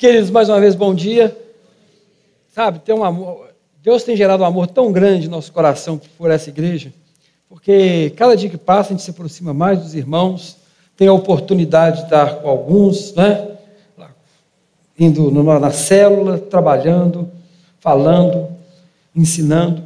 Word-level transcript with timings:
Queridos, 0.00 0.30
mais 0.30 0.48
uma 0.48 0.58
vez, 0.58 0.74
bom 0.74 0.94
dia. 0.94 1.36
Sabe, 2.54 2.78
tem 2.78 2.94
um 2.94 3.04
amor, 3.04 3.48
Deus 3.82 4.02
tem 4.02 4.16
gerado 4.16 4.42
um 4.42 4.46
amor 4.46 4.66
tão 4.66 4.90
grande 4.90 5.28
no 5.28 5.36
nosso 5.36 5.52
coração 5.52 6.00
por 6.16 6.30
essa 6.30 6.48
igreja, 6.48 6.90
porque 7.50 8.10
cada 8.16 8.34
dia 8.34 8.48
que 8.48 8.56
passa 8.56 8.88
a 8.88 8.92
gente 8.92 9.02
se 9.02 9.10
aproxima 9.10 9.52
mais 9.52 9.78
dos 9.78 9.94
irmãos, 9.94 10.56
tem 10.96 11.06
a 11.06 11.12
oportunidade 11.12 11.98
de 11.98 12.04
estar 12.04 12.36
com 12.36 12.48
alguns, 12.48 13.14
né? 13.14 13.46
Indo 14.98 15.30
na 15.30 15.70
célula, 15.70 16.38
trabalhando, 16.38 17.30
falando, 17.78 18.48
ensinando 19.14 19.82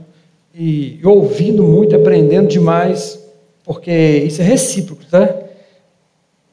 e 0.55 1.01
ouvindo 1.03 1.65
muito, 1.65 1.97
aprendendo 1.97 2.47
demais, 2.47 3.19
porque 3.65 3.91
isso 4.25 4.41
é 4.41 4.45
recíproco, 4.45 5.05
tá? 5.07 5.27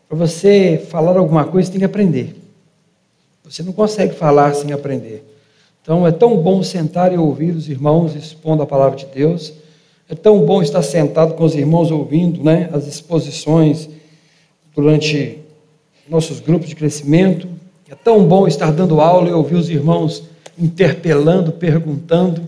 Para 0.09 0.17
você 0.17 0.83
falar 0.89 1.15
alguma 1.15 1.45
coisa, 1.45 1.67
você 1.67 1.73
tem 1.73 1.79
que 1.81 1.85
aprender. 1.85 2.40
Você 3.51 3.63
não 3.63 3.73
consegue 3.73 4.15
falar 4.15 4.53
sem 4.53 4.71
aprender. 4.71 5.25
Então 5.81 6.07
é 6.07 6.11
tão 6.11 6.37
bom 6.37 6.63
sentar 6.63 7.11
e 7.11 7.17
ouvir 7.17 7.51
os 7.51 7.67
irmãos 7.67 8.15
expondo 8.15 8.63
a 8.63 8.65
palavra 8.65 8.95
de 8.95 9.05
Deus. 9.07 9.51
É 10.07 10.15
tão 10.15 10.45
bom 10.45 10.61
estar 10.61 10.81
sentado 10.81 11.33
com 11.33 11.43
os 11.43 11.53
irmãos 11.53 11.91
ouvindo 11.91 12.41
né, 12.41 12.69
as 12.71 12.87
exposições 12.87 13.89
durante 14.73 15.39
nossos 16.07 16.39
grupos 16.39 16.69
de 16.69 16.77
crescimento. 16.77 17.49
É 17.89 17.95
tão 17.95 18.25
bom 18.25 18.47
estar 18.47 18.71
dando 18.71 19.01
aula 19.01 19.27
e 19.27 19.33
ouvir 19.33 19.55
os 19.55 19.69
irmãos 19.69 20.23
interpelando, 20.57 21.51
perguntando. 21.51 22.47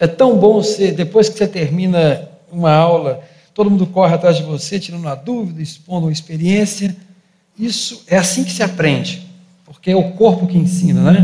É 0.00 0.06
tão 0.06 0.38
bom 0.38 0.62
ser, 0.62 0.92
depois 0.92 1.28
que 1.28 1.36
você 1.36 1.46
termina 1.46 2.26
uma 2.50 2.72
aula, 2.72 3.20
todo 3.52 3.70
mundo 3.70 3.86
corre 3.86 4.14
atrás 4.14 4.38
de 4.38 4.44
você, 4.44 4.80
tirando 4.80 5.02
uma 5.02 5.14
dúvida, 5.14 5.60
expondo 5.60 6.06
uma 6.06 6.12
experiência. 6.12 6.96
Isso 7.58 8.02
é 8.06 8.16
assim 8.16 8.44
que 8.44 8.50
se 8.50 8.62
aprende 8.62 9.27
porque 9.68 9.90
é 9.90 9.96
o 9.96 10.12
corpo 10.12 10.46
que 10.46 10.56
ensina, 10.56 11.12
né? 11.12 11.20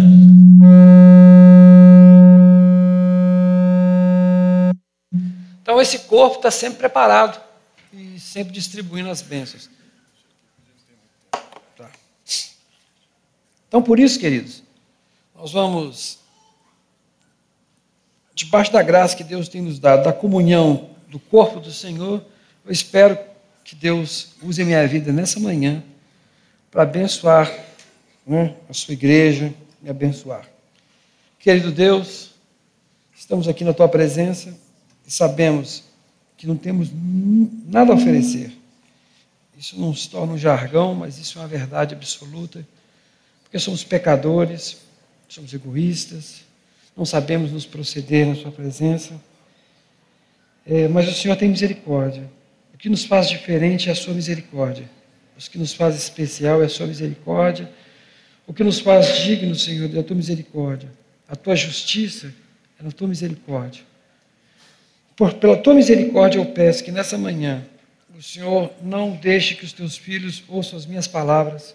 Então 5.62 5.80
esse 5.80 6.00
corpo 6.00 6.36
está 6.36 6.50
sempre 6.50 6.78
preparado 6.78 7.42
e 7.90 8.20
sempre 8.20 8.52
distribuindo 8.52 9.08
as 9.08 9.22
bênçãos. 9.22 9.70
Tá. 11.74 11.90
Então 13.66 13.82
por 13.82 13.98
isso, 13.98 14.20
queridos, 14.20 14.62
nós 15.34 15.52
vamos 15.52 16.18
debaixo 18.34 18.70
da 18.70 18.82
graça 18.82 19.16
que 19.16 19.24
Deus 19.24 19.48
tem 19.48 19.62
nos 19.62 19.78
dado, 19.78 20.04
da 20.04 20.12
comunhão 20.12 20.90
do 21.08 21.18
corpo 21.18 21.60
do 21.60 21.72
Senhor, 21.72 22.22
eu 22.66 22.72
espero 22.72 23.18
que 23.64 23.74
Deus 23.74 24.34
use 24.42 24.60
a 24.60 24.64
minha 24.66 24.86
vida 24.86 25.12
nessa 25.12 25.40
manhã 25.40 25.82
para 26.70 26.82
abençoar 26.82 27.50
né, 28.26 28.54
a 28.68 28.72
sua 28.72 28.94
igreja 28.94 29.52
e 29.82 29.90
abençoar. 29.90 30.48
Querido 31.38 31.70
Deus, 31.70 32.30
estamos 33.14 33.48
aqui 33.48 33.64
na 33.64 33.72
tua 33.72 33.88
presença 33.88 34.56
e 35.06 35.12
sabemos 35.12 35.84
que 36.36 36.46
não 36.46 36.56
temos 36.56 36.90
nada 36.92 37.92
a 37.92 37.94
oferecer. 37.94 38.52
Isso 39.58 39.78
não 39.78 39.94
se 39.94 40.08
torna 40.10 40.32
um 40.32 40.38
jargão, 40.38 40.94
mas 40.94 41.18
isso 41.18 41.38
é 41.38 41.42
uma 41.42 41.48
verdade 41.48 41.94
absoluta, 41.94 42.66
porque 43.42 43.58
somos 43.58 43.84
pecadores, 43.84 44.78
somos 45.28 45.52
egoístas, 45.52 46.44
não 46.96 47.04
sabemos 47.04 47.52
nos 47.52 47.66
proceder 47.66 48.26
na 48.26 48.34
Sua 48.34 48.50
presença, 48.50 49.20
é, 50.66 50.88
mas 50.88 51.08
o 51.08 51.12
Senhor 51.12 51.36
tem 51.36 51.48
misericórdia. 51.48 52.28
O 52.72 52.78
que 52.78 52.88
nos 52.88 53.04
faz 53.04 53.28
diferente 53.28 53.88
é 53.88 53.92
a 53.92 53.94
Sua 53.94 54.14
misericórdia. 54.14 54.88
O 55.36 55.50
que 55.50 55.58
nos 55.58 55.74
faz 55.74 55.96
especial 55.96 56.62
é 56.62 56.66
a 56.66 56.68
Sua 56.68 56.86
misericórdia 56.86 57.70
o 58.46 58.52
que 58.52 58.62
nos 58.62 58.80
faz 58.80 59.18
dignos, 59.22 59.64
Senhor, 59.64 59.94
é 59.94 59.98
a 59.98 60.02
tua 60.02 60.16
misericórdia. 60.16 60.90
A 61.28 61.34
tua 61.34 61.56
justiça 61.56 62.32
é 62.78 62.82
na 62.82 62.90
tua 62.90 63.08
misericórdia. 63.08 63.82
Por, 65.16 65.32
pela 65.34 65.56
tua 65.56 65.74
misericórdia 65.74 66.38
eu 66.38 66.46
peço 66.46 66.84
que 66.84 66.90
nessa 66.90 67.16
manhã 67.16 67.64
o 68.16 68.22
Senhor 68.22 68.70
não 68.82 69.12
deixe 69.12 69.54
que 69.54 69.64
os 69.64 69.72
teus 69.72 69.96
filhos 69.96 70.42
ouçam 70.48 70.78
as 70.78 70.86
minhas 70.86 71.08
palavras, 71.08 71.74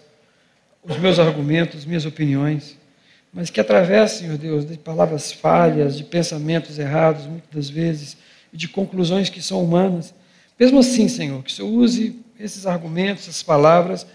os 0.82 0.96
meus 0.98 1.18
argumentos, 1.18 1.80
as 1.80 1.84
minhas 1.84 2.06
opiniões, 2.06 2.76
mas 3.32 3.50
que 3.50 3.60
através, 3.60 4.12
Senhor 4.12 4.38
Deus, 4.38 4.66
de 4.66 4.76
palavras 4.76 5.32
falhas, 5.32 5.96
de 5.96 6.04
pensamentos 6.04 6.78
errados, 6.78 7.26
muitas 7.26 7.50
das 7.52 7.68
vezes, 7.68 8.16
e 8.52 8.56
de 8.56 8.68
conclusões 8.68 9.28
que 9.28 9.42
são 9.42 9.62
humanas, 9.62 10.14
mesmo 10.58 10.78
assim, 10.80 11.08
Senhor, 11.08 11.42
que 11.42 11.50
o 11.50 11.54
Senhor 11.54 11.68
use 11.68 12.18
esses 12.38 12.66
argumentos, 12.66 13.24
essas 13.24 13.42
palavras, 13.42 14.06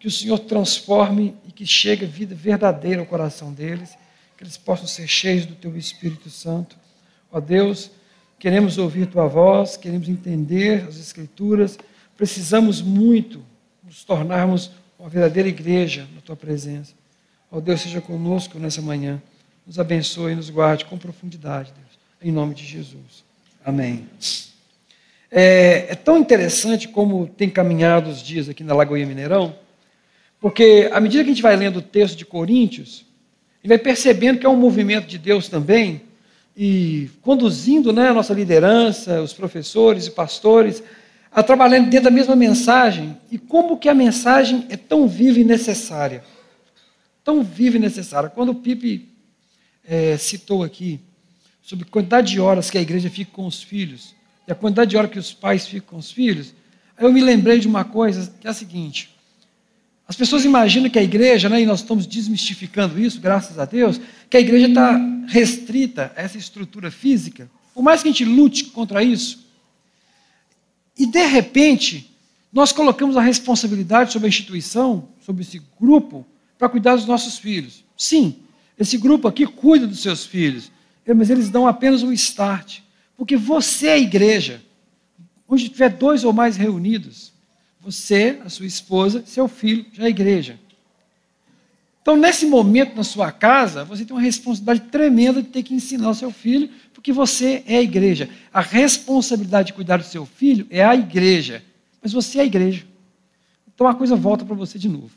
que 0.00 0.08
o 0.08 0.10
Senhor 0.10 0.38
transforme 0.38 1.36
e 1.46 1.52
que 1.52 1.66
chegue 1.66 2.06
vida 2.06 2.34
verdadeira 2.34 3.00
ao 3.00 3.06
coração 3.06 3.52
deles, 3.52 3.90
que 4.36 4.42
eles 4.42 4.56
possam 4.56 4.86
ser 4.86 5.06
cheios 5.06 5.44
do 5.44 5.54
Teu 5.54 5.76
Espírito 5.76 6.30
Santo. 6.30 6.74
Ó 7.30 7.38
Deus, 7.38 7.90
queremos 8.38 8.78
ouvir 8.78 9.06
Tua 9.06 9.26
voz, 9.26 9.76
queremos 9.76 10.08
entender 10.08 10.86
as 10.88 10.98
Escrituras, 10.98 11.78
precisamos 12.16 12.80
muito 12.80 13.44
nos 13.84 14.02
tornarmos 14.02 14.70
uma 14.98 15.10
verdadeira 15.10 15.50
igreja 15.50 16.08
na 16.14 16.22
Tua 16.22 16.34
presença. 16.34 16.94
Ó 17.52 17.60
Deus, 17.60 17.82
seja 17.82 18.00
conosco 18.00 18.58
nessa 18.58 18.80
manhã, 18.80 19.20
nos 19.66 19.78
abençoe 19.78 20.32
e 20.32 20.36
nos 20.36 20.48
guarde 20.48 20.86
com 20.86 20.96
profundidade, 20.96 21.72
Deus, 21.76 21.98
em 22.22 22.32
nome 22.32 22.54
de 22.54 22.64
Jesus. 22.64 23.22
Amém. 23.62 24.08
É, 25.30 25.88
é 25.90 25.94
tão 25.94 26.16
interessante 26.16 26.88
como 26.88 27.26
tem 27.26 27.50
caminhado 27.50 28.08
os 28.08 28.22
dias 28.22 28.48
aqui 28.48 28.64
na 28.64 28.74
Lagoinha 28.74 29.06
Mineirão, 29.06 29.54
porque 30.40 30.88
à 30.92 31.00
medida 31.00 31.22
que 31.22 31.30
a 31.30 31.34
gente 31.34 31.42
vai 31.42 31.54
lendo 31.54 31.78
o 31.78 31.82
texto 31.82 32.16
de 32.16 32.24
Coríntios, 32.24 33.04
a 33.58 33.66
gente 33.66 33.68
vai 33.68 33.78
percebendo 33.78 34.38
que 34.38 34.46
é 34.46 34.48
um 34.48 34.56
movimento 34.56 35.06
de 35.06 35.18
Deus 35.18 35.48
também, 35.48 36.02
e 36.56 37.10
conduzindo 37.22 37.92
né, 37.92 38.08
a 38.08 38.14
nossa 38.14 38.32
liderança, 38.32 39.20
os 39.20 39.32
professores 39.32 40.06
e 40.06 40.10
pastores, 40.10 40.82
a 41.30 41.42
trabalhar 41.42 41.78
dentro 41.78 42.04
da 42.04 42.10
mesma 42.10 42.34
mensagem, 42.34 43.16
e 43.30 43.38
como 43.38 43.76
que 43.76 43.88
a 43.88 43.94
mensagem 43.94 44.66
é 44.70 44.76
tão 44.76 45.06
viva 45.06 45.38
e 45.38 45.44
necessária. 45.44 46.24
Tão 47.22 47.42
viva 47.42 47.76
e 47.76 47.80
necessária. 47.80 48.30
Quando 48.30 48.48
o 48.48 48.54
Pipe 48.54 49.08
é, 49.84 50.16
citou 50.16 50.64
aqui 50.64 51.00
sobre 51.62 51.86
a 51.86 51.90
quantidade 51.90 52.32
de 52.32 52.40
horas 52.40 52.70
que 52.70 52.78
a 52.78 52.82
igreja 52.82 53.10
fica 53.10 53.30
com 53.30 53.46
os 53.46 53.62
filhos, 53.62 54.14
e 54.48 54.52
a 54.52 54.54
quantidade 54.54 54.90
de 54.90 54.96
horas 54.96 55.10
que 55.10 55.18
os 55.18 55.32
pais 55.32 55.68
ficam 55.68 55.90
com 55.90 55.96
os 55.98 56.10
filhos, 56.10 56.54
aí 56.96 57.04
eu 57.04 57.12
me 57.12 57.20
lembrei 57.20 57.58
de 57.58 57.68
uma 57.68 57.84
coisa 57.84 58.32
que 58.40 58.46
é 58.46 58.50
a 58.50 58.54
seguinte: 58.54 59.14
as 60.10 60.16
pessoas 60.16 60.44
imaginam 60.44 60.90
que 60.90 60.98
a 60.98 61.02
igreja, 61.04 61.48
né, 61.48 61.62
e 61.62 61.64
nós 61.64 61.82
estamos 61.82 62.04
desmistificando 62.04 62.98
isso, 62.98 63.20
graças 63.20 63.60
a 63.60 63.64
Deus, 63.64 64.00
que 64.28 64.36
a 64.36 64.40
igreja 64.40 64.66
está 64.66 64.98
restrita 65.28 66.12
a 66.16 66.22
essa 66.22 66.36
estrutura 66.36 66.90
física. 66.90 67.48
Por 67.72 67.80
mais 67.80 68.02
que 68.02 68.08
a 68.08 68.10
gente 68.10 68.24
lute 68.24 68.64
contra 68.64 69.04
isso, 69.04 69.46
e 70.98 71.06
de 71.06 71.24
repente, 71.26 72.12
nós 72.52 72.72
colocamos 72.72 73.16
a 73.16 73.20
responsabilidade 73.20 74.12
sobre 74.12 74.26
a 74.26 74.28
instituição, 74.30 75.10
sobre 75.24 75.42
esse 75.42 75.62
grupo, 75.80 76.26
para 76.58 76.68
cuidar 76.68 76.96
dos 76.96 77.06
nossos 77.06 77.38
filhos. 77.38 77.84
Sim, 77.96 78.34
esse 78.76 78.98
grupo 78.98 79.28
aqui 79.28 79.46
cuida 79.46 79.86
dos 79.86 80.00
seus 80.00 80.26
filhos, 80.26 80.72
mas 81.06 81.30
eles 81.30 81.50
dão 81.50 81.68
apenas 81.68 82.02
um 82.02 82.12
start. 82.12 82.80
Porque 83.16 83.36
você 83.36 83.86
é 83.86 83.92
a 83.92 83.98
igreja. 83.98 84.60
Onde 85.48 85.68
tiver 85.68 85.90
dois 85.90 86.24
ou 86.24 86.32
mais 86.32 86.56
reunidos, 86.56 87.29
você, 87.80 88.38
a 88.44 88.48
sua 88.48 88.66
esposa, 88.66 89.24
seu 89.26 89.48
filho, 89.48 89.86
já 89.92 90.04
é 90.04 90.06
a 90.06 90.10
igreja. 90.10 90.58
Então, 92.02 92.16
nesse 92.16 92.46
momento 92.46 92.96
na 92.96 93.04
sua 93.04 93.30
casa, 93.30 93.84
você 93.84 94.04
tem 94.04 94.14
uma 94.14 94.22
responsabilidade 94.22 94.90
tremenda 94.90 95.42
de 95.42 95.48
ter 95.48 95.62
que 95.62 95.74
ensinar 95.74 96.10
o 96.10 96.14
seu 96.14 96.30
filho, 96.30 96.70
porque 96.92 97.12
você 97.12 97.62
é 97.66 97.76
a 97.76 97.82
igreja. 97.82 98.28
A 98.52 98.60
responsabilidade 98.60 99.68
de 99.68 99.72
cuidar 99.74 99.98
do 99.98 100.04
seu 100.04 100.24
filho 100.24 100.66
é 100.70 100.84
a 100.84 100.94
igreja, 100.94 101.62
mas 102.02 102.12
você 102.12 102.38
é 102.38 102.42
a 102.42 102.46
igreja. 102.46 102.84
Então 103.72 103.86
a 103.86 103.94
coisa 103.94 104.16
volta 104.16 104.44
para 104.44 104.54
você 104.54 104.78
de 104.78 104.88
novo. 104.88 105.10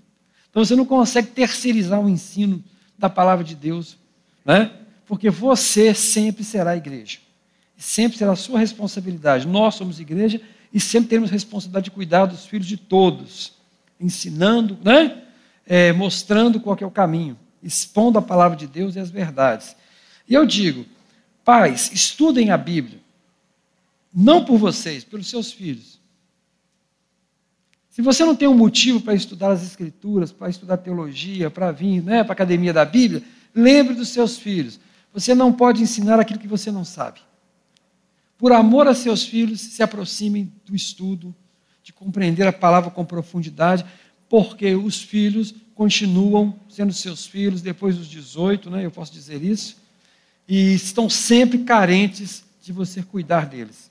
Então 0.50 0.63
você 0.63 0.75
não 0.75 0.85
consegue 0.85 1.30
terceirizar 1.30 2.00
o 2.00 2.09
ensino 2.09 2.63
da 2.97 3.09
palavra 3.09 3.44
de 3.44 3.56
Deus, 3.56 3.98
né? 4.45 4.71
porque 5.06 5.30
você 5.30 5.94
sempre 5.94 6.44
será 6.44 6.71
a 6.71 6.77
igreja. 6.77 7.19
Sempre 7.77 8.18
será 8.18 8.31
a 8.31 8.36
sua 8.36 8.60
responsabilidade. 8.60 9.48
Nós 9.48 9.75
somos 9.75 10.00
igreja 10.00 10.39
e 10.74 10.80
sempre 10.80 11.10
temos 11.10 11.30
responsabilidade 11.30 11.86
de 11.86 11.92
cuidar 11.92 12.25
dos 12.25 12.46
filhos 12.48 12.66
de 12.66 12.78
todos, 12.78 13.54
ensinando, 14.00 14.78
né? 14.84 15.22
É, 15.66 15.94
mostrando 15.94 16.60
qual 16.60 16.75
é 16.81 16.86
o 16.86 16.92
caminho, 16.92 17.38
expondo 17.62 18.18
a 18.20 18.22
palavra 18.22 18.58
de 18.58 18.68
Deus 18.68 18.96
e 18.96 19.00
as 19.00 19.10
verdades. 19.10 19.78
E 20.28 20.34
eu 20.34 20.46
digo, 20.46 20.86
pais, 21.46 21.92
estudem 21.94 22.50
a 22.50 22.58
Bíblia, 22.58 23.00
não 24.14 24.44
por 24.44 24.58
vocês, 24.58 25.04
pelos 25.06 25.30
seus 25.30 25.52
filhos. 25.54 26.02
Se 27.90 28.02
você 28.02 28.25
não 28.25 28.36
tem 28.36 28.48
um 28.48 28.58
motivo 28.58 29.00
para 29.00 29.14
estudar 29.14 29.52
as 29.52 29.64
Escrituras, 29.64 30.31
para 30.31 30.50
estudar 30.50 30.78
teologia, 30.78 31.50
para 31.50 31.72
vir 31.72 32.02
né, 32.04 32.24
para 32.24 32.34
a 32.34 32.34
academia 32.34 32.74
da 32.74 32.84
Bíblia, 32.84 33.24
lembre 33.54 33.94
dos 33.94 34.10
seus 34.10 34.38
filhos. 34.38 34.80
Você 35.14 35.36
não 35.36 35.54
pode 35.54 35.81
ensinar 35.81 36.20
aquilo 36.20 36.40
que 36.40 36.48
você 36.48 36.72
não 36.72 36.84
sabe 36.84 37.22
por 38.44 38.51
amor 38.51 38.90
a 38.90 38.94
seus 38.94 39.24
filhos, 39.24 39.62
se 39.62 39.81
aproximem 39.81 40.51
do 40.66 40.75
estudo, 40.75 41.34
de 41.81 41.94
compreender 41.94 42.45
a 42.45 42.51
palavra 42.51 42.92
com 42.92 43.06
profundidade, 43.06 43.86
porque 44.28 44.75
os 44.75 45.01
filhos 45.01 45.56
continuam 45.74 46.60
sendo 46.68 46.92
seus 46.92 47.25
filhos 47.25 47.62
depois 47.62 47.95
dos 47.95 48.06
18, 48.06 48.69
né? 48.69 48.84
Eu 48.84 48.92
posso 48.92 49.13
dizer 49.13 49.42
isso. 49.42 49.78
E 50.45 50.74
estão 50.74 51.10
sempre 51.10 51.60
carentes 51.60 52.44
de 52.62 52.74
você 52.74 53.01
cuidar 53.01 53.45
deles. 53.45 53.90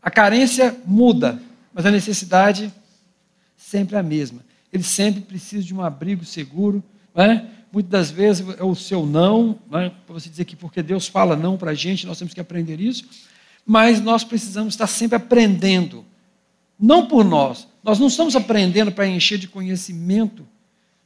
A 0.00 0.10
carência 0.10 0.74
muda, 0.86 1.38
mas 1.70 1.84
a 1.84 1.90
necessidade 1.90 2.72
sempre 3.58 3.96
é 3.96 3.98
a 3.98 4.02
mesma. 4.02 4.42
Eles 4.72 4.86
sempre 4.86 5.20
precisam 5.20 5.66
de 5.66 5.74
um 5.74 5.82
abrigo 5.82 6.24
seguro. 6.24 6.82
Né? 7.14 7.46
Muitas 7.70 7.90
das 7.90 8.10
vezes 8.10 8.46
é 8.58 8.64
o 8.64 8.74
seu 8.74 9.04
não, 9.04 9.58
né? 9.70 9.92
para 10.06 10.14
você 10.14 10.28
dizer 10.28 10.44
que 10.44 10.56
porque 10.56 10.82
Deus 10.82 11.06
fala 11.06 11.36
não 11.36 11.56
para 11.56 11.72
a 11.72 11.74
gente, 11.74 12.06
nós 12.06 12.18
temos 12.18 12.32
que 12.32 12.40
aprender 12.40 12.80
isso. 12.80 13.04
Mas 13.64 14.00
nós 14.00 14.24
precisamos 14.24 14.74
estar 14.74 14.86
sempre 14.86 15.16
aprendendo. 15.16 16.04
Não 16.80 17.06
por 17.06 17.24
nós. 17.24 17.68
Nós 17.84 17.98
não 17.98 18.06
estamos 18.06 18.34
aprendendo 18.34 18.90
para 18.90 19.06
encher 19.06 19.38
de 19.38 19.46
conhecimento 19.46 20.46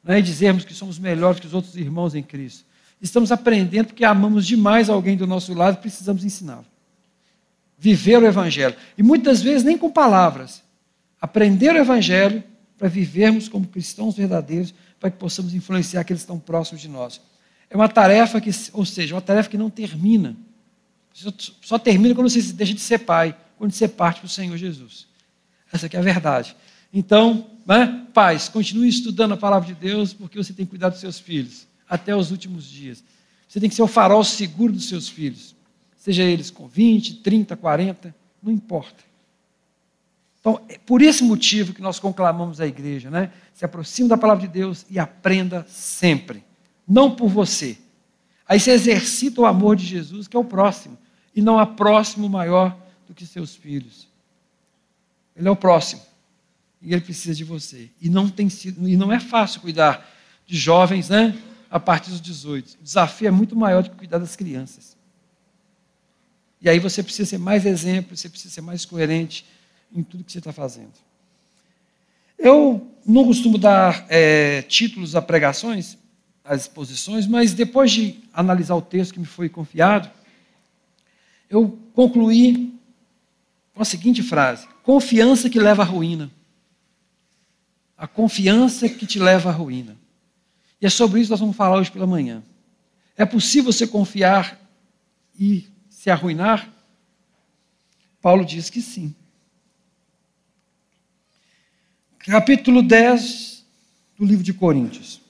né? 0.05 0.21
e 0.21 0.23
dizermos 0.23 0.65
que 0.65 0.73
somos 0.73 0.99
melhores 0.99 1.41
que 1.41 1.47
os 1.47 1.55
outros 1.55 1.77
irmãos 1.77 2.15
em 2.15 2.23
Cristo. 2.23 2.65
Estamos 3.01 3.33
aprendendo 3.33 3.87
porque 3.87 4.05
amamos 4.05 4.47
demais 4.47 4.89
alguém 4.89 5.17
do 5.17 5.27
nosso 5.27 5.53
lado 5.55 5.75
e 5.75 5.81
precisamos 5.81 6.25
ensiná-lo. 6.25 6.65
Viver 7.77 8.23
o 8.23 8.27
Evangelho. 8.27 8.77
E 8.97 9.03
muitas 9.03 9.43
vezes 9.43 9.65
nem 9.65 9.77
com 9.77 9.91
palavras. 9.91 10.63
Aprender 11.21 11.75
o 11.75 11.79
Evangelho 11.79 12.45
para 12.83 12.89
vivermos 12.89 13.49
como 13.49 13.65
cristãos 13.65 14.17
verdadeiros, 14.17 14.75
para 14.99 15.09
que 15.09 15.17
possamos 15.17 15.55
influenciar 15.55 16.01
aqueles 16.01 16.23
que 16.23 16.25
estão 16.25 16.37
próximos 16.37 16.81
de 16.81 16.89
nós. 16.89 17.21
É 17.71 17.77
uma 17.77 17.89
tarefa 17.89 18.41
que, 18.41 18.51
ou 18.73 18.85
seja, 18.85 19.15
uma 19.15 19.21
tarefa 19.21 19.49
que 19.49 19.57
não 19.57 19.71
termina. 19.71 20.37
Só, 21.63 21.79
termina 21.79 22.13
quando 22.13 22.29
você 22.29 22.43
deixa 22.53 22.75
de 22.75 22.81
ser 22.81 22.99
pai, 22.99 23.39
quando 23.57 23.71
você 23.71 23.87
parte 23.87 24.19
para 24.19 24.27
o 24.27 24.29
Senhor 24.29 24.57
Jesus. 24.57 25.07
Essa 25.73 25.87
é 25.87 25.97
a 25.97 26.03
verdade. 26.03 26.57
Então, 26.93 27.53
né, 27.65 28.05
pais, 28.13 28.49
continue 28.49 28.89
estudando 28.89 29.35
a 29.35 29.37
palavra 29.37 29.73
de 29.73 29.81
Deus, 29.81 30.13
porque 30.13 30.37
você 30.37 30.53
tem 30.53 30.67
que 30.67 30.71
cuidar 30.71 30.89
dos 30.89 30.99
seus 30.99 31.21
filhos 31.21 31.69
até 31.89 32.17
os 32.17 32.33
últimos 32.33 32.69
dias. 32.69 33.05
Você 33.47 33.61
tem 33.61 33.69
que 33.69 33.77
ser 33.77 33.83
o 33.83 33.87
farol 33.87 34.25
seguro 34.25 34.73
dos 34.73 34.89
seus 34.89 35.09
filhos, 35.09 35.55
seja 35.97 36.25
eles 36.25 36.51
com 36.51 36.67
20, 36.67 37.19
30, 37.19 37.57
40, 37.57 38.13
não 38.43 38.51
importa. 38.51 39.12
Então, 40.43 40.61
é 40.69 40.77
por 40.77 41.01
esse 41.01 41.23
motivo 41.23 41.73
que 41.73 41.81
nós 41.81 42.01
conclamamos 42.01 42.61
a 42.61 42.67
igreja, 42.67 43.09
né? 43.09 43.33
Se 43.55 43.65
aproxime 43.65 44.09
da 44.09 44.19
palavra 44.19 44.45
de 44.45 44.53
Deus 44.53 44.85
e 44.91 44.99
aprenda 44.99 45.65
sempre, 45.69 46.45
não 46.87 47.15
por 47.15 47.29
você. 47.29 47.79
Aí 48.47 48.59
você 48.59 48.73
exercita 48.73 49.41
o 49.41 49.47
amor 49.47 49.77
de 49.77 49.87
Jesus, 49.87 50.27
que 50.27 50.37
é 50.37 50.41
o 50.41 50.45
próximo, 50.45 50.99
e 51.35 51.41
não 51.41 51.61
há 51.61 51.65
próximo 51.65 52.29
maior 52.29 52.77
do 53.07 53.15
que 53.15 53.25
seus 53.25 53.55
filhos. 53.55 54.09
Ele 55.37 55.47
é 55.47 55.51
o 55.51 55.57
próximo. 55.57 56.03
E 56.83 56.93
ele 56.93 57.01
precisa 57.01 57.35
de 57.35 57.45
você. 57.45 57.89
E 58.01 58.11
não 58.11 58.29
tem 58.29 58.49
sido, 58.49 58.87
e 58.89 58.97
não 58.97 59.13
é 59.13 59.21
fácil 59.21 59.61
cuidar 59.61 60.05
de 60.45 60.59
jovens, 60.59 61.09
né? 61.09 61.41
a 61.73 61.81
partir 61.81 62.11
dos 62.11 62.21
18. 62.21 62.75
O 62.81 62.83
desafio 62.83 63.29
é 63.29 63.31
muito 63.31 63.57
maior 63.57 63.83
do 63.83 63.91
que 63.91 63.97
cuidar 63.97 64.19
das 64.19 64.37
crianças. 64.37 64.95
E 66.61 66.69
aí 66.69 66.79
você 66.79 67.03
precisa 67.03 67.31
ser 67.31 67.39
mais 67.39 67.65
exemplo, 67.65 68.15
você 68.15 68.29
precisa 68.29 68.53
ser 68.53 68.61
mais 68.61 68.85
coerente 68.85 69.47
em 69.95 70.03
tudo 70.03 70.25
que 70.25 70.33
você 70.33 70.39
está 70.39 70.53
fazendo. 70.53 70.93
Eu 72.39 72.91
não 73.07 73.25
costumo 73.25 73.59
dar 73.59 74.07
é, 74.09 74.63
títulos 74.63 75.15
a 75.15 75.23
pregações, 75.23 75.97
às 76.45 76.63
exposições, 76.63 77.27
mas 77.27 77.55
depois 77.55 77.93
de 77.93 78.21
analisar 78.33 78.75
o 78.75 78.83
texto 78.83 79.15
que 79.15 79.21
me 79.21 79.27
foi 79.27 79.49
confiado, 79.49 80.11
eu 81.49 81.79
concluí 81.95 82.75
com 83.75 83.83
a 83.83 83.85
seguinte 83.85 84.23
frase: 84.23 84.67
confiança 84.83 85.49
que 85.49 85.59
leva 85.59 85.83
à 85.83 85.85
ruína. 85.85 86.31
A 87.97 88.09
confiança 88.09 88.89
que 88.89 89.07
te 89.07 89.19
leva 89.19 89.51
à 89.51 89.53
ruína. 89.53 89.97
E 90.81 90.87
é 90.87 90.91
sobre 90.91 91.21
isso 91.21 91.29
que 91.29 91.33
nós 91.33 91.41
vamos 91.41 91.57
falar 91.57 91.77
hoje 91.77 91.93
pela 91.93 92.07
manhã. 92.07 92.43
É 93.17 93.25
possível 93.25 93.73
você 93.73 93.87
confiar 93.87 94.61
e 95.39 95.69
se 95.89 96.11
arruinar? 96.11 96.69
Paulo 98.21 98.45
diz 98.45 98.69
que 98.69 98.81
sim. 98.81 99.15
Capítulo 102.25 102.83
10 102.83 103.65
do 104.17 104.25
livro 104.25 104.45
de 104.45 104.55
Coríntios. 104.55 105.21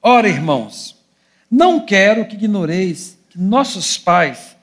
Ora, 0.00 0.26
irmãos, 0.26 0.96
não 1.50 1.84
quero 1.84 2.26
que 2.26 2.34
ignoreis 2.34 3.18
que 3.28 3.38
nossos 3.38 3.98
pais 3.98 4.56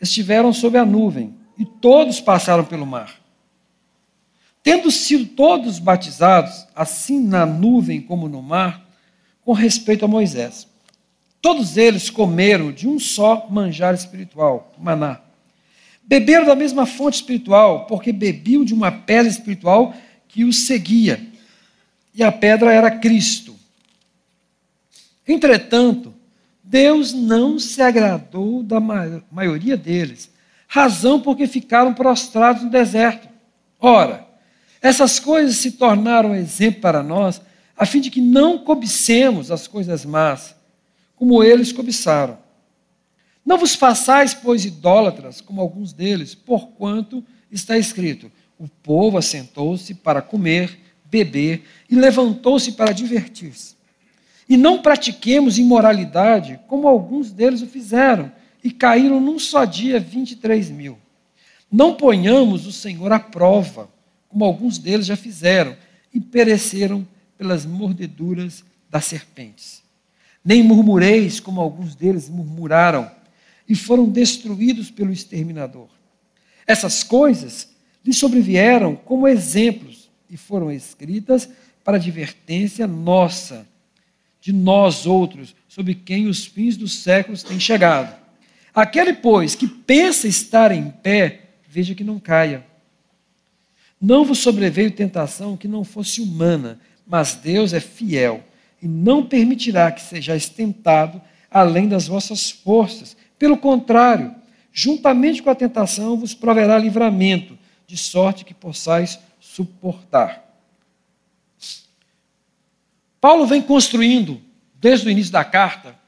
estiveram 0.00 0.52
sob 0.52 0.78
a 0.78 0.84
nuvem 0.84 1.34
e 1.58 1.64
todos 1.64 2.20
passaram 2.20 2.64
pelo 2.64 2.86
mar. 2.86 3.16
Tendo 4.62 4.88
sido 4.92 5.26
todos 5.26 5.80
batizados, 5.80 6.68
assim 6.72 7.20
na 7.20 7.44
nuvem 7.44 8.00
como 8.00 8.28
no 8.28 8.40
mar, 8.40 8.88
com 9.44 9.52
respeito 9.52 10.04
a 10.04 10.08
Moisés. 10.08 10.68
Todos 11.42 11.76
eles 11.76 12.10
comeram 12.10 12.70
de 12.70 12.86
um 12.86 13.00
só 13.00 13.48
manjar 13.50 13.92
espiritual, 13.92 14.72
maná. 14.78 15.20
Beberam 16.04 16.46
da 16.46 16.54
mesma 16.54 16.86
fonte 16.86 17.14
espiritual, 17.14 17.86
porque 17.86 18.12
bebiam 18.12 18.64
de 18.64 18.72
uma 18.72 18.92
pedra 18.92 19.28
espiritual 19.28 19.92
que 20.36 20.44
os 20.44 20.66
seguia. 20.66 21.18
E 22.14 22.22
a 22.22 22.30
pedra 22.30 22.70
era 22.70 22.90
Cristo. 22.90 23.56
Entretanto, 25.26 26.12
Deus 26.62 27.14
não 27.14 27.58
se 27.58 27.80
agradou 27.80 28.62
da 28.62 28.78
maioria 28.78 29.78
deles, 29.78 30.30
razão 30.68 31.22
porque 31.22 31.46
ficaram 31.46 31.94
prostrados 31.94 32.62
no 32.62 32.68
deserto. 32.68 33.26
Ora, 33.80 34.26
essas 34.82 35.18
coisas 35.18 35.56
se 35.56 35.72
tornaram 35.72 36.34
exemplo 36.34 36.82
para 36.82 37.02
nós 37.02 37.40
a 37.74 37.86
fim 37.86 38.02
de 38.02 38.10
que 38.10 38.20
não 38.20 38.58
cobicemos 38.58 39.50
as 39.50 39.66
coisas 39.66 40.04
más, 40.04 40.54
como 41.14 41.42
eles 41.42 41.72
cobiçaram. 41.72 42.36
Não 43.42 43.56
vos 43.56 43.74
façais, 43.74 44.34
pois, 44.34 44.66
idólatras, 44.66 45.40
como 45.40 45.62
alguns 45.62 45.94
deles, 45.94 46.34
porquanto 46.34 47.24
está 47.50 47.78
escrito: 47.78 48.30
o 48.58 48.68
povo 48.68 49.18
assentou-se 49.18 49.94
para 49.94 50.22
comer, 50.22 50.78
beber 51.04 51.64
e 51.90 51.94
levantou-se 51.94 52.72
para 52.72 52.92
divertir-se. 52.92 53.76
E 54.48 54.56
não 54.56 54.80
pratiquemos 54.80 55.58
imoralidade, 55.58 56.60
como 56.66 56.86
alguns 56.86 57.30
deles 57.30 57.62
o 57.62 57.66
fizeram, 57.66 58.32
e 58.62 58.70
caíram 58.70 59.20
num 59.20 59.38
só 59.38 59.64
dia 59.64 59.98
23 60.00 60.70
mil. 60.70 60.98
Não 61.70 61.94
ponhamos 61.94 62.66
o 62.66 62.72
Senhor 62.72 63.12
à 63.12 63.18
prova, 63.18 63.90
como 64.28 64.44
alguns 64.44 64.78
deles 64.78 65.06
já 65.06 65.16
fizeram, 65.16 65.76
e 66.12 66.20
pereceram 66.20 67.06
pelas 67.36 67.66
mordeduras 67.66 68.64
das 68.88 69.04
serpentes. 69.04 69.82
Nem 70.44 70.62
murmureis, 70.62 71.40
como 71.40 71.60
alguns 71.60 71.94
deles 71.94 72.28
murmuraram, 72.28 73.10
e 73.68 73.74
foram 73.74 74.08
destruídos 74.08 74.90
pelo 74.90 75.12
exterminador. 75.12 75.88
Essas 76.66 77.02
coisas 77.02 77.75
lhe 78.06 78.12
sobrevieram 78.12 78.94
como 78.94 79.26
exemplos 79.26 80.08
e 80.30 80.36
foram 80.36 80.70
escritas 80.70 81.48
para 81.84 81.96
advertência 81.96 82.86
nossa, 82.86 83.66
de 84.40 84.52
nós 84.52 85.06
outros, 85.06 85.54
sobre 85.68 85.94
quem 85.94 86.26
os 86.26 86.46
fins 86.46 86.76
dos 86.76 87.00
séculos 87.00 87.42
têm 87.42 87.58
chegado. 87.58 88.16
Aquele, 88.74 89.12
pois, 89.12 89.54
que 89.54 89.66
pensa 89.66 90.28
estar 90.28 90.70
em 90.70 90.90
pé, 90.90 91.40
veja 91.68 91.94
que 91.94 92.04
não 92.04 92.18
caia. 92.18 92.64
Não 94.00 94.24
vos 94.24 94.38
sobreveio 94.38 94.90
tentação 94.90 95.56
que 95.56 95.66
não 95.66 95.82
fosse 95.82 96.20
humana, 96.20 96.78
mas 97.06 97.34
Deus 97.34 97.72
é 97.72 97.80
fiel 97.80 98.44
e 98.80 98.86
não 98.86 99.24
permitirá 99.24 99.90
que 99.90 100.02
sejais 100.02 100.48
tentado 100.48 101.20
além 101.50 101.88
das 101.88 102.06
vossas 102.06 102.50
forças. 102.50 103.16
Pelo 103.38 103.56
contrário, 103.56 104.34
juntamente 104.72 105.42
com 105.42 105.50
a 105.50 105.54
tentação 105.54 106.16
vos 106.16 106.34
proverá 106.34 106.78
livramento, 106.78 107.58
de 107.86 107.96
sorte 107.96 108.44
que 108.44 108.54
possais 108.54 109.18
suportar. 109.40 110.44
Paulo 113.20 113.46
vem 113.46 113.62
construindo, 113.62 114.40
desde 114.74 115.08
o 115.08 115.10
início 115.10 115.32
da 115.32 115.44
carta, 115.44 115.98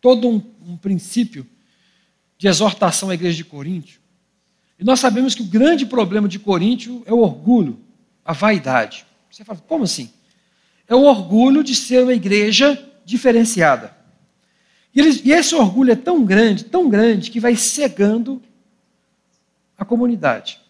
todo 0.00 0.28
um, 0.28 0.42
um 0.66 0.76
princípio 0.76 1.46
de 2.36 2.46
exortação 2.46 3.10
à 3.10 3.14
igreja 3.14 3.36
de 3.36 3.44
Coríntio. 3.44 4.00
E 4.78 4.84
nós 4.84 5.00
sabemos 5.00 5.34
que 5.34 5.42
o 5.42 5.46
grande 5.46 5.86
problema 5.86 6.28
de 6.28 6.38
Coríntio 6.38 7.02
é 7.06 7.12
o 7.12 7.18
orgulho, 7.18 7.78
a 8.24 8.32
vaidade. 8.32 9.06
Você 9.30 9.44
fala, 9.44 9.58
como 9.66 9.84
assim? 9.84 10.12
É 10.86 10.94
o 10.94 11.02
orgulho 11.02 11.64
de 11.64 11.74
ser 11.74 12.02
uma 12.02 12.12
igreja 12.12 12.78
diferenciada. 13.04 13.96
E, 14.94 15.00
eles, 15.00 15.22
e 15.24 15.32
esse 15.32 15.54
orgulho 15.54 15.92
é 15.92 15.96
tão 15.96 16.24
grande, 16.24 16.64
tão 16.64 16.88
grande, 16.88 17.30
que 17.30 17.40
vai 17.40 17.56
cegando 17.56 18.42
a 19.78 19.84
comunidade. 19.84 20.60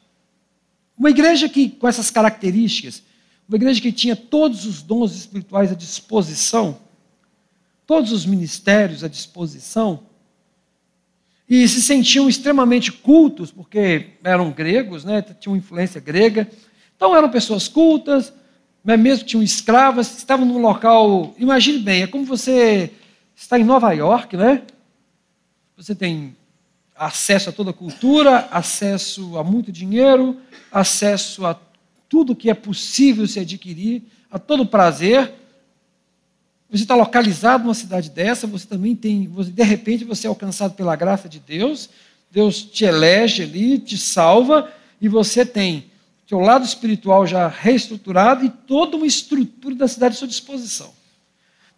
Uma 0.96 1.10
igreja 1.10 1.48
que, 1.48 1.68
com 1.68 1.88
essas 1.88 2.10
características, 2.10 3.02
uma 3.48 3.56
igreja 3.56 3.80
que 3.80 3.92
tinha 3.92 4.16
todos 4.16 4.64
os 4.64 4.82
dons 4.82 5.14
espirituais 5.14 5.70
à 5.72 5.74
disposição, 5.74 6.78
todos 7.86 8.12
os 8.12 8.24
ministérios 8.24 9.04
à 9.04 9.08
disposição, 9.08 10.04
e 11.48 11.68
se 11.68 11.82
sentiam 11.82 12.28
extremamente 12.28 12.90
cultos, 12.90 13.50
porque 13.50 14.12
eram 14.24 14.50
gregos, 14.50 15.04
né, 15.04 15.20
tinham 15.20 15.56
influência 15.56 16.00
grega, 16.00 16.48
então 16.96 17.14
eram 17.14 17.28
pessoas 17.28 17.68
cultas, 17.68 18.32
mas 18.82 18.98
mesmo 18.98 19.24
que 19.24 19.30
tinham 19.30 19.42
escravas, 19.42 20.16
estavam 20.16 20.46
num 20.46 20.58
local. 20.58 21.34
Imagine 21.38 21.78
bem, 21.78 22.02
é 22.02 22.06
como 22.06 22.24
você 22.24 22.90
está 23.34 23.58
em 23.58 23.64
Nova 23.64 23.92
York, 23.92 24.36
né? 24.36 24.62
Você 25.76 25.94
tem 25.94 26.36
acesso 26.96 27.50
a 27.50 27.52
toda 27.52 27.70
a 27.70 27.74
cultura, 27.74 28.48
acesso 28.50 29.36
a 29.36 29.44
muito 29.44 29.72
dinheiro, 29.72 30.40
acesso 30.70 31.44
a 31.44 31.58
tudo 32.08 32.36
que 32.36 32.48
é 32.48 32.54
possível 32.54 33.26
se 33.26 33.40
adquirir, 33.40 34.02
a 34.30 34.38
todo 34.38 34.64
prazer. 34.64 35.32
Você 36.70 36.82
está 36.82 36.94
localizado 36.94 37.64
numa 37.64 37.74
cidade 37.74 38.10
dessa, 38.10 38.46
você 38.46 38.66
também 38.66 38.94
tem, 38.94 39.28
de 39.28 39.62
repente 39.62 40.04
você 40.04 40.26
é 40.26 40.30
alcançado 40.30 40.74
pela 40.74 40.96
graça 40.96 41.28
de 41.28 41.40
Deus, 41.40 41.90
Deus 42.30 42.62
te 42.62 42.84
elege 42.84 43.42
ali, 43.42 43.78
te 43.78 43.96
salva, 43.96 44.72
e 45.00 45.08
você 45.08 45.44
tem 45.44 45.90
seu 46.26 46.40
lado 46.40 46.64
espiritual 46.64 47.26
já 47.26 47.48
reestruturado 47.48 48.44
e 48.44 48.50
toda 48.50 48.96
uma 48.96 49.06
estrutura 49.06 49.74
da 49.74 49.86
cidade 49.86 50.14
à 50.14 50.18
sua 50.18 50.28
disposição. 50.28 50.92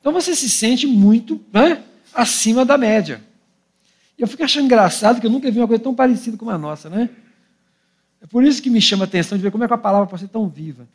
Então 0.00 0.12
você 0.12 0.36
se 0.36 0.48
sente 0.48 0.86
muito 0.86 1.44
né, 1.52 1.82
acima 2.14 2.64
da 2.64 2.78
média. 2.78 3.22
Eu 4.18 4.26
fico 4.26 4.42
achando 4.42 4.64
engraçado 4.64 5.20
que 5.20 5.26
eu 5.26 5.30
nunca 5.30 5.50
vi 5.50 5.58
uma 5.58 5.68
coisa 5.68 5.82
tão 5.82 5.94
parecida 5.94 6.36
com 6.36 6.48
a 6.48 6.56
nossa, 6.56 6.88
né? 6.88 7.10
É 8.22 8.26
por 8.26 8.44
isso 8.44 8.62
que 8.62 8.70
me 8.70 8.80
chama 8.80 9.04
a 9.04 9.06
atenção 9.06 9.36
de 9.36 9.42
ver 9.42 9.50
como 9.50 9.64
é 9.64 9.68
que 9.68 9.74
a 9.74 9.78
palavra 9.78 10.06
pode 10.06 10.22
ser 10.22 10.28
tão 10.28 10.48
viva. 10.48 10.88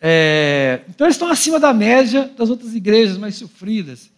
É, 0.00 0.82
então 0.88 1.06
eles 1.06 1.14
estão 1.14 1.28
acima 1.28 1.58
da 1.58 1.72
média 1.72 2.30
das 2.36 2.50
outras 2.50 2.74
igrejas 2.74 3.16
mais 3.16 3.36
sofridas. 3.36 4.10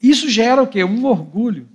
Isso 0.00 0.28
gera 0.28 0.62
o 0.62 0.66
quê? 0.66 0.84
Um 0.84 1.04
orgulho. 1.04 1.68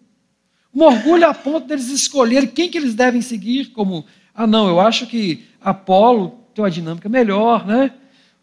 Um 0.74 0.84
orgulho 0.84 1.28
a 1.28 1.34
ponto 1.34 1.68
deles 1.68 1.90
escolherem 1.90 2.48
quem 2.48 2.70
que 2.70 2.78
eles 2.78 2.96
devem 2.96 3.22
seguir 3.22 3.72
como, 3.72 4.06
ah 4.34 4.48
não, 4.48 4.70
eu 4.70 4.80
acho 4.80 5.06
que 5.06 5.46
Apolo 5.60 6.40
tem 6.54 6.64
uma 6.64 6.72
dinâmica 6.72 7.10
melhor, 7.10 7.66
né? 7.66 7.92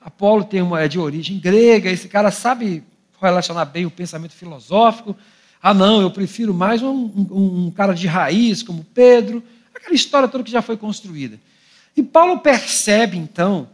Apolo 0.01 0.45
tem 0.45 0.61
uma, 0.61 0.81
é 0.81 0.89
de 0.89 0.99
origem 0.99 1.39
grega, 1.39 1.91
esse 1.91 2.09
cara 2.09 2.31
sabe 2.31 2.83
relacionar 3.21 3.65
bem 3.65 3.87
o 3.87 3.91
pensamento 3.91 4.35
filosófico. 4.35 5.17
Ah, 5.63 5.75
não, 5.75 6.01
eu 6.01 6.11
prefiro 6.11 6.55
mais 6.55 6.83
um, 6.83 6.91
um, 6.95 7.67
um 7.67 7.71
cara 7.71 7.93
de 7.93 8.07
raiz, 8.07 8.63
como 8.63 8.85
Pedro, 8.95 9.43
aquela 9.75 9.95
história 9.95 10.29
toda 10.29 10.45
que 10.45 10.51
já 10.51 10.63
foi 10.63 10.77
construída. 10.77 11.39
E 11.97 12.03
Paulo 12.03 12.39
percebe, 12.39 13.17
então, 13.17 13.69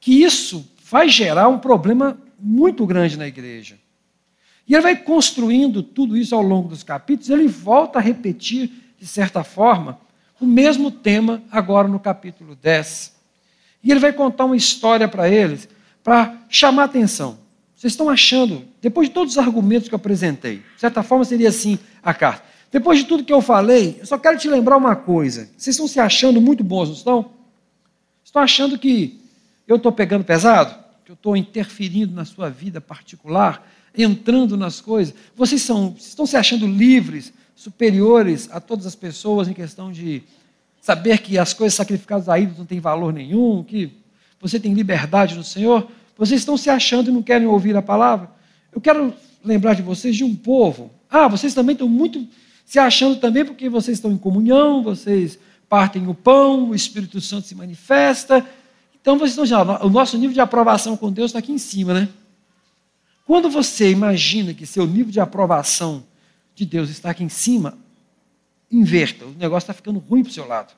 que 0.00 0.22
isso 0.22 0.66
vai 0.90 1.08
gerar 1.08 1.48
um 1.48 1.58
problema 1.58 2.18
muito 2.38 2.86
grande 2.86 3.18
na 3.18 3.26
igreja. 3.26 3.78
E 4.66 4.74
ele 4.74 4.82
vai 4.82 4.96
construindo 4.96 5.82
tudo 5.82 6.16
isso 6.16 6.34
ao 6.34 6.42
longo 6.42 6.68
dos 6.68 6.82
capítulos, 6.82 7.28
ele 7.28 7.48
volta 7.48 7.98
a 7.98 8.02
repetir, 8.02 8.70
de 8.98 9.06
certa 9.06 9.44
forma, 9.44 9.98
o 10.40 10.46
mesmo 10.46 10.90
tema 10.90 11.42
agora 11.50 11.86
no 11.86 12.00
capítulo 12.00 12.54
10. 12.54 13.14
E 13.82 13.90
ele 13.90 14.00
vai 14.00 14.12
contar 14.12 14.44
uma 14.44 14.56
história 14.56 15.06
para 15.08 15.28
eles, 15.28 15.68
para 16.02 16.38
chamar 16.48 16.84
atenção. 16.84 17.39
Vocês 17.80 17.94
estão 17.94 18.10
achando, 18.10 18.62
depois 18.82 19.08
de 19.08 19.14
todos 19.14 19.32
os 19.32 19.38
argumentos 19.38 19.88
que 19.88 19.94
eu 19.94 19.96
apresentei, 19.96 20.56
de 20.58 20.80
certa 20.80 21.02
forma 21.02 21.24
seria 21.24 21.48
assim 21.48 21.78
a 22.02 22.12
carta. 22.12 22.44
Depois 22.70 22.98
de 22.98 23.06
tudo 23.06 23.24
que 23.24 23.32
eu 23.32 23.40
falei, 23.40 23.96
eu 23.98 24.04
só 24.04 24.18
quero 24.18 24.36
te 24.36 24.50
lembrar 24.50 24.76
uma 24.76 24.94
coisa. 24.94 25.48
Vocês 25.56 25.76
estão 25.76 25.88
se 25.88 25.98
achando 25.98 26.42
muito 26.42 26.62
bons, 26.62 26.88
não 26.88 26.94
estão? 26.94 27.30
Estão 28.22 28.42
achando 28.42 28.78
que 28.78 29.18
eu 29.66 29.76
estou 29.76 29.90
pegando 29.90 30.26
pesado? 30.26 30.78
Que 31.06 31.10
eu 31.10 31.14
estou 31.14 31.34
interferindo 31.34 32.14
na 32.14 32.26
sua 32.26 32.50
vida 32.50 32.82
particular? 32.82 33.66
Entrando 33.96 34.58
nas 34.58 34.78
coisas? 34.82 35.14
Vocês, 35.34 35.62
são, 35.62 35.92
vocês 35.92 36.08
estão 36.08 36.26
se 36.26 36.36
achando 36.36 36.66
livres, 36.66 37.32
superiores 37.56 38.50
a 38.52 38.60
todas 38.60 38.84
as 38.84 38.94
pessoas 38.94 39.48
em 39.48 39.54
questão 39.54 39.90
de 39.90 40.22
saber 40.82 41.16
que 41.16 41.38
as 41.38 41.54
coisas 41.54 41.76
sacrificadas 41.76 42.28
a 42.28 42.38
ídolos 42.38 42.58
não 42.58 42.66
têm 42.66 42.78
valor 42.78 43.10
nenhum, 43.10 43.64
que 43.64 43.90
você 44.38 44.60
tem 44.60 44.74
liberdade 44.74 45.34
no 45.34 45.42
Senhor? 45.42 45.90
Vocês 46.20 46.42
estão 46.42 46.54
se 46.58 46.68
achando 46.68 47.08
e 47.08 47.12
não 47.14 47.22
querem 47.22 47.46
ouvir 47.46 47.74
a 47.74 47.80
palavra? 47.80 48.30
Eu 48.70 48.78
quero 48.78 49.14
lembrar 49.42 49.72
de 49.72 49.80
vocês 49.80 50.14
de 50.14 50.22
um 50.22 50.36
povo. 50.36 50.90
Ah, 51.08 51.26
vocês 51.26 51.54
também 51.54 51.72
estão 51.72 51.88
muito 51.88 52.28
se 52.66 52.78
achando 52.78 53.16
também 53.16 53.42
porque 53.42 53.70
vocês 53.70 53.96
estão 53.96 54.12
em 54.12 54.18
comunhão, 54.18 54.82
vocês 54.82 55.38
partem 55.66 56.06
o 56.06 56.12
pão, 56.12 56.68
o 56.68 56.74
Espírito 56.74 57.22
Santo 57.22 57.46
se 57.46 57.54
manifesta. 57.54 58.46
Então 59.00 59.16
vocês 59.16 59.30
estão 59.30 59.46
já, 59.46 59.62
o 59.82 59.88
nosso 59.88 60.18
nível 60.18 60.34
de 60.34 60.40
aprovação 60.42 60.94
com 60.94 61.10
Deus 61.10 61.30
está 61.30 61.38
aqui 61.38 61.52
em 61.52 61.58
cima, 61.58 61.94
né? 61.94 62.06
Quando 63.24 63.48
você 63.48 63.90
imagina 63.90 64.52
que 64.52 64.66
seu 64.66 64.86
nível 64.86 65.10
de 65.10 65.20
aprovação 65.20 66.04
de 66.54 66.66
Deus 66.66 66.90
está 66.90 67.12
aqui 67.12 67.24
em 67.24 67.30
cima, 67.30 67.78
inverta, 68.70 69.24
o 69.24 69.30
negócio 69.38 69.64
está 69.64 69.72
ficando 69.72 69.98
ruim 70.00 70.22
para 70.22 70.30
o 70.30 70.34
seu 70.34 70.46
lado. 70.46 70.74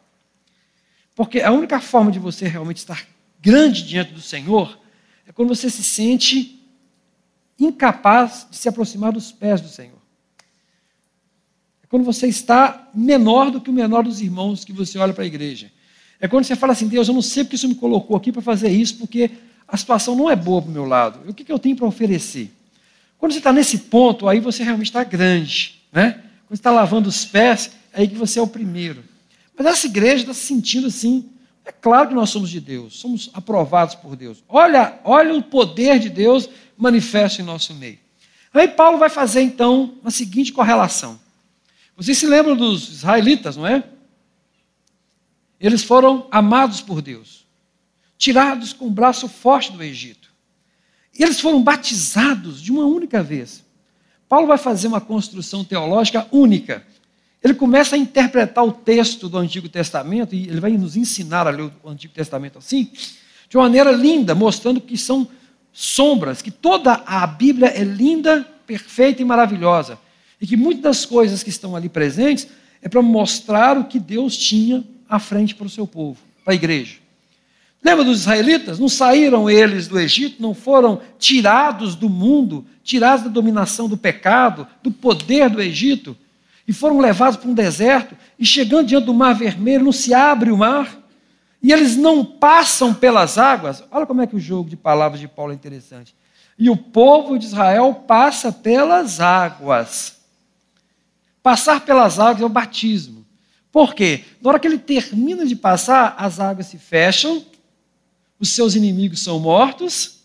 Porque 1.17 1.41
a 1.41 1.51
única 1.51 1.81
forma 1.81 2.13
de 2.13 2.21
você 2.21 2.47
realmente 2.47 2.77
estar 2.77 3.05
grande 3.41 3.83
diante 3.83 4.13
do 4.13 4.21
Senhor 4.21 4.81
é 5.27 5.33
quando 5.33 5.49
você 5.49 5.71
se 5.71 5.83
sente 5.83 6.61
incapaz 7.59 8.47
de 8.51 8.57
se 8.57 8.69
aproximar 8.69 9.13
dos 9.13 9.31
pés 9.31 9.61
do 9.61 9.69
Senhor. 9.69 9.99
É 11.83 11.87
quando 11.89 12.05
você 12.05 12.27
está 12.27 12.91
menor 12.95 13.51
do 13.51 13.61
que 13.61 13.71
o 13.71 13.73
menor 13.73 14.03
dos 14.03 14.21
irmãos 14.21 14.65
que 14.65 14.73
você 14.73 14.99
olha 14.99 15.13
para 15.13 15.25
a 15.25 15.27
igreja. 15.27 15.71
É 16.21 16.29
quando 16.29 16.45
você 16.45 16.57
fala 16.57 16.73
assim: 16.73 16.89
Deus, 16.89 17.09
eu 17.09 17.15
não 17.15 17.23
sei 17.23 17.45
porque 17.45 17.57
isso 17.57 17.69
me 17.69 17.75
colocou 17.75 18.17
aqui 18.17 18.31
para 18.31 18.43
fazer 18.43 18.71
isso, 18.71 18.97
porque 18.97 19.31
a 19.67 19.77
situação 19.77 20.15
não 20.15 20.31
é 20.31 20.37
boa 20.37 20.63
para 20.63 20.71
o 20.71 20.73
meu 20.73 20.85
lado. 20.85 21.21
O 21.29 21.35
que, 21.35 21.45
que 21.45 21.53
eu 21.53 21.59
tenho 21.59 21.77
para 21.77 21.87
oferecer? 21.87 22.51
Quando 23.19 23.33
você 23.33 23.39
está 23.39 23.53
nesse 23.53 23.79
ponto, 23.79 24.29
aí 24.29 24.41
você 24.41 24.63
realmente 24.63 24.89
está 24.89 25.05
grande. 25.05 25.81
Né? 25.93 26.13
Quando 26.13 26.49
você 26.49 26.55
está 26.55 26.71
lavando 26.71 27.09
os 27.09 27.25
pés, 27.25 27.71
é 27.93 28.01
aí 28.01 28.09
que 28.09 28.17
você 28.17 28.39
é 28.39 28.43
o 28.43 28.47
primeiro. 28.47 29.03
Mas 29.57 29.67
essa 29.67 29.87
igreja 29.87 30.23
está 30.23 30.35
se 30.35 30.41
sentindo 30.41 30.89
assim, 30.89 31.31
é 31.65 31.71
claro 31.71 32.09
que 32.09 32.15
nós 32.15 32.31
somos 32.31 32.51
de 32.51 32.61
Deus, 32.61 32.99
somos 32.99 33.31
aprovados 33.33 33.95
por 33.95 34.17
Deus. 34.17 34.43
Olha, 34.49 35.01
olha 35.05 35.35
o 35.35 35.43
poder 35.43 35.99
de 35.99 36.09
Deus 36.09 36.49
manifesto 36.77 37.41
em 37.41 37.45
nosso 37.45 37.75
meio. 37.75 37.99
Aí 38.53 38.69
Paulo 38.69 38.99
vai 38.99 39.09
fazer 39.09 39.43
então 39.43 39.95
a 40.05 40.11
seguinte 40.11 40.53
correlação. 40.53 41.19
Vocês 41.97 42.19
se 42.19 42.27
lembram 42.27 42.57
dos 42.57 42.89
israelitas, 42.89 43.57
não 43.57 43.67
é? 43.67 43.85
Eles 45.61 45.85
foram 45.85 46.27
amados 46.31 46.81
por 46.81 47.01
Deus, 47.01 47.47
tirados 48.19 48.73
com 48.73 48.89
o 48.89 48.91
braço 48.91 49.29
forte 49.29 49.71
do 49.73 49.83
Egito. 49.83 50.33
E 51.17 51.23
eles 51.23 51.41
foram 51.41 51.63
batizados 51.63 52.61
de 52.61 52.73
uma 52.73 52.85
única 52.85 53.23
vez. 53.23 53.65
Paulo 54.29 54.47
vai 54.47 54.59
fazer 54.59 54.89
uma 54.89 55.01
construção 55.01 55.63
teológica 55.63 56.27
única 56.33 56.85
ele 57.43 57.55
começa 57.55 57.97
a 57.97 57.99
interpretar 57.99 58.65
o 58.65 58.73
texto 58.73 59.29
do 59.29 59.37
Antigo 59.37 59.69
Testamento, 59.69 60.35
e 60.35 60.49
ele 60.49 60.61
vai 60.61 60.71
nos 60.73 60.97
ensinar 60.97 61.47
a 61.47 61.51
ler 61.51 61.71
o 61.83 61.89
Antigo 61.89 62.15
Testamento 62.15 62.59
assim, 62.59 62.91
de 63.49 63.57
uma 63.57 63.65
maneira 63.65 63.91
linda, 63.91 64.35
mostrando 64.35 64.81
que 64.81 64.97
são 64.97 65.27
sombras, 65.73 66.41
que 66.41 66.51
toda 66.51 67.03
a 67.05 67.27
Bíblia 67.27 67.69
é 67.69 67.83
linda, 67.83 68.47
perfeita 68.67 69.23
e 69.23 69.25
maravilhosa. 69.25 69.99
E 70.41 70.47
que 70.47 70.57
muitas 70.57 70.83
das 70.83 71.07
coisas 71.07 71.43
que 71.43 71.51
estão 71.51 71.75
ali 71.75 71.89
presentes 71.89 72.47
é 72.81 72.89
para 72.89 73.03
mostrar 73.03 73.77
o 73.77 73.85
que 73.85 73.99
Deus 73.99 74.37
tinha 74.37 74.85
à 75.09 75.19
frente 75.19 75.55
para 75.55 75.67
o 75.67 75.71
seu 75.71 75.87
povo, 75.87 76.19
para 76.45 76.53
a 76.53 76.57
igreja. 76.57 76.97
Lembra 77.85 78.05
dos 78.05 78.21
israelitas? 78.21 78.79
Não 78.79 78.89
saíram 78.89 79.51
eles 79.51 79.89
do 79.89 79.99
Egito, 79.99 80.41
não 80.41 80.55
foram 80.55 81.01
tirados 81.19 81.97
do 81.97 82.09
mundo, 82.09 82.65
tirados 82.85 83.25
da 83.25 83.31
dominação 83.31 83.89
do 83.89 83.97
pecado, 83.97 84.67
do 84.83 84.91
poder 84.91 85.51
do 85.51 85.61
Egito 85.61 86.17
e 86.67 86.73
foram 86.73 86.99
levados 86.99 87.37
para 87.37 87.49
um 87.49 87.55
deserto, 87.55 88.17
e 88.39 88.45
chegando 88.47 88.87
diante 88.87 89.07
do 89.07 89.15
mar 89.15 89.35
vermelho, 89.35 89.85
não 89.85 89.93
se 89.93 90.15
abre 90.15 90.51
o 90.51 90.57
mar, 90.57 90.99
e 91.63 91.73
eles 91.73 91.97
não 91.97 92.25
passam 92.25 92.93
pelas 92.93 93.39
águas. 93.39 93.83
Olha 93.91 94.07
como 94.07 94.23
é 94.23 94.27
que 94.27 94.37
o 94.37 94.41
jogo 94.41 94.69
de 94.69 94.77
palavras 94.77 95.21
de 95.21 95.29
Paulo 95.29 95.53
é 95.53 95.55
interessante. 95.55 96.15
E 96.59 96.69
o 96.69 96.77
povo 96.77 97.39
de 97.39 97.47
Israel 97.47 98.05
passa 98.07 98.51
pelas 98.53 99.21
águas. 99.21 100.21
Passar 101.43 101.81
pelas 101.85 102.19
águas 102.19 102.43
é 102.43 102.45
o 102.45 102.49
batismo. 102.49 103.25
Por 103.71 103.95
quê? 103.95 104.25
Na 104.41 104.51
hora 104.51 104.59
que 104.59 104.67
ele 104.67 104.79
termina 104.79 105.47
de 105.47 105.57
passar, 105.57 106.15
as 106.19 106.39
águas 106.39 106.67
se 106.67 106.79
fecham, 106.79 107.45
os 108.39 108.51
seus 108.51 108.75
inimigos 108.75 109.21
são 109.21 109.39
mortos, 109.39 110.21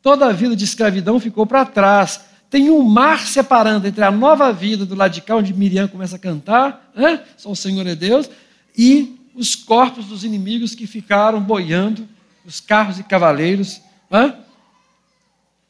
toda 0.00 0.26
a 0.26 0.32
vida 0.32 0.54
de 0.54 0.64
escravidão 0.64 1.18
ficou 1.18 1.46
para 1.46 1.64
trás 1.64 2.20
tem 2.48 2.70
um 2.70 2.82
mar 2.82 3.26
separando 3.26 3.86
entre 3.86 4.04
a 4.04 4.10
nova 4.10 4.52
vida 4.52 4.86
do 4.86 4.94
lado 4.94 5.12
de 5.12 5.20
cá, 5.20 5.36
onde 5.36 5.52
Miriam 5.52 5.88
começa 5.88 6.16
a 6.16 6.18
cantar, 6.18 6.90
né? 6.94 7.22
só 7.36 7.50
o 7.50 7.56
Senhor 7.56 7.86
é 7.86 7.94
Deus, 7.94 8.30
e 8.76 9.18
os 9.34 9.54
corpos 9.54 10.06
dos 10.06 10.24
inimigos 10.24 10.74
que 10.74 10.86
ficaram 10.86 11.40
boiando, 11.40 12.08
os 12.44 12.60
carros 12.60 12.98
e 12.98 13.02
cavaleiros. 13.02 13.80
Né? 14.10 14.34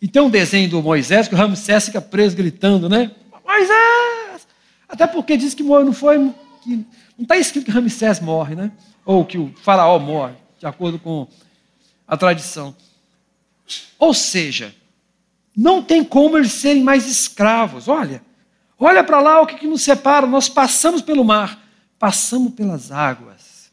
E 0.00 0.06
tem 0.06 0.22
um 0.22 0.30
desenho 0.30 0.68
do 0.68 0.82
Moisés 0.82 1.26
que 1.26 1.34
o 1.34 1.38
Ramsés 1.38 1.86
fica 1.86 2.00
preso 2.00 2.36
gritando, 2.36 2.88
né? 2.88 3.10
Moisés! 3.44 4.46
Até 4.88 5.06
porque 5.06 5.36
diz 5.36 5.54
que 5.54 5.62
não 5.62 5.92
foi. 5.92 6.16
Que, 6.62 6.76
não 7.16 7.22
está 7.22 7.36
escrito 7.36 7.64
que 7.64 7.70
Ramsés 7.70 8.20
morre, 8.20 8.54
né? 8.54 8.70
Ou 9.04 9.24
que 9.24 9.38
o 9.38 9.52
faraó 9.62 9.98
morre, 9.98 10.34
de 10.58 10.66
acordo 10.66 10.98
com 10.98 11.26
a 12.06 12.16
tradição. 12.16 12.76
Ou 13.98 14.12
seja, 14.12 14.74
não 15.56 15.82
tem 15.82 16.04
como 16.04 16.36
eles 16.36 16.52
serem 16.52 16.82
mais 16.82 17.08
escravos. 17.08 17.88
Olha, 17.88 18.22
olha 18.78 19.02
para 19.02 19.20
lá 19.20 19.40
o 19.40 19.46
que, 19.46 19.56
que 19.56 19.66
nos 19.66 19.82
separa. 19.82 20.26
Nós 20.26 20.48
passamos 20.48 21.00
pelo 21.00 21.24
mar, 21.24 21.66
passamos 21.98 22.52
pelas 22.52 22.92
águas. 22.92 23.70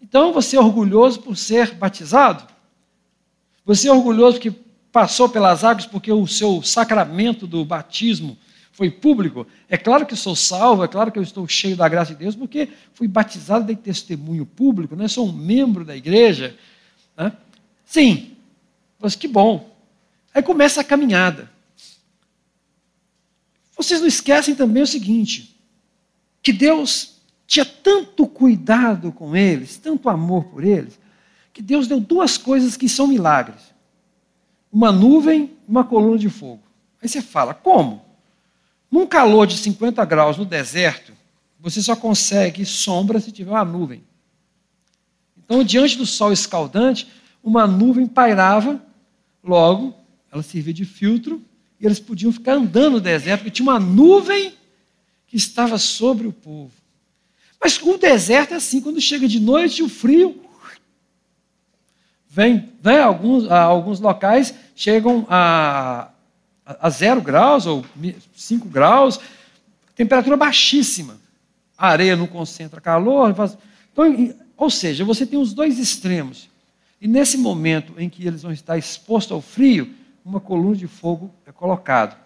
Então 0.00 0.32
você 0.32 0.56
é 0.56 0.60
orgulhoso 0.60 1.20
por 1.20 1.36
ser 1.36 1.74
batizado? 1.74 2.46
Você 3.64 3.88
é 3.88 3.92
orgulhoso 3.92 4.38
porque 4.38 4.52
passou 4.92 5.28
pelas 5.28 5.64
águas, 5.64 5.86
porque 5.86 6.12
o 6.12 6.26
seu 6.26 6.62
sacramento 6.62 7.46
do 7.46 7.64
batismo 7.64 8.38
foi 8.72 8.90
público. 8.90 9.46
É 9.68 9.76
claro 9.76 10.06
que 10.06 10.16
sou 10.16 10.34
salvo, 10.34 10.82
é 10.84 10.88
claro 10.88 11.12
que 11.12 11.18
eu 11.18 11.22
estou 11.22 11.46
cheio 11.46 11.76
da 11.76 11.88
graça 11.88 12.12
de 12.12 12.18
Deus, 12.20 12.34
porque 12.34 12.68
fui 12.94 13.06
batizado, 13.06 13.66
dei 13.66 13.76
testemunho 13.76 14.46
público, 14.46 14.96
né? 14.96 15.06
sou 15.06 15.28
um 15.28 15.32
membro 15.32 15.84
da 15.84 15.96
igreja. 15.96 16.56
Né? 17.16 17.32
Sim, 17.84 18.36
mas 18.98 19.14
que 19.14 19.28
bom. 19.28 19.69
Aí 20.34 20.42
começa 20.42 20.80
a 20.80 20.84
caminhada. 20.84 21.50
Vocês 23.76 24.00
não 24.00 24.08
esquecem 24.08 24.54
também 24.54 24.82
o 24.82 24.86
seguinte: 24.86 25.58
que 26.42 26.52
Deus 26.52 27.20
tinha 27.46 27.64
tanto 27.64 28.26
cuidado 28.26 29.10
com 29.10 29.34
eles, 29.34 29.76
tanto 29.76 30.08
amor 30.08 30.44
por 30.44 30.62
eles, 30.62 30.98
que 31.52 31.62
Deus 31.62 31.88
deu 31.88 31.98
duas 31.98 32.38
coisas 32.38 32.76
que 32.76 32.88
são 32.88 33.06
milagres: 33.06 33.62
uma 34.70 34.92
nuvem 34.92 35.56
e 35.66 35.70
uma 35.70 35.84
coluna 35.84 36.18
de 36.18 36.28
fogo. 36.28 36.62
Aí 37.02 37.08
você 37.08 37.22
fala, 37.22 37.54
como? 37.54 38.04
Num 38.90 39.06
calor 39.06 39.46
de 39.46 39.56
50 39.56 40.04
graus 40.04 40.36
no 40.36 40.44
deserto, 40.44 41.12
você 41.58 41.82
só 41.82 41.96
consegue 41.96 42.64
sombra 42.64 43.20
se 43.20 43.32
tiver 43.32 43.50
uma 43.50 43.64
nuvem. 43.64 44.04
Então, 45.38 45.64
diante 45.64 45.96
do 45.96 46.06
sol 46.06 46.32
escaldante, 46.32 47.08
uma 47.42 47.66
nuvem 47.66 48.06
pairava, 48.06 48.80
logo, 49.42 49.94
ela 50.30 50.42
servia 50.42 50.72
de 50.72 50.84
filtro, 50.84 51.42
e 51.80 51.86
eles 51.86 51.98
podiam 51.98 52.32
ficar 52.32 52.54
andando 52.54 52.94
no 52.94 53.00
deserto, 53.00 53.40
porque 53.40 53.50
tinha 53.50 53.68
uma 53.68 53.80
nuvem 53.80 54.54
que 55.26 55.36
estava 55.36 55.78
sobre 55.78 56.26
o 56.26 56.32
povo. 56.32 56.72
Mas 57.62 57.80
o 57.80 57.98
deserto 57.98 58.52
é 58.52 58.56
assim, 58.56 58.80
quando 58.80 59.00
chega 59.00 59.28
de 59.28 59.40
noite, 59.40 59.82
o 59.82 59.88
frio 59.88 60.40
vem, 62.28 62.70
né, 62.82 63.00
alguns, 63.00 63.50
alguns 63.50 63.98
locais 63.98 64.54
chegam 64.76 65.26
a, 65.28 66.10
a 66.64 66.88
zero 66.88 67.20
graus 67.20 67.66
ou 67.66 67.84
cinco 68.34 68.68
graus, 68.68 69.18
temperatura 69.96 70.36
baixíssima. 70.36 71.18
A 71.76 71.88
areia 71.88 72.16
não 72.16 72.26
concentra 72.26 72.80
calor. 72.80 73.30
Então, 73.30 74.34
ou 74.56 74.70
seja, 74.70 75.04
você 75.04 75.26
tem 75.26 75.38
os 75.38 75.52
dois 75.52 75.78
extremos. 75.78 76.48
E 77.00 77.08
nesse 77.08 77.36
momento 77.36 77.94
em 77.98 78.08
que 78.08 78.26
eles 78.26 78.42
vão 78.42 78.52
estar 78.52 78.78
expostos 78.78 79.32
ao 79.32 79.40
frio, 79.40 79.92
uma 80.30 80.40
coluna 80.40 80.76
de 80.76 80.86
fogo 80.86 81.30
é 81.44 81.52
colocado. 81.52 82.16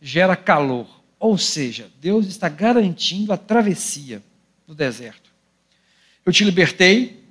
Gera 0.00 0.36
calor. 0.36 0.86
Ou 1.18 1.36
seja, 1.36 1.90
Deus 2.00 2.26
está 2.26 2.48
garantindo 2.48 3.32
a 3.32 3.36
travessia 3.36 4.22
do 4.66 4.74
deserto. 4.74 5.30
Eu 6.24 6.32
te 6.32 6.44
libertei, 6.44 7.24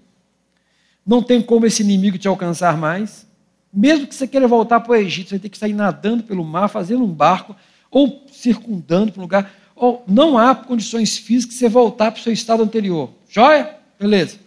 não 1.06 1.24
tem 1.24 1.42
como 1.42 1.66
esse 1.66 1.82
inimigo 1.82 2.18
te 2.18 2.28
alcançar 2.28 2.78
mais. 2.78 3.26
Mesmo 3.74 4.06
que 4.06 4.14
você 4.14 4.28
queira 4.28 4.48
voltar 4.48 4.80
para 4.82 4.92
o 4.92 4.96
Egito, 4.96 5.30
você 5.30 5.40
ter 5.40 5.50
que 5.50 5.58
sair 5.58 5.74
nadando 5.74 6.24
pelo 6.24 6.44
mar, 6.44 6.68
fazendo 6.68 7.04
um 7.04 7.12
barco, 7.12 7.56
ou 7.90 8.26
circundando 8.32 9.12
para 9.12 9.20
um 9.20 9.24
lugar. 9.24 9.52
Ou 9.76 10.04
não 10.08 10.38
há 10.38 10.54
condições 10.54 11.18
físicas 11.18 11.56
de 11.56 11.60
você 11.60 11.70
voltar 11.70 12.12
para 12.12 12.20
o 12.20 12.24
seu 12.24 12.34
estado 12.34 12.62
anterior. 12.62 13.10
Joia? 13.30 13.76
Beleza. 14.00 14.38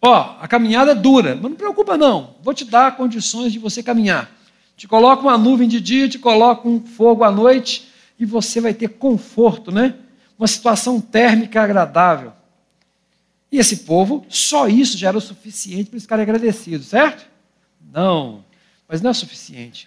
Ó, 0.00 0.36
a 0.40 0.48
caminhada 0.48 0.92
é 0.92 0.94
dura, 0.94 1.34
mas 1.34 1.50
não 1.50 1.56
preocupa 1.56 1.98
não. 1.98 2.36
Vou 2.42 2.54
te 2.54 2.64
dar 2.64 2.96
condições 2.96 3.52
de 3.52 3.58
você 3.58 3.82
caminhar. 3.82 4.39
Te 4.80 4.88
coloco 4.88 5.24
uma 5.24 5.36
nuvem 5.36 5.68
de 5.68 5.78
dia, 5.78 6.08
te 6.08 6.18
coloco 6.18 6.66
um 6.66 6.80
fogo 6.80 7.22
à 7.22 7.30
noite 7.30 7.90
e 8.18 8.24
você 8.24 8.62
vai 8.62 8.72
ter 8.72 8.88
conforto, 8.88 9.70
né? 9.70 9.94
Uma 10.38 10.48
situação 10.48 10.98
térmica 10.98 11.60
agradável. 11.60 12.32
E 13.52 13.58
esse 13.58 13.78
povo, 13.78 14.24
só 14.30 14.68
isso 14.68 14.96
já 14.96 15.08
era 15.08 15.18
o 15.18 15.20
suficiente 15.20 15.90
para 15.90 15.96
eles 15.96 16.04
ficarem 16.04 16.22
agradecidos, 16.22 16.86
certo? 16.86 17.28
Não 17.92 18.42
mas 18.88 19.02
não 19.02 19.10
é 19.10 19.12
suficiente. 19.12 19.86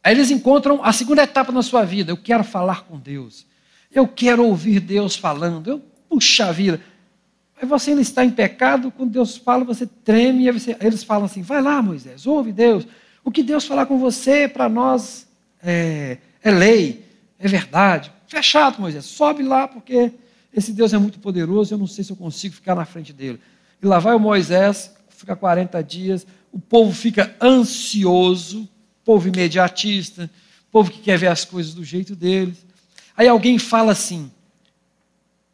Aí 0.00 0.14
eles 0.14 0.30
encontram 0.30 0.80
a 0.84 0.92
segunda 0.92 1.24
etapa 1.24 1.50
na 1.50 1.60
sua 1.60 1.84
vida. 1.84 2.12
Eu 2.12 2.16
quero 2.16 2.44
falar 2.44 2.84
com 2.84 3.00
Deus. 3.00 3.44
Eu 3.90 4.06
quero 4.06 4.44
ouvir 4.44 4.78
Deus 4.78 5.16
falando. 5.16 5.68
Eu, 5.68 5.82
puxa 6.08 6.52
vida. 6.52 6.80
Aí 7.62 7.68
você 7.68 7.90
ainda 7.90 8.02
está 8.02 8.24
em 8.24 8.30
pecado, 8.30 8.90
quando 8.90 9.12
Deus 9.12 9.36
fala, 9.36 9.62
você 9.62 9.86
treme, 9.86 10.48
e 10.48 10.50
você, 10.50 10.76
eles 10.80 11.04
falam 11.04 11.26
assim: 11.26 11.42
vai 11.42 11.62
lá, 11.62 11.80
Moisés, 11.80 12.26
ouve 12.26 12.50
Deus. 12.50 12.84
O 13.24 13.30
que 13.30 13.40
Deus 13.40 13.64
falar 13.64 13.86
com 13.86 14.00
você, 14.00 14.48
para 14.48 14.68
nós, 14.68 15.28
é, 15.62 16.18
é 16.42 16.50
lei, 16.50 17.06
é 17.38 17.46
verdade. 17.46 18.10
Fechado, 18.26 18.80
Moisés, 18.80 19.04
sobe 19.04 19.44
lá, 19.44 19.68
porque 19.68 20.10
esse 20.52 20.72
Deus 20.72 20.92
é 20.92 20.98
muito 20.98 21.20
poderoso, 21.20 21.72
eu 21.72 21.78
não 21.78 21.86
sei 21.86 22.02
se 22.02 22.10
eu 22.10 22.16
consigo 22.16 22.52
ficar 22.52 22.74
na 22.74 22.84
frente 22.84 23.12
dele. 23.12 23.40
E 23.80 23.86
lá 23.86 24.00
vai 24.00 24.16
o 24.16 24.18
Moisés 24.18 24.92
fica 25.08 25.36
40 25.36 25.80
dias, 25.84 26.26
o 26.50 26.58
povo 26.58 26.92
fica 26.92 27.32
ansioso, 27.40 28.68
povo 29.04 29.28
imediatista, 29.28 30.28
povo 30.68 30.90
que 30.90 30.98
quer 30.98 31.16
ver 31.16 31.28
as 31.28 31.44
coisas 31.44 31.74
do 31.74 31.84
jeito 31.84 32.16
deles. 32.16 32.66
Aí 33.16 33.28
alguém 33.28 33.56
fala 33.56 33.92
assim: 33.92 34.32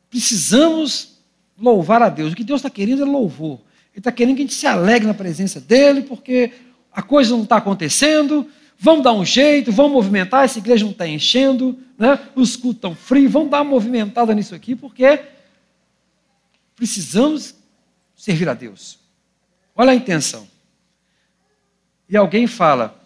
precisamos 0.09 1.18
louvar 1.61 2.03
a 2.03 2.09
Deus. 2.09 2.33
O 2.33 2.37
que 2.37 2.45
Deus 2.45 2.61
está 2.61 2.71
querendo 2.71 3.03
é 3.03 3.05
louvor. 3.05 3.61
Ele 3.93 3.99
está 3.99 4.13
querendo 4.13 4.37
que 4.37 4.43
a 4.43 4.45
gente 4.45 4.55
se 4.55 4.67
alegre 4.67 5.07
na 5.07 5.15
presença 5.15 5.61
dele, 5.61 6.03
porque 6.03 6.53
a 6.93 7.03
coisa 7.03 7.31
não 7.35 7.43
está 7.43 7.57
acontecendo. 7.57 8.49
Vamos 8.79 9.03
dar 9.03 9.13
um 9.13 9.25
jeito, 9.25 9.73
vamos 9.73 9.93
movimentar. 9.93 10.45
Essa 10.45 10.59
igreja 10.59 10.85
não 10.85 10.93
está 10.93 11.07
enchendo, 11.07 11.77
né? 11.99 12.19
os 12.37 12.55
cultos 12.55 12.79
estão 12.79 12.95
frios. 12.95 13.33
Vamos 13.33 13.51
dar 13.51 13.63
uma 13.63 13.71
movimentada 13.71 14.33
nisso 14.35 14.55
aqui, 14.55 14.77
porque 14.77 15.21
precisamos 16.77 17.57
servir 18.15 18.49
a 18.49 18.55
Deus. 18.55 18.99
Olha 19.75 19.91
a 19.91 19.95
intenção. 19.95 20.47
E 22.09 22.17
alguém 22.17 22.47
fala: 22.47 23.05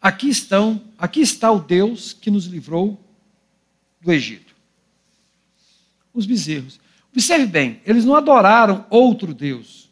aqui 0.00 0.28
estão, 0.28 0.82
aqui 0.98 1.20
está 1.20 1.50
o 1.52 1.60
Deus 1.60 2.12
que 2.12 2.30
nos 2.30 2.46
livrou 2.46 3.00
do 4.00 4.12
Egito. 4.12 4.54
Os 6.12 6.26
bezerros. 6.26 6.80
Observe 7.16 7.46
bem, 7.46 7.80
eles 7.86 8.04
não 8.04 8.14
adoraram 8.14 8.84
outro 8.90 9.32
Deus. 9.32 9.88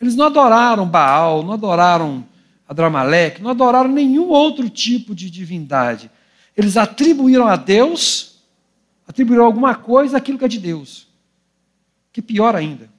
Eles 0.00 0.16
não 0.16 0.26
adoraram 0.26 0.84
Baal, 0.84 1.44
não 1.44 1.52
adoraram 1.52 2.26
Adramaleque, 2.68 3.40
não 3.40 3.52
adoraram 3.52 3.88
nenhum 3.88 4.28
outro 4.30 4.68
tipo 4.68 5.14
de 5.14 5.30
divindade. 5.30 6.10
Eles 6.56 6.76
atribuíram 6.76 7.46
a 7.46 7.54
Deus, 7.54 8.40
atribuíram 9.06 9.44
alguma 9.44 9.76
coisa 9.76 10.16
aquilo 10.16 10.36
que 10.36 10.44
é 10.44 10.48
de 10.48 10.58
Deus. 10.58 11.06
Que 12.12 12.20
pior 12.20 12.56
ainda. 12.56 12.90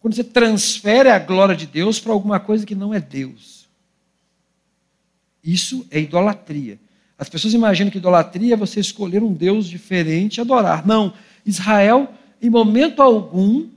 Quando 0.00 0.14
você 0.14 0.24
transfere 0.24 1.10
a 1.10 1.18
glória 1.18 1.54
de 1.54 1.66
Deus 1.66 2.00
para 2.00 2.14
alguma 2.14 2.40
coisa 2.40 2.64
que 2.64 2.74
não 2.74 2.94
é 2.94 3.00
Deus. 3.00 3.68
Isso 5.44 5.86
é 5.90 6.00
idolatria. 6.00 6.78
As 7.18 7.28
pessoas 7.28 7.52
imaginam 7.52 7.90
que 7.90 7.98
idolatria 7.98 8.54
é 8.54 8.56
você 8.56 8.80
escolher 8.80 9.22
um 9.22 9.34
Deus 9.34 9.68
diferente 9.68 10.38
e 10.38 10.40
adorar. 10.40 10.86
Não. 10.86 11.12
Israel, 11.44 12.12
em 12.40 12.50
momento 12.50 13.02
algum, 13.02 13.68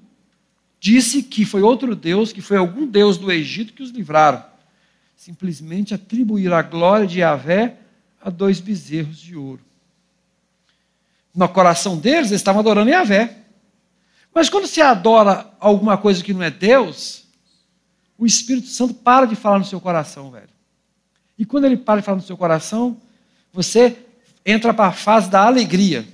disse 0.79 1.23
que 1.23 1.45
foi 1.45 1.61
outro 1.61 1.95
Deus, 1.95 2.33
que 2.33 2.41
foi 2.41 2.57
algum 2.57 2.85
Deus 2.85 3.17
do 3.17 3.31
Egito 3.31 3.73
que 3.73 3.83
os 3.83 3.89
livraram. 3.89 4.43
Simplesmente 5.15 5.93
atribuir 5.93 6.51
a 6.51 6.61
glória 6.61 7.07
de 7.07 7.19
Yahvé 7.19 7.77
a 8.21 8.29
dois 8.29 8.59
bezerros 8.59 9.17
de 9.17 9.35
ouro. 9.35 9.61
No 11.33 11.47
coração 11.49 11.97
deles, 11.97 12.29
eles 12.29 12.41
estavam 12.41 12.59
adorando 12.59 12.89
Yahvé. 12.89 13.37
Mas 14.33 14.49
quando 14.49 14.67
você 14.67 14.81
adora 14.81 15.49
alguma 15.59 15.97
coisa 15.97 16.23
que 16.23 16.33
não 16.33 16.43
é 16.43 16.51
Deus, 16.51 17.23
o 18.17 18.25
Espírito 18.25 18.67
Santo 18.67 18.93
para 18.93 19.25
de 19.25 19.35
falar 19.35 19.59
no 19.59 19.65
seu 19.65 19.79
coração, 19.79 20.31
velho. 20.31 20.49
E 21.37 21.45
quando 21.45 21.65
ele 21.65 21.77
para 21.77 21.99
de 21.99 22.05
falar 22.05 22.17
no 22.17 22.23
seu 22.23 22.37
coração, 22.37 22.97
você 23.51 23.97
entra 24.45 24.73
para 24.73 24.87
a 24.87 24.91
fase 24.91 25.29
da 25.29 25.45
alegria. 25.45 26.07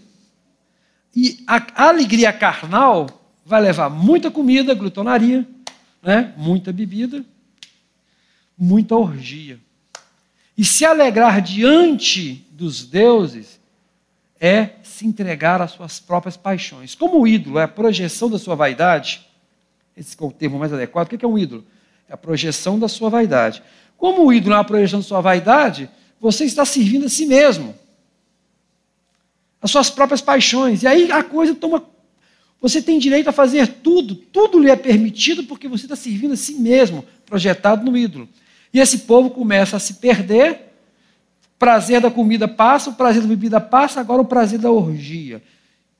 E 1.15 1.43
a 1.47 1.87
alegria 1.87 2.31
carnal 2.31 3.07
vai 3.45 3.61
levar 3.61 3.89
muita 3.89 4.29
comida, 4.29 4.73
glutonaria, 4.73 5.47
né? 6.01 6.33
muita 6.37 6.71
bebida, 6.71 7.25
muita 8.57 8.95
orgia. 8.95 9.59
E 10.57 10.63
se 10.63 10.85
alegrar 10.85 11.41
diante 11.41 12.45
dos 12.51 12.85
deuses 12.85 13.59
é 14.39 14.71
se 14.83 15.05
entregar 15.05 15.61
às 15.61 15.71
suas 15.71 15.99
próprias 15.99 16.37
paixões. 16.37 16.95
Como 16.95 17.19
o 17.19 17.27
ídolo 17.27 17.59
é 17.59 17.63
a 17.63 17.67
projeção 17.67 18.29
da 18.29 18.37
sua 18.37 18.55
vaidade, 18.55 19.25
esse 19.95 20.15
é 20.19 20.25
o 20.25 20.31
termo 20.31 20.59
mais 20.59 20.71
adequado, 20.71 21.07
o 21.07 21.17
que 21.17 21.25
é 21.25 21.27
um 21.27 21.37
ídolo? 21.37 21.65
É 22.07 22.13
a 22.13 22.17
projeção 22.17 22.79
da 22.79 22.87
sua 22.87 23.09
vaidade. 23.09 23.61
Como 23.97 24.25
o 24.25 24.31
ídolo 24.31 24.55
é 24.55 24.59
a 24.59 24.63
projeção 24.63 24.99
da 24.99 25.05
sua 25.05 25.21
vaidade, 25.21 25.89
você 26.19 26.45
está 26.45 26.63
servindo 26.65 27.05
a 27.05 27.09
si 27.09 27.25
mesmo, 27.25 27.75
as 29.61 29.71
suas 29.71 29.89
próprias 29.89 30.21
paixões. 30.21 30.83
E 30.83 30.87
aí 30.87 31.11
a 31.11 31.23
coisa 31.23 31.53
toma. 31.53 31.83
Você 32.61 32.81
tem 32.81 32.99
direito 32.99 33.29
a 33.29 33.31
fazer 33.31 33.67
tudo, 33.67 34.15
tudo 34.15 34.59
lhe 34.59 34.69
é 34.69 34.75
permitido 34.75 35.45
porque 35.45 35.67
você 35.67 35.85
está 35.85 35.95
servindo 35.95 36.33
a 36.33 36.37
si 36.37 36.55
mesmo, 36.55 37.05
projetado 37.25 37.89
no 37.89 37.97
ídolo. 37.97 38.27
E 38.73 38.79
esse 38.79 38.99
povo 38.99 39.29
começa 39.29 39.77
a 39.77 39.79
se 39.79 39.95
perder 39.95 40.69
prazer 41.59 41.99
da 41.99 42.09
comida 42.09 42.47
passa, 42.47 42.89
o 42.89 42.95
prazer 42.95 43.21
da 43.21 43.27
bebida 43.27 43.59
passa, 43.59 43.99
agora 43.99 44.21
o 44.21 44.25
prazer 44.25 44.57
da 44.57 44.71
orgia. 44.71 45.43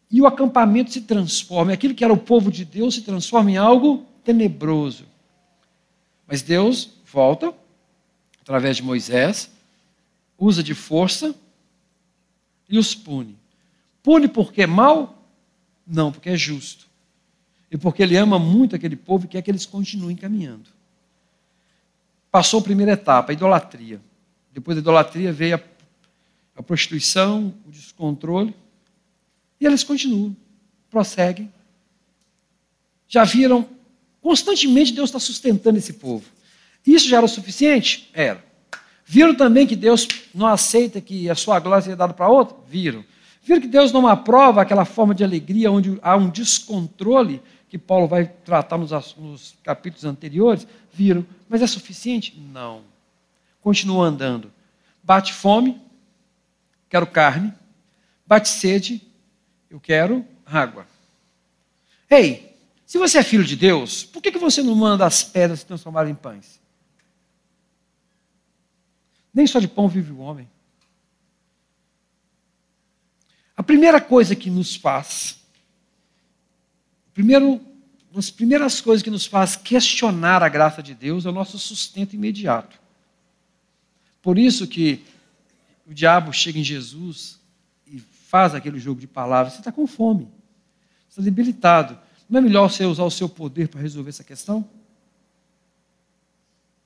E 0.09 0.21
o 0.21 0.25
acampamento 0.25 0.91
se 0.91 1.01
transforma. 1.01 1.73
Aquilo 1.73 1.93
que 1.93 2.03
era 2.03 2.13
o 2.13 2.17
povo 2.17 2.49
de 2.49 2.63
Deus 2.63 2.95
se 2.95 3.01
transforma 3.01 3.51
em 3.51 3.57
algo 3.57 4.05
tenebroso. 4.23 5.05
Mas 6.25 6.41
Deus 6.41 6.91
volta, 7.05 7.53
através 8.41 8.77
de 8.77 8.83
Moisés, 8.83 9.51
usa 10.37 10.63
de 10.63 10.73
força 10.73 11.35
e 12.69 12.77
os 12.77 12.95
pune. 12.95 13.38
Pune 14.09 14.27
porque 14.27 14.63
é 14.63 14.65
mal? 14.65 15.23
Não, 15.85 16.11
porque 16.11 16.31
é 16.31 16.35
justo. 16.35 16.87
E 17.69 17.77
porque 17.77 18.01
ele 18.01 18.17
ama 18.17 18.39
muito 18.39 18.75
aquele 18.75 18.95
povo 18.95 19.25
e 19.25 19.27
quer 19.27 19.43
que 19.43 19.51
eles 19.51 19.67
continuem 19.67 20.15
caminhando. 20.15 20.67
Passou 22.31 22.59
a 22.59 22.63
primeira 22.63 22.93
etapa, 22.93 23.31
a 23.31 23.33
idolatria. 23.33 24.01
Depois 24.51 24.75
da 24.75 24.81
idolatria 24.81 25.31
veio 25.31 25.57
a, 25.57 25.61
a 26.55 26.63
prostituição, 26.63 27.53
o 27.67 27.69
descontrole. 27.69 28.55
E 29.61 29.67
eles 29.67 29.83
continuam, 29.83 30.35
prosseguem. 30.89 31.53
Já 33.07 33.23
viram, 33.23 33.69
constantemente 34.23 34.91
Deus 34.91 35.09
está 35.09 35.19
sustentando 35.19 35.77
esse 35.77 35.93
povo. 35.93 36.25
Isso 36.83 37.07
já 37.07 37.17
era 37.17 37.27
o 37.27 37.29
suficiente? 37.29 38.09
Era. 38.11 38.43
Viram 39.05 39.35
também 39.35 39.67
que 39.67 39.75
Deus 39.75 40.07
não 40.33 40.47
aceita 40.47 40.99
que 40.99 41.29
a 41.29 41.35
sua 41.35 41.59
glória 41.59 41.83
seja 41.83 41.95
dada 41.95 42.15
para 42.15 42.27
outro? 42.27 42.57
Viram. 42.67 43.05
Viram 43.41 43.61
que 43.61 43.67
Deus 43.67 43.91
não 43.91 44.07
aprova 44.07 44.61
aquela 44.61 44.85
forma 44.85 45.15
de 45.15 45.23
alegria 45.23 45.71
onde 45.71 45.99
há 46.01 46.15
um 46.15 46.29
descontrole 46.29 47.41
que 47.69 47.77
Paulo 47.77 48.07
vai 48.07 48.25
tratar 48.25 48.77
nos, 48.77 48.91
nos 49.15 49.55
capítulos 49.63 50.05
anteriores? 50.05 50.67
Viram. 50.91 51.25
Mas 51.47 51.61
é 51.61 51.67
suficiente? 51.67 52.39
Não. 52.51 52.81
Continua 53.61 54.05
andando. 54.05 54.51
Bate 55.03 55.33
fome, 55.33 55.81
quero 56.89 57.07
carne. 57.07 57.53
Bate 58.25 58.47
sede, 58.47 59.01
eu 59.69 59.79
quero 59.79 60.23
água. 60.45 60.85
Ei, 62.09 62.55
se 62.85 62.97
você 62.97 63.19
é 63.19 63.23
filho 63.23 63.43
de 63.43 63.55
Deus, 63.55 64.03
por 64.03 64.21
que, 64.21 64.31
que 64.31 64.37
você 64.37 64.61
não 64.61 64.75
manda 64.75 65.05
as 65.05 65.23
pedras 65.23 65.59
se 65.59 65.65
transformarem 65.65 66.11
em 66.11 66.15
pães? 66.15 66.59
Nem 69.33 69.45
só 69.45 69.59
de 69.59 69.67
pão 69.67 69.87
vive 69.87 70.11
o 70.11 70.19
homem. 70.19 70.49
A 73.55 73.58
primeira 73.69 74.01
coisa 74.01 74.35
que 74.35 74.49
nos 74.49 74.75
faz, 74.75 75.37
primeiro, 77.13 77.61
das 78.11 78.31
primeiras 78.31 78.81
coisas 78.81 79.03
que 79.03 79.11
nos 79.11 79.27
faz 79.27 79.55
questionar 79.55 80.41
a 80.41 80.49
graça 80.49 80.81
de 80.81 80.95
Deus 80.95 81.23
é 81.23 81.29
o 81.29 81.31
nosso 81.31 81.59
sustento 81.59 82.15
imediato. 82.15 82.79
Por 84.23 84.39
isso 84.39 84.65
que 84.65 85.05
o 85.85 85.93
diabo 85.93 86.33
chega 86.33 86.57
em 86.57 86.63
Jesus 86.63 87.39
e 87.85 87.99
faz 87.99 88.55
aquele 88.55 88.79
jogo 88.79 88.99
de 88.99 89.05
palavras. 89.05 89.53
Você 89.53 89.59
está 89.59 89.71
com 89.71 89.85
fome, 89.85 90.25
você 91.07 91.19
está 91.19 91.21
debilitado. 91.21 91.95
Não 92.27 92.39
é 92.39 92.41
melhor 92.41 92.71
você 92.71 92.85
usar 92.85 93.03
o 93.03 93.11
seu 93.11 93.29
poder 93.29 93.67
para 93.67 93.81
resolver 93.81 94.09
essa 94.09 94.23
questão? 94.23 94.67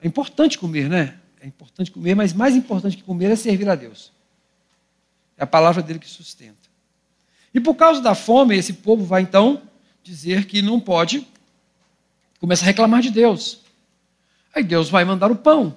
É 0.02 0.06
importante 0.06 0.60
comer, 0.60 0.89
né? 0.89 1.17
É 1.39 1.48
importante 1.48 1.89
comer, 1.91 2.13
mas 2.13 2.34
mais 2.34 2.58
importante 2.58 2.98
que 2.98 3.04
comer 3.04 3.32
é 3.32 3.38
servir 3.38 3.69
a 3.69 3.76
Deus. 3.76 4.12
É 5.38 5.43
a 5.43 5.48
palavra 5.48 5.82
dele 5.82 6.00
que 6.00 6.10
sustenta. 6.10 6.62
E 7.54 7.60
por 7.60 7.76
causa 7.76 8.02
da 8.02 8.16
fome, 8.16 8.58
esse 8.58 8.74
povo 8.74 9.06
vai 9.06 9.22
então 9.22 9.62
dizer 10.02 10.46
que 10.46 10.62
não 10.62 10.80
pode, 10.80 11.28
começa 12.39 12.63
a 12.63 12.66
reclamar 12.66 13.02
de 13.02 13.10
Deus. 13.10 13.60
Aí 14.54 14.63
Deus 14.63 14.89
vai 14.89 15.06
mandar 15.06 15.32
o 15.32 15.36
pão, 15.36 15.76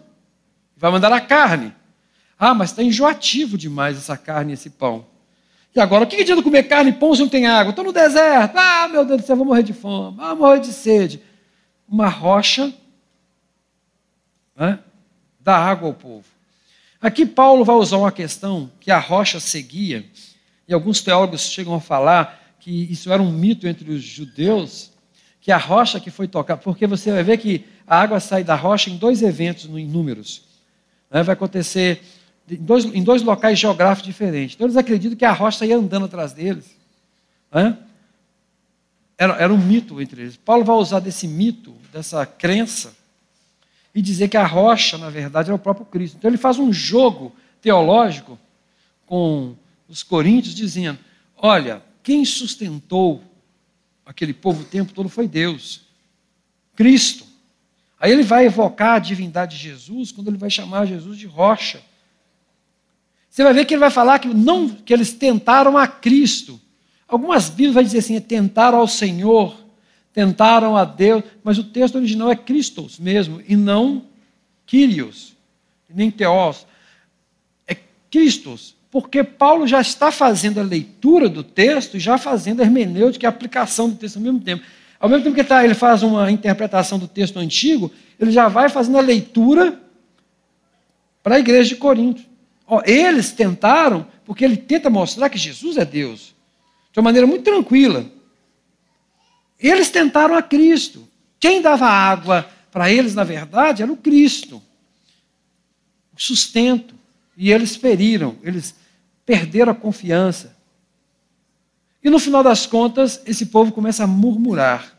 vai 0.76 0.90
mandar 0.90 1.12
a 1.12 1.20
carne. 1.20 1.74
Ah, 2.38 2.54
mas 2.54 2.70
está 2.70 2.82
enjoativo 2.82 3.56
demais 3.56 3.96
essa 3.96 4.16
carne 4.16 4.52
e 4.52 4.54
esse 4.54 4.70
pão. 4.70 5.06
E 5.74 5.80
agora, 5.80 6.04
o 6.04 6.06
que 6.06 6.16
adianta 6.16 6.42
comer 6.42 6.64
carne 6.64 6.90
e 6.90 6.94
pão 6.94 7.14
se 7.14 7.20
não 7.20 7.28
tem 7.28 7.46
água? 7.46 7.70
Estou 7.70 7.84
no 7.84 7.92
deserto. 7.92 8.56
Ah, 8.56 8.88
meu 8.88 9.04
Deus 9.04 9.20
do 9.20 9.26
céu, 9.26 9.36
vou 9.36 9.44
morrer 9.44 9.62
de 9.62 9.74
fome. 9.74 10.16
Ah, 10.20 10.34
vou 10.34 10.46
morrer 10.48 10.60
de 10.60 10.72
sede. 10.72 11.22
Uma 11.86 12.08
rocha 12.08 12.72
né, 14.56 14.78
dá 15.38 15.56
água 15.56 15.88
ao 15.88 15.94
povo. 15.94 16.24
Aqui 17.00 17.26
Paulo 17.26 17.64
vai 17.64 17.76
usar 17.76 17.98
uma 17.98 18.10
questão 18.10 18.70
que 18.80 18.90
a 18.90 18.98
rocha 18.98 19.38
seguia, 19.38 20.04
e 20.68 20.74
alguns 20.74 21.00
teólogos 21.00 21.42
chegam 21.42 21.74
a 21.74 21.80
falar 21.80 22.56
que 22.58 22.70
isso 22.90 23.12
era 23.12 23.22
um 23.22 23.30
mito 23.30 23.68
entre 23.68 23.90
os 23.90 24.02
judeus, 24.02 24.90
que 25.40 25.52
a 25.52 25.56
rocha 25.56 26.00
que 26.00 26.10
foi 26.10 26.26
tocada, 26.26 26.60
porque 26.60 26.86
você 26.86 27.12
vai 27.12 27.22
ver 27.22 27.38
que 27.38 27.64
a 27.86 28.00
água 28.00 28.18
sai 28.18 28.42
da 28.42 28.56
rocha 28.56 28.90
em 28.90 28.96
dois 28.96 29.22
eventos 29.22 29.66
em 29.66 29.86
números. 29.86 30.42
Né? 31.10 31.22
Vai 31.22 31.34
acontecer 31.34 32.02
em 32.50 32.56
dois, 32.56 32.84
em 32.84 33.02
dois 33.02 33.22
locais 33.22 33.58
geográficos 33.58 34.06
diferentes. 34.06 34.56
Então 34.56 34.66
eles 34.66 34.76
acreditam 34.76 35.16
que 35.16 35.24
a 35.24 35.32
rocha 35.32 35.64
ia 35.64 35.76
andando 35.76 36.06
atrás 36.06 36.32
deles. 36.32 36.76
Né? 37.52 37.78
Era, 39.16 39.34
era 39.34 39.54
um 39.54 39.58
mito 39.58 40.00
entre 40.00 40.22
eles. 40.22 40.36
Paulo 40.36 40.64
vai 40.64 40.76
usar 40.76 41.00
desse 41.00 41.28
mito, 41.28 41.74
dessa 41.92 42.26
crença, 42.26 42.92
e 43.94 44.02
dizer 44.02 44.28
que 44.28 44.36
a 44.36 44.46
rocha, 44.46 44.98
na 44.98 45.08
verdade, 45.08 45.50
é 45.50 45.54
o 45.54 45.58
próprio 45.58 45.86
Cristo. 45.86 46.16
Então 46.18 46.28
ele 46.28 46.36
faz 46.36 46.58
um 46.58 46.72
jogo 46.72 47.32
teológico 47.62 48.38
com 49.06 49.54
os 49.88 50.02
coríntios, 50.02 50.54
dizendo: 50.54 50.98
olha, 51.36 51.82
quem 52.02 52.24
sustentou 52.24 53.22
aquele 54.04 54.32
povo 54.32 54.62
o 54.62 54.64
tempo 54.64 54.92
todo 54.92 55.08
foi 55.08 55.26
Deus, 55.26 55.82
Cristo. 56.76 57.26
Aí 57.98 58.12
ele 58.12 58.22
vai 58.22 58.46
evocar 58.46 58.96
a 58.96 58.98
divindade 58.98 59.56
de 59.56 59.62
Jesus 59.62 60.12
quando 60.12 60.28
ele 60.28 60.36
vai 60.36 60.50
chamar 60.50 60.86
Jesus 60.86 61.18
de 61.18 61.26
rocha. 61.26 61.82
Você 63.28 63.42
vai 63.42 63.52
ver 63.52 63.64
que 63.64 63.74
ele 63.74 63.80
vai 63.80 63.90
falar 63.90 64.18
que, 64.18 64.28
não, 64.28 64.68
que 64.68 64.92
eles 64.92 65.12
tentaram 65.12 65.76
a 65.76 65.86
Cristo. 65.86 66.60
Algumas 67.08 67.48
Bíblias 67.48 67.74
vai 67.74 67.84
dizer 67.84 67.98
assim, 67.98 68.20
tentaram 68.20 68.78
ao 68.78 68.88
Senhor, 68.88 69.56
tentaram 70.12 70.76
a 70.76 70.84
Deus, 70.84 71.24
mas 71.42 71.58
o 71.58 71.64
texto 71.64 71.96
original 71.96 72.30
é 72.30 72.36
Christos 72.36 72.98
mesmo, 72.98 73.42
e 73.46 73.56
não 73.56 74.04
Kyrios, 74.64 75.34
nem 75.88 76.10
Teós. 76.10 76.66
É 77.66 77.76
Christos, 78.10 78.75
porque 78.96 79.22
Paulo 79.22 79.66
já 79.66 79.78
está 79.78 80.10
fazendo 80.10 80.58
a 80.58 80.62
leitura 80.62 81.28
do 81.28 81.42
texto 81.42 81.98
e 81.98 82.00
já 82.00 82.16
fazendo 82.16 82.62
a 82.62 82.64
hermenêutica 82.64 83.26
e 83.26 83.28
a 83.28 83.28
aplicação 83.28 83.90
do 83.90 83.96
texto 83.96 84.16
ao 84.16 84.22
mesmo 84.22 84.40
tempo. 84.40 84.64
Ao 84.98 85.06
mesmo 85.06 85.22
tempo 85.22 85.34
que 85.34 85.42
ele 85.42 85.74
tá, 85.74 85.74
faz 85.74 86.02
uma 86.02 86.30
interpretação 86.30 86.98
do 86.98 87.06
texto 87.06 87.38
antigo, 87.38 87.92
ele 88.18 88.30
já 88.30 88.48
vai 88.48 88.70
fazendo 88.70 88.96
a 88.96 89.02
leitura 89.02 89.78
para 91.22 91.34
a 91.34 91.38
igreja 91.38 91.74
de 91.74 91.76
Corinto. 91.76 92.22
Eles 92.86 93.32
tentaram, 93.32 94.06
porque 94.24 94.42
ele 94.42 94.56
tenta 94.56 94.88
mostrar 94.88 95.28
que 95.28 95.36
Jesus 95.36 95.76
é 95.76 95.84
Deus, 95.84 96.34
de 96.90 96.98
uma 96.98 97.04
maneira 97.04 97.26
muito 97.26 97.44
tranquila. 97.44 98.06
Eles 99.60 99.90
tentaram 99.90 100.34
a 100.34 100.40
Cristo. 100.40 101.06
Quem 101.38 101.60
dava 101.60 101.86
água 101.86 102.48
para 102.72 102.90
eles, 102.90 103.14
na 103.14 103.24
verdade, 103.24 103.82
era 103.82 103.92
o 103.92 103.96
Cristo. 103.98 104.56
O 106.16 106.22
sustento. 106.22 106.94
E 107.36 107.52
eles 107.52 107.76
feriram, 107.76 108.36
eles 108.42 108.74
perderam 109.26 109.72
a 109.72 109.74
confiança. 109.74 110.56
E 112.02 112.08
no 112.08 112.20
final 112.20 112.42
das 112.44 112.64
contas, 112.64 113.20
esse 113.26 113.46
povo 113.46 113.72
começa 113.72 114.04
a 114.04 114.06
murmurar. 114.06 114.96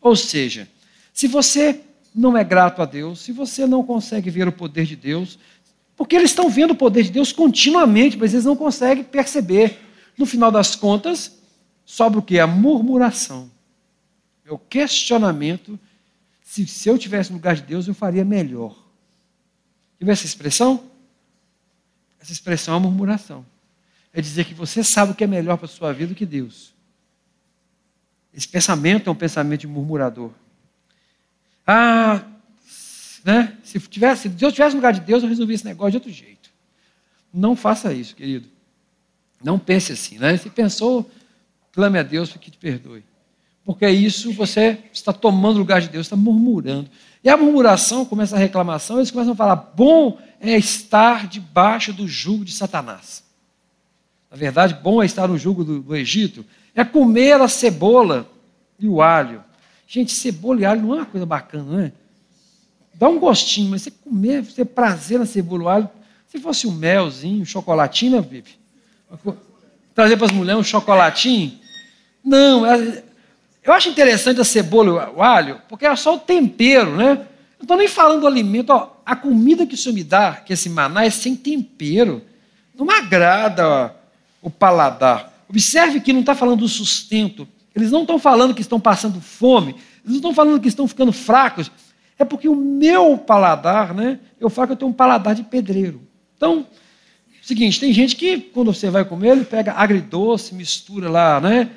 Ou 0.00 0.14
seja, 0.14 0.68
se 1.12 1.26
você 1.26 1.80
não 2.14 2.38
é 2.38 2.44
grato 2.44 2.80
a 2.80 2.84
Deus, 2.84 3.20
se 3.20 3.32
você 3.32 3.66
não 3.66 3.82
consegue 3.82 4.30
ver 4.30 4.46
o 4.46 4.52
poder 4.52 4.86
de 4.86 4.94
Deus, 4.94 5.36
porque 5.96 6.14
eles 6.14 6.30
estão 6.30 6.48
vendo 6.48 6.70
o 6.70 6.76
poder 6.76 7.02
de 7.02 7.10
Deus 7.10 7.32
continuamente, 7.32 8.16
mas 8.16 8.32
eles 8.32 8.44
não 8.44 8.54
conseguem 8.54 9.02
perceber. 9.02 9.80
No 10.16 10.24
final 10.24 10.52
das 10.52 10.76
contas, 10.76 11.38
sobra 11.84 12.20
o 12.20 12.22
que? 12.22 12.38
A 12.38 12.46
murmuração. 12.46 13.50
É 14.44 14.52
o 14.52 14.58
questionamento. 14.58 15.78
Se, 16.42 16.66
se 16.68 16.88
eu 16.88 16.96
tivesse 16.96 17.30
no 17.30 17.38
lugar 17.38 17.56
de 17.56 17.62
Deus, 17.62 17.88
eu 17.88 17.94
faria 17.94 18.24
melhor. 18.24 18.76
Viu 19.98 20.10
essa 20.10 20.26
expressão? 20.26 20.84
Essa 22.20 22.32
expressão 22.32 22.74
é 22.74 22.76
uma 22.76 22.88
murmuração. 22.88 23.44
É 24.14 24.20
dizer 24.20 24.44
que 24.44 24.54
você 24.54 24.82
sabe 24.82 25.12
o 25.12 25.14
que 25.14 25.24
é 25.24 25.26
melhor 25.26 25.58
para 25.58 25.66
a 25.66 25.68
sua 25.68 25.92
vida 25.92 26.10
do 26.10 26.14
que 26.14 26.24
Deus. 26.24 26.72
Esse 28.32 28.48
pensamento 28.48 29.08
é 29.08 29.12
um 29.12 29.16
pensamento 29.16 29.62
de 29.62 29.66
murmurador. 29.66 30.30
Ah, 31.66 32.22
né? 33.24 33.56
Se, 33.64 33.78
tivesse, 33.80 34.22
se 34.22 34.28
Deus 34.28 34.52
estivesse 34.52 34.74
no 34.74 34.78
lugar 34.78 34.92
de 34.92 35.00
Deus, 35.00 35.22
eu 35.22 35.28
resolvia 35.28 35.54
esse 35.56 35.64
negócio 35.64 35.92
de 35.92 35.96
outro 35.96 36.12
jeito. 36.12 36.50
Não 37.32 37.56
faça 37.56 37.92
isso, 37.92 38.14
querido. 38.14 38.48
Não 39.42 39.58
pense 39.58 39.92
assim. 39.92 40.18
Né? 40.18 40.36
Se 40.36 40.48
pensou, 40.48 41.10
clame 41.72 41.98
a 41.98 42.02
Deus 42.02 42.30
para 42.30 42.38
que 42.38 42.50
te 42.50 42.58
perdoe. 42.58 43.02
Porque 43.64 43.88
isso 43.88 44.32
você 44.32 44.78
está 44.92 45.12
tomando 45.12 45.56
o 45.56 45.60
lugar 45.60 45.80
de 45.80 45.88
Deus, 45.88 46.06
está 46.06 46.16
murmurando. 46.16 46.88
E 47.22 47.28
a 47.30 47.36
murmuração 47.36 48.04
começa 48.04 48.36
a 48.36 48.38
reclamação, 48.38 48.98
eles 48.98 49.10
começam 49.10 49.32
a 49.32 49.36
falar: 49.36 49.56
bom 49.56 50.18
é 50.38 50.56
estar 50.58 51.26
debaixo 51.26 51.92
do 51.92 52.06
jugo 52.06 52.44
de 52.44 52.52
Satanás. 52.52 53.23
Na 54.34 54.40
verdade, 54.40 54.74
bom 54.74 55.00
é 55.00 55.06
estar 55.06 55.28
no 55.28 55.38
jugo 55.38 55.62
do, 55.62 55.80
do 55.80 55.94
Egito, 55.94 56.44
é 56.74 56.84
comer 56.84 57.40
a 57.40 57.46
cebola 57.46 58.28
e 58.80 58.88
o 58.88 59.00
alho. 59.00 59.44
Gente, 59.86 60.12
cebola 60.12 60.60
e 60.60 60.64
alho 60.64 60.82
não 60.82 60.92
é 60.92 60.96
uma 60.96 61.06
coisa 61.06 61.24
bacana, 61.24 61.62
não 61.62 61.78
é? 61.78 61.92
dá 62.92 63.08
um 63.08 63.20
gostinho, 63.20 63.70
mas 63.70 63.82
você 63.82 63.92
comer, 63.92 64.42
você 64.42 64.56
ter 64.56 64.64
prazer 64.64 65.20
na 65.20 65.24
cebola 65.24 65.74
alho, 65.74 65.90
se 66.26 66.40
fosse 66.40 66.66
um 66.66 66.72
melzinho, 66.72 67.42
um 67.42 67.44
chocolatinho, 67.44 68.16
né, 68.16 68.22
Bibi? 68.22 68.58
Trazer 69.94 70.16
para 70.16 70.26
as 70.26 70.32
mulheres 70.32 70.60
um 70.60 70.64
chocolatinho? 70.64 71.56
Não, 72.24 72.66
é, 72.66 73.04
eu 73.62 73.72
acho 73.72 73.88
interessante 73.88 74.40
a 74.40 74.44
cebola 74.44 75.12
e 75.12 75.16
o 75.16 75.22
alho, 75.22 75.60
porque 75.68 75.86
é 75.86 75.94
só 75.94 76.16
o 76.16 76.18
tempero, 76.18 76.96
né? 76.96 77.14
Não 77.56 77.62
estou 77.62 77.76
nem 77.76 77.86
falando 77.86 78.22
do 78.22 78.26
alimento, 78.26 78.70
ó, 78.70 78.96
a 79.06 79.14
comida 79.14 79.64
que 79.64 79.76
o 79.76 79.78
Senhor 79.78 79.94
me 79.94 80.02
dá, 80.02 80.32
que 80.32 80.52
esse 80.52 80.68
maná, 80.68 81.04
é 81.04 81.10
sem 81.10 81.36
tempero. 81.36 82.20
Não 82.74 82.90
agrada 82.90 83.68
ó, 83.68 84.03
o 84.44 84.50
paladar. 84.50 85.32
Observe 85.48 86.00
que 86.00 86.12
não 86.12 86.20
está 86.20 86.34
falando 86.34 86.60
do 86.60 86.68
sustento. 86.68 87.48
Eles 87.74 87.90
não 87.90 88.02
estão 88.02 88.18
falando 88.18 88.54
que 88.54 88.60
estão 88.60 88.78
passando 88.78 89.20
fome. 89.20 89.70
Eles 89.70 90.10
não 90.10 90.16
estão 90.16 90.34
falando 90.34 90.60
que 90.60 90.68
estão 90.68 90.86
ficando 90.86 91.12
fracos. 91.12 91.72
É 92.18 92.24
porque 92.24 92.46
o 92.46 92.54
meu 92.54 93.16
paladar, 93.16 93.94
né? 93.94 94.20
Eu 94.38 94.50
falo 94.50 94.68
que 94.68 94.72
eu 94.74 94.76
tenho 94.76 94.90
um 94.90 94.94
paladar 94.94 95.34
de 95.34 95.42
pedreiro. 95.42 96.02
Então, 96.36 96.66
seguinte, 97.40 97.80
tem 97.80 97.92
gente 97.92 98.14
que, 98.14 98.38
quando 98.38 98.72
você 98.72 98.90
vai 98.90 99.04
comer, 99.04 99.30
ele 99.30 99.44
pega 99.44 99.72
agridoce, 99.72 100.54
mistura 100.54 101.08
lá, 101.08 101.40
né? 101.40 101.70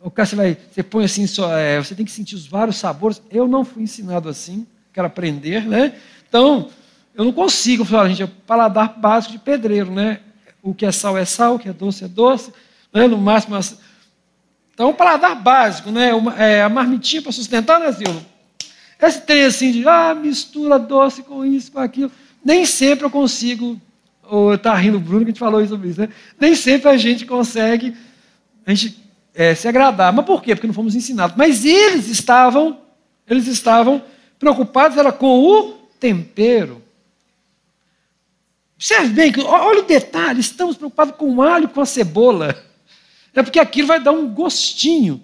O 0.00 0.10
cara 0.10 0.26
você 0.26 0.34
vai, 0.34 0.56
você 0.72 0.82
põe 0.82 1.04
assim, 1.04 1.26
só, 1.26 1.56
é, 1.56 1.78
você 1.78 1.94
tem 1.94 2.06
que 2.06 2.10
sentir 2.10 2.34
os 2.34 2.46
vários 2.46 2.76
sabores. 2.76 3.22
Eu 3.30 3.46
não 3.46 3.66
fui 3.66 3.82
ensinado 3.82 4.30
assim, 4.30 4.66
quero 4.94 5.06
aprender, 5.06 5.66
né? 5.66 5.94
Então, 6.26 6.70
eu 7.14 7.22
não 7.22 7.32
consigo 7.32 7.84
falar, 7.84 8.08
gente, 8.08 8.22
é 8.22 8.26
paladar 8.46 8.98
básico 8.98 9.32
de 9.32 9.38
pedreiro, 9.38 9.92
né? 9.92 10.20
O 10.62 10.72
que 10.72 10.86
é 10.86 10.92
sal 10.92 11.18
é 11.18 11.24
sal, 11.24 11.56
o 11.56 11.58
que 11.58 11.68
é 11.68 11.72
doce 11.72 12.04
é 12.04 12.08
doce, 12.08 12.52
né? 12.92 13.08
no 13.08 13.18
máximo. 13.18 13.58
Então, 14.72 14.90
um 14.90 14.94
paladar 14.94 15.34
básico, 15.34 15.90
né? 15.90 16.14
Uma, 16.14 16.40
é, 16.40 16.62
a 16.62 16.68
marmitinha 16.68 17.20
para 17.20 17.32
sustentar, 17.32 17.80
né, 17.80 17.92
Silvio? 17.92 18.24
Esse 19.00 19.20
trem 19.22 19.44
assim 19.44 19.72
de, 19.72 19.88
ah, 19.88 20.14
mistura 20.14 20.78
doce 20.78 21.24
com 21.24 21.44
isso, 21.44 21.72
com 21.72 21.80
aquilo. 21.80 22.10
Nem 22.44 22.64
sempre 22.64 23.04
eu 23.04 23.10
consigo, 23.10 23.80
ou 24.22 24.54
está 24.54 24.74
rindo 24.74 24.96
o 24.96 25.00
Bruno 25.00 25.20
que 25.20 25.30
a 25.30 25.32
gente 25.32 25.40
falou 25.40 25.66
sobre 25.66 25.88
isso, 25.88 26.00
né? 26.00 26.08
Nem 26.38 26.54
sempre 26.54 26.88
a 26.88 26.96
gente 26.96 27.26
consegue, 27.26 27.96
a 28.64 28.72
gente 28.72 29.02
é, 29.34 29.54
se 29.54 29.66
agradar. 29.66 30.12
Mas 30.12 30.24
por 30.24 30.42
quê? 30.42 30.54
Porque 30.54 30.66
não 30.66 30.74
fomos 30.74 30.94
ensinados. 30.94 31.36
Mas 31.36 31.64
eles 31.64 32.08
estavam, 32.08 32.78
eles 33.26 33.46
estavam 33.48 34.02
preocupados 34.38 34.96
era 34.96 35.12
com 35.12 35.40
o 35.40 35.72
tempero. 35.98 36.81
Observe 38.82 39.10
bem, 39.10 39.32
olha 39.44 39.80
o 39.80 39.86
detalhe, 39.86 40.40
estamos 40.40 40.76
preocupados 40.76 41.14
com 41.14 41.36
o 41.36 41.42
alho, 41.42 41.68
com 41.68 41.80
a 41.80 41.86
cebola. 41.86 42.60
É 43.32 43.40
porque 43.40 43.60
aquilo 43.60 43.86
vai 43.86 44.00
dar 44.00 44.10
um 44.10 44.28
gostinho. 44.28 45.22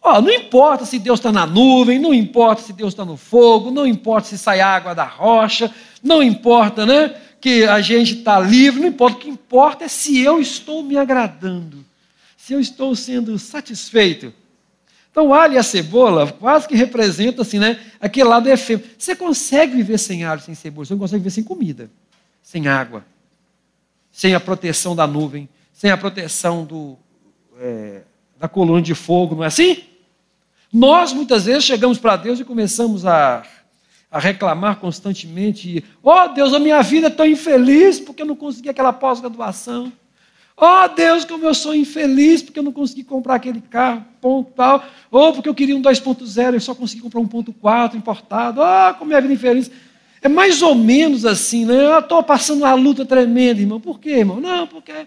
Oh, 0.00 0.22
não 0.22 0.30
importa 0.30 0.86
se 0.86 0.98
Deus 0.98 1.18
está 1.18 1.30
na 1.30 1.46
nuvem, 1.46 1.98
não 1.98 2.14
importa 2.14 2.62
se 2.62 2.72
Deus 2.72 2.94
está 2.94 3.04
no 3.04 3.18
fogo, 3.18 3.70
não 3.70 3.86
importa 3.86 4.28
se 4.28 4.38
sai 4.38 4.60
água 4.60 4.94
da 4.94 5.04
rocha, 5.04 5.70
não 6.02 6.22
importa 6.22 6.86
né, 6.86 7.14
que 7.40 7.64
a 7.64 7.80
gente 7.82 8.18
está 8.18 8.40
livre, 8.40 8.80
não 8.80 8.88
importa. 8.88 9.18
O 9.18 9.20
que 9.20 9.28
importa 9.28 9.84
é 9.84 9.88
se 9.88 10.18
eu 10.20 10.40
estou 10.40 10.82
me 10.82 10.96
agradando 10.96 11.84
se 12.44 12.52
eu 12.52 12.60
estou 12.60 12.94
sendo 12.94 13.38
satisfeito. 13.38 14.30
Então, 15.10 15.28
o 15.28 15.32
alho 15.32 15.54
e 15.54 15.58
a 15.58 15.62
cebola 15.62 16.30
quase 16.30 16.68
que 16.68 16.76
representam 16.76 17.40
assim, 17.40 17.58
né, 17.58 17.80
aquele 17.98 18.28
lado 18.28 18.50
efêmero. 18.50 18.86
Você 18.98 19.16
consegue 19.16 19.74
viver 19.76 19.96
sem 19.96 20.24
alho, 20.24 20.42
sem 20.42 20.54
cebola, 20.54 20.84
você 20.84 20.92
não 20.92 21.00
consegue 21.00 21.20
viver 21.22 21.30
sem 21.30 21.42
comida, 21.42 21.90
sem 22.44 22.68
água, 22.68 23.02
sem 24.12 24.34
a 24.34 24.38
proteção 24.38 24.94
da 24.94 25.06
nuvem, 25.06 25.48
sem 25.72 25.90
a 25.90 25.96
proteção 25.96 26.62
do, 26.62 26.96
é, 27.58 28.02
da 28.38 28.46
coluna 28.46 28.82
de 28.82 28.94
fogo, 28.94 29.34
não 29.34 29.42
é 29.42 29.46
assim? 29.46 29.82
Nós, 30.70 31.14
muitas 31.14 31.46
vezes, 31.46 31.64
chegamos 31.64 31.98
para 31.98 32.16
Deus 32.16 32.38
e 32.38 32.44
começamos 32.44 33.06
a, 33.06 33.42
a 34.10 34.18
reclamar 34.18 34.76
constantemente: 34.76 35.82
Oh, 36.02 36.28
Deus, 36.28 36.52
a 36.52 36.58
minha 36.58 36.82
vida 36.82 37.06
é 37.06 37.10
tão 37.10 37.26
infeliz 37.26 37.98
porque 37.98 38.20
eu 38.20 38.26
não 38.26 38.36
consegui 38.36 38.68
aquela 38.68 38.92
pós-graduação. 38.92 39.90
Oh 40.56 40.86
Deus, 40.94 41.24
como 41.24 41.44
eu 41.44 41.54
sou 41.54 41.74
infeliz 41.74 42.40
porque 42.40 42.60
eu 42.60 42.62
não 42.62 42.72
consegui 42.72 43.02
comprar 43.02 43.36
aquele 43.36 43.60
carro, 43.60 44.04
ponto 44.20 44.52
tal. 44.52 44.84
Ou 45.10 45.32
porque 45.32 45.48
eu 45.48 45.54
queria 45.54 45.76
um 45.76 45.82
2.0 45.82 46.56
e 46.56 46.60
só 46.60 46.74
consegui 46.74 47.02
comprar 47.02 47.20
um 47.20 47.26
1.4 47.26 47.94
importado. 47.94 48.60
Oh, 48.60 48.94
como 48.94 49.08
minha 49.08 49.20
vida 49.20 49.34
infeliz. 49.34 49.70
É 50.24 50.28
mais 50.28 50.62
ou 50.62 50.74
menos 50.74 51.26
assim, 51.26 51.66
né? 51.66 51.74
Eu 51.74 51.98
estou 51.98 52.22
passando 52.22 52.62
uma 52.62 52.72
luta 52.72 53.04
tremenda, 53.04 53.60
irmão. 53.60 53.78
Por 53.78 54.00
quê, 54.00 54.20
irmão? 54.20 54.40
Não, 54.40 54.66
porque 54.66 55.06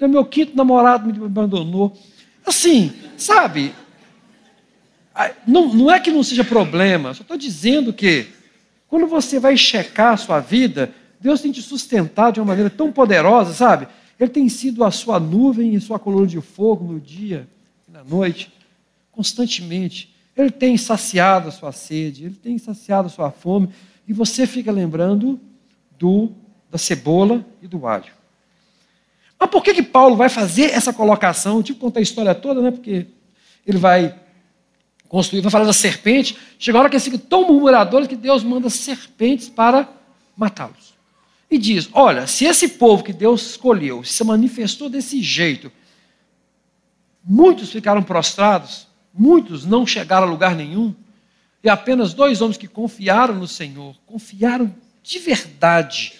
meu 0.00 0.24
quinto 0.24 0.56
namorado 0.56 1.12
me 1.12 1.26
abandonou. 1.26 1.92
Assim, 2.46 2.92
sabe? 3.16 3.74
Não, 5.44 5.74
não 5.74 5.90
é 5.90 5.98
que 5.98 6.12
não 6.12 6.22
seja 6.22 6.44
problema, 6.44 7.12
só 7.14 7.22
estou 7.22 7.36
dizendo 7.36 7.92
que 7.92 8.28
quando 8.88 9.08
você 9.08 9.40
vai 9.40 9.56
checar 9.56 10.12
a 10.12 10.16
sua 10.16 10.38
vida, 10.38 10.94
Deus 11.20 11.40
tem 11.40 11.50
te 11.50 11.60
sustentado 11.60 12.34
de 12.34 12.40
uma 12.40 12.46
maneira 12.46 12.70
tão 12.70 12.92
poderosa, 12.92 13.52
sabe? 13.52 13.88
Ele 14.20 14.30
tem 14.30 14.48
sido 14.48 14.84
a 14.84 14.90
sua 14.92 15.18
nuvem 15.18 15.74
e 15.74 15.80
sua 15.80 15.98
coluna 15.98 16.28
de 16.28 16.40
fogo 16.40 16.92
no 16.92 17.00
dia 17.00 17.48
e 17.88 17.92
na 17.92 18.04
noite, 18.04 18.52
constantemente. 19.10 20.14
Ele 20.36 20.50
tem 20.50 20.76
saciado 20.76 21.48
a 21.48 21.52
sua 21.52 21.72
sede, 21.72 22.26
ele 22.26 22.36
tem 22.36 22.56
saciado 22.58 23.06
a 23.06 23.10
sua 23.10 23.32
fome, 23.32 23.68
e 24.06 24.12
você 24.12 24.46
fica 24.46 24.70
lembrando 24.70 25.40
do 25.98 26.32
da 26.70 26.78
cebola 26.78 27.46
e 27.62 27.68
do 27.68 27.86
alho. 27.86 28.12
Mas 29.38 29.48
por 29.48 29.62
que, 29.62 29.74
que 29.74 29.82
Paulo 29.82 30.16
vai 30.16 30.28
fazer 30.28 30.72
essa 30.72 30.92
colocação? 30.92 31.62
Que 31.62 31.72
contar 31.74 32.00
a 32.00 32.02
história 32.02 32.34
toda, 32.34 32.60
né? 32.60 32.70
Porque 32.72 33.06
ele 33.64 33.78
vai 33.78 34.18
construir, 35.08 35.40
vai 35.40 35.52
falar 35.52 35.66
da 35.66 35.72
serpente. 35.72 36.36
Chega 36.58 36.76
a 36.76 36.80
hora 36.80 36.90
que 36.90 36.96
eles 36.96 37.04
ficam 37.04 37.18
tão 37.18 37.46
murmuradores 37.46 38.08
que 38.08 38.16
Deus 38.16 38.42
manda 38.42 38.68
serpentes 38.68 39.48
para 39.48 39.88
matá-los 40.36 40.94
e 41.50 41.58
diz: 41.58 41.88
Olha, 41.92 42.26
se 42.26 42.44
esse 42.44 42.68
povo 42.68 43.04
que 43.04 43.12
Deus 43.12 43.50
escolheu 43.50 44.02
se 44.02 44.24
manifestou 44.24 44.88
desse 44.88 45.22
jeito, 45.22 45.70
muitos 47.22 47.70
ficaram 47.70 48.02
prostrados, 48.02 48.88
muitos 49.12 49.64
não 49.64 49.86
chegaram 49.86 50.26
a 50.26 50.30
lugar 50.30 50.56
nenhum, 50.56 50.94
e 51.64 51.68
apenas 51.70 52.12
dois 52.12 52.42
homens 52.42 52.58
que 52.58 52.68
confiaram 52.68 53.34
no 53.34 53.48
Senhor, 53.48 53.96
confiaram 54.04 54.72
de 55.02 55.18
verdade, 55.18 56.12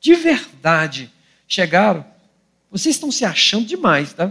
de 0.00 0.14
verdade, 0.16 1.12
chegaram. 1.46 2.04
Vocês 2.68 2.96
estão 2.96 3.12
se 3.12 3.24
achando 3.24 3.66
demais, 3.66 4.12
tá? 4.12 4.26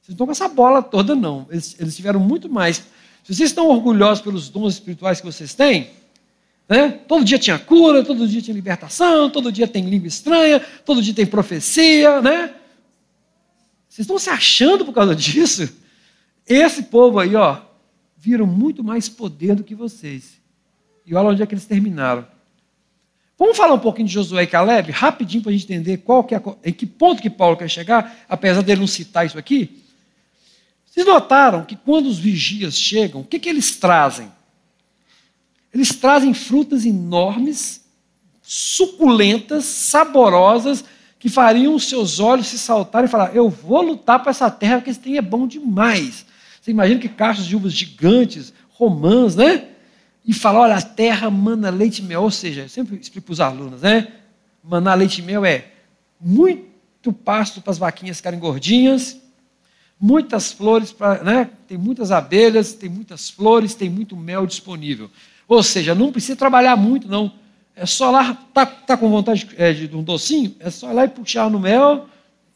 Vocês 0.00 0.08
não 0.08 0.14
estão 0.14 0.26
com 0.26 0.32
essa 0.32 0.48
bola 0.48 0.82
toda, 0.82 1.14
não. 1.14 1.46
Eles, 1.50 1.76
eles 1.78 1.94
tiveram 1.94 2.18
muito 2.18 2.48
mais. 2.48 2.78
Se 3.22 3.34
vocês 3.34 3.50
estão 3.50 3.68
orgulhosos 3.68 4.24
pelos 4.24 4.48
dons 4.48 4.74
espirituais 4.74 5.20
que 5.20 5.26
vocês 5.26 5.52
têm, 5.52 5.90
né? 6.66 6.88
Todo 7.06 7.22
dia 7.22 7.38
tinha 7.38 7.58
cura, 7.58 8.02
todo 8.02 8.26
dia 8.26 8.40
tinha 8.40 8.54
libertação, 8.54 9.28
todo 9.28 9.52
dia 9.52 9.68
tem 9.68 9.84
língua 9.84 10.08
estranha, 10.08 10.60
todo 10.82 11.02
dia 11.02 11.12
tem 11.12 11.26
profecia, 11.26 12.22
né? 12.22 12.54
Vocês 13.86 14.04
estão 14.04 14.18
se 14.18 14.30
achando 14.30 14.82
por 14.82 14.94
causa 14.94 15.14
disso? 15.14 15.70
Esse 16.46 16.84
povo 16.84 17.18
aí, 17.18 17.36
ó, 17.36 17.69
viram 18.20 18.46
muito 18.46 18.84
mais 18.84 19.08
poder 19.08 19.54
do 19.54 19.64
que 19.64 19.74
vocês. 19.74 20.38
E 21.06 21.14
olha 21.14 21.30
onde 21.30 21.42
é 21.42 21.46
que 21.46 21.54
eles 21.54 21.64
terminaram. 21.64 22.26
Vamos 23.38 23.56
falar 23.56 23.72
um 23.72 23.78
pouquinho 23.78 24.06
de 24.06 24.12
Josué 24.12 24.42
e 24.42 24.46
Caleb, 24.46 24.92
rapidinho 24.92 25.42
para 25.42 25.50
a 25.50 25.54
gente 25.54 25.64
entender 25.64 25.96
qual 25.98 26.22
que 26.22 26.34
é, 26.34 26.42
em 26.62 26.72
que 26.72 26.84
ponto 26.84 27.22
que 27.22 27.30
Paulo 27.30 27.56
quer 27.56 27.70
chegar, 27.70 28.24
apesar 28.28 28.60
dele 28.60 28.80
não 28.80 28.86
citar 28.86 29.24
isso 29.24 29.38
aqui. 29.38 29.82
Vocês 30.84 31.06
notaram 31.06 31.64
que 31.64 31.74
quando 31.74 32.06
os 32.06 32.18
vigias 32.18 32.76
chegam, 32.76 33.22
o 33.22 33.24
que, 33.24 33.38
que 33.38 33.48
eles 33.48 33.76
trazem? 33.76 34.30
Eles 35.72 35.94
trazem 35.94 36.34
frutas 36.34 36.84
enormes, 36.84 37.86
suculentas, 38.42 39.64
saborosas, 39.64 40.84
que 41.18 41.30
fariam 41.30 41.74
os 41.74 41.84
seus 41.88 42.20
olhos 42.20 42.48
se 42.48 42.58
saltarem 42.58 43.08
e 43.08 43.10
falar: 43.10 43.34
Eu 43.34 43.48
vou 43.48 43.80
lutar 43.80 44.18
para 44.20 44.30
essa 44.30 44.50
terra, 44.50 44.76
porque 44.76 44.90
esse 44.90 45.00
trem 45.00 45.16
é 45.16 45.22
bom 45.22 45.46
demais. 45.46 46.26
Você 46.60 46.70
imagina 46.70 47.00
que 47.00 47.08
caixas 47.08 47.46
de 47.46 47.56
uvas 47.56 47.72
gigantes, 47.72 48.52
romãs, 48.70 49.34
né? 49.34 49.68
E 50.26 50.34
falar: 50.34 50.60
Olha, 50.60 50.76
a 50.76 50.82
terra 50.82 51.30
mana 51.30 51.70
leite 51.70 52.00
e 52.00 52.04
mel. 52.04 52.22
Ou 52.22 52.30
seja, 52.30 52.62
eu 52.62 52.68
sempre 52.68 52.96
explico 52.96 53.26
para 53.26 53.32
os 53.32 53.40
alunos, 53.40 53.80
né? 53.82 54.08
Manar 54.62 54.98
leite 54.98 55.20
e 55.20 55.22
mel 55.22 55.44
é 55.44 55.66
muito 56.20 57.12
pasto 57.24 57.62
para 57.62 57.70
as 57.70 57.78
vaquinhas 57.78 58.18
ficarem 58.18 58.38
gordinhas, 58.38 59.18
muitas 59.98 60.52
flores, 60.52 60.92
para, 60.92 61.22
né? 61.24 61.50
tem 61.66 61.78
muitas 61.78 62.10
abelhas, 62.10 62.74
tem 62.74 62.90
muitas 62.90 63.30
flores, 63.30 63.74
tem 63.74 63.88
muito 63.88 64.14
mel 64.14 64.46
disponível. 64.46 65.10
Ou 65.48 65.62
seja, 65.62 65.94
não 65.94 66.12
precisa 66.12 66.36
trabalhar 66.36 66.76
muito, 66.76 67.08
não. 67.08 67.32
É 67.74 67.86
só 67.86 68.10
lá, 68.10 68.34
tá, 68.52 68.66
tá 68.66 68.96
com 68.98 69.08
vontade 69.08 69.46
de, 69.46 69.54
é, 69.56 69.72
de 69.72 69.96
um 69.96 70.02
docinho? 70.02 70.54
É 70.60 70.68
só 70.68 70.92
lá 70.92 71.06
e 71.06 71.08
puxar 71.08 71.48
no 71.50 71.58
mel, 71.58 72.06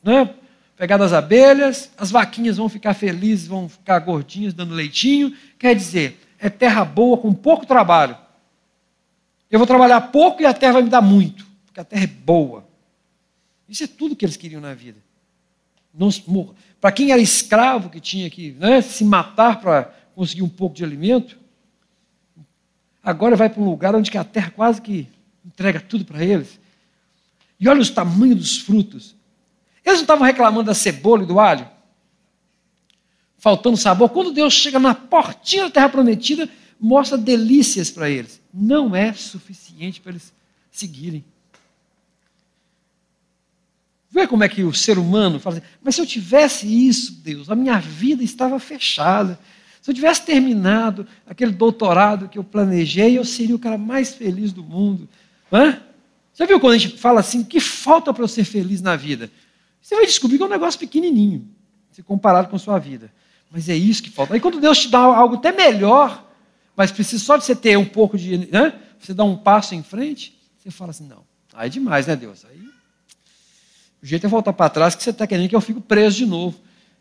né? 0.02 0.28
Pegar 0.76 0.96
das 0.96 1.12
abelhas, 1.12 1.90
as 1.96 2.10
vaquinhas 2.10 2.56
vão 2.56 2.68
ficar 2.68 2.94
felizes, 2.94 3.46
vão 3.46 3.68
ficar 3.68 3.98
gordinhas, 4.00 4.54
dando 4.54 4.74
leitinho. 4.74 5.36
Quer 5.58 5.74
dizer, 5.74 6.20
é 6.38 6.48
terra 6.48 6.84
boa 6.84 7.16
com 7.16 7.32
pouco 7.32 7.66
trabalho. 7.66 8.16
Eu 9.50 9.58
vou 9.58 9.66
trabalhar 9.66 10.00
pouco 10.00 10.42
e 10.42 10.46
a 10.46 10.52
terra 10.52 10.74
vai 10.74 10.82
me 10.82 10.90
dar 10.90 11.00
muito, 11.00 11.46
porque 11.64 11.80
a 11.80 11.84
terra 11.84 12.04
é 12.04 12.08
boa. 12.08 12.66
Isso 13.68 13.84
é 13.84 13.86
tudo 13.86 14.16
que 14.16 14.24
eles 14.24 14.36
queriam 14.36 14.60
na 14.60 14.74
vida. 14.74 14.98
Para 16.80 16.92
quem 16.92 17.12
era 17.12 17.20
escravo, 17.20 17.88
que 17.88 18.00
tinha 18.00 18.28
que 18.28 18.52
né, 18.52 18.80
se 18.82 19.04
matar 19.04 19.60
para 19.60 19.94
conseguir 20.14 20.42
um 20.42 20.48
pouco 20.48 20.74
de 20.74 20.84
alimento, 20.84 21.38
agora 23.02 23.36
vai 23.36 23.48
para 23.48 23.62
um 23.62 23.64
lugar 23.64 23.94
onde 23.94 24.16
a 24.18 24.24
terra 24.24 24.50
quase 24.50 24.82
que 24.82 25.08
entrega 25.44 25.80
tudo 25.80 26.04
para 26.04 26.22
eles. 26.24 26.58
E 27.60 27.68
olha 27.68 27.80
os 27.80 27.90
tamanhos 27.90 28.38
dos 28.38 28.58
frutos. 28.58 29.14
Eles 29.84 29.98
não 29.98 30.04
estavam 30.04 30.24
reclamando 30.24 30.64
da 30.64 30.74
cebola 30.74 31.22
e 31.22 31.26
do 31.26 31.38
alho? 31.38 31.68
Faltando 33.36 33.76
sabor. 33.76 34.08
Quando 34.08 34.32
Deus 34.32 34.54
chega 34.54 34.78
na 34.78 34.94
portinha 34.94 35.64
da 35.64 35.70
terra 35.70 35.88
prometida, 35.88 36.48
mostra 36.80 37.18
delícias 37.18 37.90
para 37.90 38.08
eles. 38.08 38.40
Não 38.52 38.96
é 38.96 39.12
suficiente 39.12 40.00
para 40.00 40.12
eles 40.12 40.32
seguirem. 40.70 41.24
Vê 44.10 44.26
como 44.28 44.44
é 44.44 44.48
que 44.48 44.62
o 44.62 44.72
ser 44.72 44.96
humano 44.96 45.40
fala 45.40 45.56
assim, 45.56 45.66
mas 45.82 45.96
se 45.96 46.00
eu 46.00 46.06
tivesse 46.06 46.66
isso, 46.66 47.20
Deus, 47.20 47.50
a 47.50 47.54
minha 47.56 47.80
vida 47.80 48.22
estava 48.22 48.60
fechada. 48.60 49.38
Se 49.82 49.90
eu 49.90 49.94
tivesse 49.94 50.22
terminado 50.22 51.06
aquele 51.26 51.50
doutorado 51.50 52.28
que 52.28 52.38
eu 52.38 52.44
planejei, 52.44 53.18
eu 53.18 53.24
seria 53.24 53.56
o 53.56 53.58
cara 53.58 53.76
mais 53.76 54.14
feliz 54.14 54.52
do 54.52 54.62
mundo. 54.62 55.08
Hã? 55.52 55.82
Já 56.32 56.46
viu 56.46 56.60
quando 56.60 56.74
a 56.74 56.78
gente 56.78 56.96
fala 56.96 57.20
assim, 57.20 57.40
o 57.40 57.44
que 57.44 57.60
falta 57.60 58.14
para 58.14 58.22
eu 58.22 58.28
ser 58.28 58.44
feliz 58.44 58.80
na 58.80 58.96
vida? 58.96 59.30
Você 59.84 59.94
vai 59.96 60.06
descobrir 60.06 60.38
que 60.38 60.42
é 60.42 60.46
um 60.46 60.48
negócio 60.48 60.80
pequenininho, 60.80 61.46
se 61.92 62.02
comparado 62.02 62.48
com 62.48 62.56
a 62.56 62.58
sua 62.58 62.78
vida. 62.78 63.12
Mas 63.50 63.68
é 63.68 63.76
isso 63.76 64.02
que 64.02 64.08
falta. 64.08 64.32
Aí 64.32 64.40
quando 64.40 64.58
Deus 64.58 64.78
te 64.78 64.88
dá 64.88 65.00
algo 65.00 65.34
até 65.34 65.52
melhor, 65.52 66.26
mas 66.74 66.90
precisa 66.90 67.22
só 67.22 67.36
de 67.36 67.44
você 67.44 67.54
ter 67.54 67.76
um 67.76 67.84
pouco 67.84 68.16
de. 68.16 68.50
Né? 68.50 68.80
Você 68.98 69.12
dar 69.12 69.24
um 69.24 69.36
passo 69.36 69.74
em 69.74 69.82
frente, 69.82 70.40
você 70.56 70.70
fala 70.70 70.90
assim, 70.90 71.06
não, 71.06 71.22
aí 71.52 71.66
é 71.66 71.68
demais, 71.68 72.06
né, 72.06 72.16
Deus? 72.16 72.46
Aí 72.46 72.58
o 74.02 74.06
jeito 74.06 74.24
é 74.24 74.28
voltar 74.28 74.54
para 74.54 74.70
trás, 74.70 74.94
que 74.94 75.02
você 75.02 75.10
está 75.10 75.26
querendo 75.26 75.50
que 75.50 75.54
eu 75.54 75.60
fico 75.60 75.82
preso 75.82 76.16
de 76.16 76.24
novo. 76.24 76.58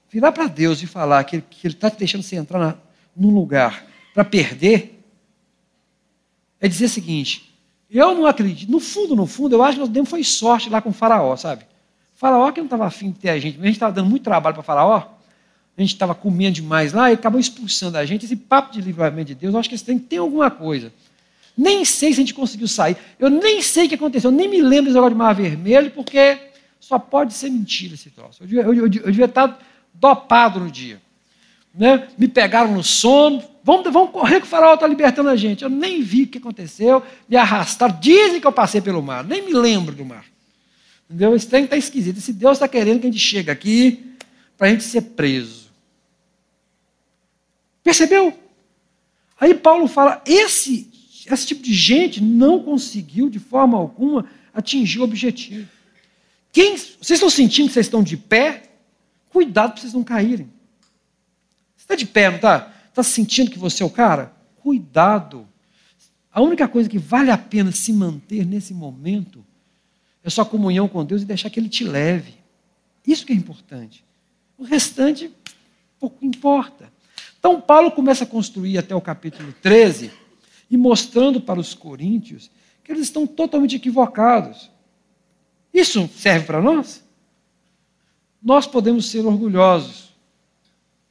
Virar 0.10 0.34
para 0.34 0.48
Deus 0.48 0.84
e 0.84 0.86
falar 0.86 1.24
que 1.24 1.38
Ele 1.38 1.46
está 1.64 1.90
te 1.90 1.98
deixando 1.98 2.22
você 2.22 2.36
entrar 2.36 2.60
na, 2.60 2.76
num 3.16 3.34
lugar 3.34 3.88
para 4.14 4.26
perder, 4.26 5.02
é 6.60 6.68
dizer 6.68 6.86
o 6.86 6.90
seguinte: 6.90 7.58
eu 7.90 8.14
não 8.14 8.26
acredito. 8.26 8.70
No 8.70 8.82
fundo, 8.82 9.16
no 9.16 9.26
fundo, 9.26 9.56
eu 9.56 9.64
acho 9.64 9.76
que 9.76 9.80
nós 9.80 9.90
demos 9.90 10.10
foi 10.10 10.22
sorte 10.22 10.70
lá 10.70 10.82
com 10.82 10.90
o 10.90 10.94
Faraó, 10.94 11.38
sabe? 11.38 11.72
Faraó 12.24 12.54
que 12.54 12.62
não 12.62 12.68
estava 12.68 12.86
afim 12.86 13.12
de 13.12 13.20
ter 13.20 13.32
a 13.32 13.38
gente, 13.38 13.60
a 13.60 13.66
gente 13.66 13.74
estava 13.74 13.92
dando 13.92 14.10
muito 14.10 14.24
trabalho 14.24 14.54
para 14.54 14.64
Faraó, 14.64 14.96
a 15.78 15.82
gente 15.82 15.92
estava 15.92 16.16
comendo 16.16 16.54
demais 16.54 16.94
lá 16.94 17.12
e 17.12 17.16
acabou 17.16 17.38
expulsando 17.38 17.98
a 17.98 18.06
gente. 18.06 18.24
Esse 18.24 18.38
papo 18.38 18.72
de 18.72 18.80
livramento 18.80 19.28
de 19.28 19.36
Deus, 19.36 19.54
eu 19.54 19.60
acho 19.60 19.68
que 19.68 19.78
tem 19.78 20.00
que 20.00 20.06
ter 20.06 20.18
alguma 20.20 20.50
coisa. 20.50 20.94
Nem 21.58 21.84
sei 21.84 22.14
se 22.14 22.22
a 22.22 22.24
gente 22.24 22.34
conseguiu 22.34 22.70
sair. 22.70 22.96
Eu 23.20 23.30
nem 23.30 23.62
sei 23.62 23.88
o 23.88 23.90
que 23.90 23.96
aconteceu, 23.96 24.32
eu 24.32 24.38
nem 24.38 24.48
me 24.48 24.62
lembro 24.62 24.86
desse 24.86 24.94
negócio 24.94 25.10
de 25.10 25.18
mar 25.18 25.36
vermelho, 25.36 25.92
porque 25.92 26.38
só 26.80 26.98
pode 26.98 27.34
ser 27.34 27.50
mentira 27.50 27.96
esse 27.96 28.10
troço. 28.10 28.42
Eu 28.42 28.48
devia, 28.48 28.62
eu, 28.64 28.74
eu, 28.74 28.84
eu 28.84 28.88
devia 28.88 29.26
estar 29.26 29.60
dopado 29.94 30.62
no 30.62 30.72
dia. 30.72 31.02
Né? 31.76 32.08
Me 32.18 32.30
pegaram 32.30 32.72
no 32.72 32.86
sono, 32.86 33.44
vamos, 33.66 33.92
vamos 33.92 34.12
correr 34.12 34.40
que 34.40 34.48
o 34.48 34.50
faraó 34.50 34.76
está 34.76 34.88
libertando 34.88 35.28
a 35.28 35.36
gente. 35.36 35.66
Eu 35.66 35.70
nem 35.70 36.02
vi 36.02 36.24
o 36.24 36.28
que 36.28 36.38
aconteceu, 36.38 37.04
me 37.28 37.36
arrastaram. 37.36 37.98
Dizem 38.00 38.40
que 38.40 38.48
eu 38.48 38.54
passei 38.54 38.80
pelo 38.80 39.02
mar, 39.02 39.26
nem 39.26 39.42
me 39.42 39.52
lembro 39.52 39.94
do 39.94 40.06
mar. 40.06 40.24
Entendeu? 41.14 41.36
Esse 41.36 41.48
trem 41.48 41.66
está 41.66 41.78
esquisito. 41.78 42.18
Esse 42.18 42.34
Deus 42.34 42.54
está 42.54 42.68
querendo 42.68 43.00
que 43.00 43.06
a 43.06 43.12
gente 43.12 43.22
chegue 43.22 43.52
aqui 43.52 44.16
para 44.58 44.66
a 44.66 44.70
gente 44.72 44.84
ser 44.84 45.02
preso. 45.02 45.70
Percebeu? 47.84 48.36
Aí 49.40 49.54
Paulo 49.54 49.88
fala: 49.88 50.24
esse, 50.26 50.90
esse 51.32 51.46
tipo 51.46 51.62
de 51.62 51.72
gente 51.72 52.20
não 52.20 52.64
conseguiu 52.64 53.30
de 53.30 53.38
forma 53.38 53.78
alguma 53.78 54.26
atingir 54.56 55.02
o 55.02 55.04
objetivo. 55.04 55.70
Quem, 56.52 56.76
vocês 56.78 57.12
estão 57.12 57.30
sentindo 57.30 57.68
que 57.68 57.74
vocês 57.74 57.86
estão 57.86 58.02
de 58.02 58.18
pé? 58.18 58.72
Cuidado 59.30 59.74
para 59.74 59.82
vocês 59.82 59.94
não 59.94 60.04
caírem. 60.04 60.48
Você 61.78 61.84
está 61.84 61.94
de 61.94 62.08
pé, 62.08 62.30
não 62.30 62.38
está? 62.38 62.74
Está 62.90 63.04
sentindo 63.04 63.52
que 63.52 63.60
você 63.60 63.84
é 63.84 63.86
o 63.86 63.90
cara? 63.90 64.34
Cuidado. 64.56 65.48
A 66.32 66.42
única 66.42 66.68
coisa 66.68 66.90
que 66.90 66.98
vale 66.98 67.30
a 67.30 67.38
pena 67.38 67.72
se 67.72 67.94
manter 67.94 68.48
nesse 68.48 68.74
momento 68.74 69.46
é 70.24 70.30
sua 70.30 70.46
comunhão 70.46 70.88
com 70.88 71.04
Deus 71.04 71.22
e 71.22 71.26
deixar 71.26 71.50
que 71.50 71.60
Ele 71.60 71.70
te 71.70 71.84
leve. 71.84 72.36
Isso 73.06 73.26
que 73.26 73.34
é 73.34 73.36
importante. 73.36 74.04
O 74.58 74.64
restante 74.64 75.30
pouco 76.00 76.24
importa. 76.26 76.92
Então, 77.40 77.60
Paulo 77.60 77.92
começa 77.92 78.24
a 78.24 78.28
construir 78.28 78.78
até 78.78 78.96
o 78.96 79.02
capítulo 79.02 79.54
13 79.62 80.12
e 80.70 80.78
mostrando 80.78 81.42
para 81.42 81.60
os 81.60 81.74
coríntios 81.74 82.50
que 82.84 82.92
eles 82.92 83.04
estão 83.04 83.28
totalmente 83.28 83.76
equivocados. 83.76 84.70
Isso 85.74 86.10
serve 86.16 86.46
para 86.46 86.62
nós? 86.62 87.04
Nós 88.42 88.68
podemos 88.68 89.10
ser 89.10 89.26
orgulhosos. 89.26 90.14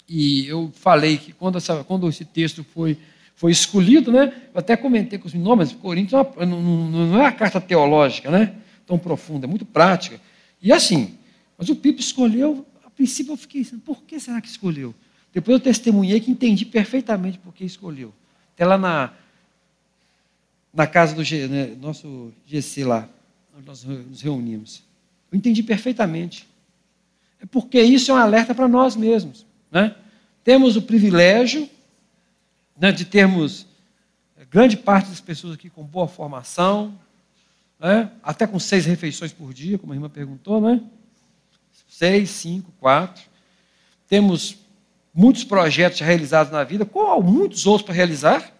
E 0.08 0.46
eu 0.46 0.70
falei 0.74 1.16
que 1.16 1.32
quando, 1.32 1.56
essa, 1.58 1.82
quando 1.84 2.08
esse 2.08 2.24
texto 2.24 2.62
foi, 2.62 2.98
foi 3.34 3.50
escolhido, 3.50 4.12
né, 4.12 4.32
eu 4.54 4.58
até 4.58 4.76
comentei 4.76 5.18
com 5.18 5.26
os 5.26 5.34
nomes, 5.34 5.72
Coríntios 5.72 6.20
é 6.38 6.46
não, 6.46 6.60
não, 6.60 7.06
não 7.06 7.18
é 7.18 7.22
uma 7.22 7.32
carta 7.32 7.60
teológica, 7.60 8.30
né, 8.30 8.54
tão 8.86 8.98
profunda, 8.98 9.46
é 9.46 9.48
muito 9.48 9.64
prática. 9.64 10.20
E 10.60 10.72
assim, 10.72 11.18
mas 11.56 11.68
o 11.68 11.76
Pipo 11.76 12.00
escolheu, 12.00 12.66
a 12.84 12.90
princípio 12.90 13.32
eu 13.32 13.36
fiquei 13.36 13.62
assim, 13.62 13.78
por 13.78 14.02
que 14.02 14.18
será 14.18 14.40
que 14.40 14.48
escolheu? 14.48 14.94
Depois 15.32 15.54
eu 15.54 15.60
testemunhei 15.60 16.20
que 16.20 16.30
entendi 16.30 16.64
perfeitamente 16.64 17.38
por 17.38 17.54
que 17.54 17.64
escolheu. 17.64 18.12
Até 18.54 18.66
lá 18.66 18.76
na, 18.76 19.12
na 20.72 20.86
casa 20.86 21.14
do 21.14 21.22
né, 21.48 21.74
nosso 21.80 22.32
GC 22.46 22.84
lá 22.84 23.08
onde 23.56 23.66
nós 23.66 23.84
nos 23.84 24.20
reunimos. 24.20 24.82
Eu 25.30 25.38
entendi 25.38 25.62
perfeitamente. 25.62 26.46
É 27.40 27.46
porque 27.46 27.80
isso 27.80 28.10
é 28.10 28.14
um 28.14 28.18
alerta 28.18 28.54
para 28.54 28.68
nós 28.68 28.94
mesmos. 28.94 29.46
Né? 29.70 29.94
Temos 30.44 30.76
o 30.76 30.82
privilégio 30.82 31.68
né, 32.78 32.92
de 32.92 33.04
termos 33.04 33.66
grande 34.52 34.76
parte 34.76 35.08
das 35.08 35.20
pessoas 35.20 35.54
aqui 35.54 35.70
com 35.70 35.82
boa 35.82 36.06
formação, 36.06 36.98
né? 37.82 38.10
até 38.22 38.46
com 38.46 38.60
seis 38.60 38.86
refeições 38.86 39.32
por 39.32 39.52
dia, 39.52 39.76
como 39.76 39.92
a 39.92 39.96
irmã 39.96 40.08
perguntou, 40.08 40.60
né? 40.60 40.80
Seis, 41.88 42.30
cinco, 42.30 42.72
quatro. 42.78 43.24
Temos 44.08 44.56
muitos 45.12 45.42
projetos 45.42 46.00
realizados 46.00 46.52
na 46.52 46.62
vida, 46.62 46.86
com 46.86 47.20
muitos 47.20 47.66
outros 47.66 47.84
para 47.84 47.94
realizar, 47.94 48.52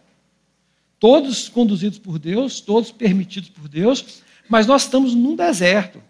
todos 0.99 1.49
conduzidos 1.49 1.99
por 1.99 2.19
Deus, 2.19 2.61
todos 2.61 2.91
permitidos 2.91 3.49
por 3.49 3.69
Deus, 3.69 4.23
mas 4.49 4.67
nós 4.67 4.83
estamos 4.83 5.15
num 5.15 5.37
deserto. 5.37 6.03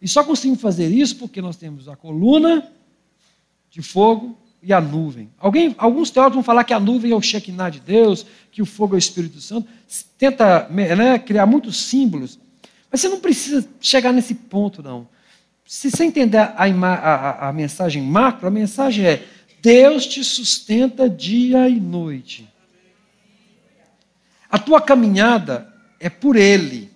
E 0.00 0.08
só 0.08 0.24
conseguimos 0.24 0.60
fazer 0.60 0.88
isso 0.88 1.16
porque 1.16 1.40
nós 1.40 1.56
temos 1.56 1.88
a 1.88 1.96
coluna 1.96 2.70
de 3.70 3.82
fogo 3.82 4.36
e 4.62 4.72
a 4.72 4.80
nuvem. 4.80 5.30
Alguém, 5.38 5.74
alguns 5.78 6.10
teólogos 6.10 6.34
vão 6.34 6.42
falar 6.42 6.64
que 6.64 6.72
a 6.72 6.80
nuvem 6.80 7.12
é 7.12 7.14
o 7.14 7.22
Shekinah 7.22 7.70
de 7.70 7.80
Deus, 7.80 8.26
que 8.50 8.62
o 8.62 8.66
fogo 8.66 8.94
é 8.94 8.96
o 8.96 8.98
Espírito 8.98 9.40
Santo. 9.40 9.68
Tenta 10.18 10.68
né, 10.68 11.18
criar 11.18 11.46
muitos 11.46 11.76
símbolos. 11.82 12.38
Mas 12.94 13.00
você 13.00 13.08
não 13.08 13.18
precisa 13.18 13.68
chegar 13.80 14.12
nesse 14.12 14.36
ponto, 14.36 14.80
não. 14.80 15.08
Se 15.66 15.90
você 15.90 16.04
entender 16.04 16.38
a, 16.38 16.54
a, 16.54 17.48
a 17.48 17.52
mensagem 17.52 18.00
macro, 18.00 18.46
a 18.46 18.52
mensagem 18.52 19.04
é: 19.04 19.26
Deus 19.60 20.06
te 20.06 20.22
sustenta 20.22 21.10
dia 21.10 21.68
e 21.68 21.80
noite. 21.80 22.48
A 24.48 24.60
tua 24.60 24.80
caminhada 24.80 25.74
é 25.98 26.08
por 26.08 26.36
Ele. 26.36 26.88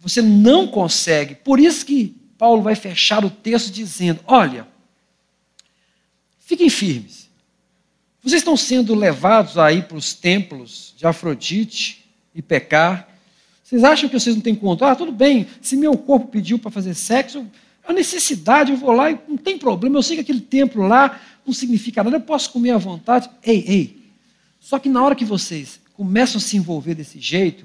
Você 0.00 0.20
não 0.20 0.68
consegue. 0.68 1.34
Por 1.36 1.58
isso 1.58 1.86
que 1.86 2.14
Paulo 2.36 2.60
vai 2.60 2.74
fechar 2.74 3.24
o 3.24 3.30
texto 3.30 3.72
dizendo: 3.72 4.20
olha, 4.26 4.68
fiquem 6.40 6.68
firmes. 6.68 7.30
Vocês 8.22 8.42
estão 8.42 8.54
sendo 8.54 8.94
levados 8.94 9.56
aí 9.56 9.80
para 9.80 9.96
os 9.96 10.12
templos 10.12 10.92
de 10.94 11.06
Afrodite 11.06 12.04
e 12.34 12.42
pecar. 12.42 13.09
Vocês 13.70 13.84
acham 13.84 14.08
que 14.08 14.18
vocês 14.18 14.34
não 14.34 14.42
têm 14.42 14.52
controle? 14.52 14.92
Ah, 14.92 14.96
tudo 14.96 15.12
bem, 15.12 15.46
se 15.62 15.76
meu 15.76 15.96
corpo 15.96 16.26
pediu 16.26 16.58
para 16.58 16.72
fazer 16.72 16.92
sexo, 16.92 17.46
a 17.86 17.92
necessidade, 17.92 18.72
eu 18.72 18.76
vou 18.76 18.90
lá 18.90 19.12
e 19.12 19.18
não 19.28 19.36
tem 19.36 19.56
problema. 19.56 19.96
Eu 19.96 20.02
sei 20.02 20.16
que 20.16 20.22
aquele 20.22 20.40
templo 20.40 20.88
lá 20.88 21.20
não 21.46 21.54
significa 21.54 22.02
nada, 22.02 22.16
eu 22.16 22.20
posso 22.20 22.50
comer 22.50 22.72
à 22.72 22.78
vontade. 22.78 23.30
Ei, 23.44 23.64
ei. 23.68 24.12
Só 24.58 24.76
que 24.80 24.88
na 24.88 25.00
hora 25.00 25.14
que 25.14 25.24
vocês 25.24 25.78
começam 25.94 26.38
a 26.38 26.40
se 26.40 26.56
envolver 26.56 26.96
desse 26.96 27.20
jeito, 27.20 27.64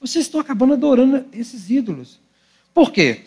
vocês 0.00 0.26
estão 0.26 0.40
acabando 0.40 0.74
adorando 0.74 1.24
esses 1.32 1.68
ídolos. 1.68 2.20
Por 2.72 2.92
quê? 2.92 3.22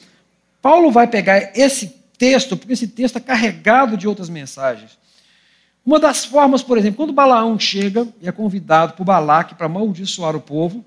Paulo 0.62 0.90
vai 0.90 1.06
pegar 1.06 1.52
esse 1.54 1.94
texto, 2.18 2.56
porque 2.56 2.72
esse 2.72 2.88
texto 2.88 3.18
é 3.18 3.20
carregado 3.20 3.98
de 3.98 4.08
outras 4.08 4.30
mensagens. 4.30 4.98
Uma 5.86 6.00
das 6.00 6.24
formas, 6.24 6.62
por 6.62 6.78
exemplo, 6.78 6.98
quando 6.98 7.12
Balaão 7.12 7.58
chega 7.58 8.08
e 8.22 8.28
é 8.28 8.32
convidado 8.32 8.94
por 8.94 9.04
Balaque 9.04 9.56
para 9.56 9.66
amaldiçoar 9.66 10.36
o 10.36 10.42
povo, 10.42 10.86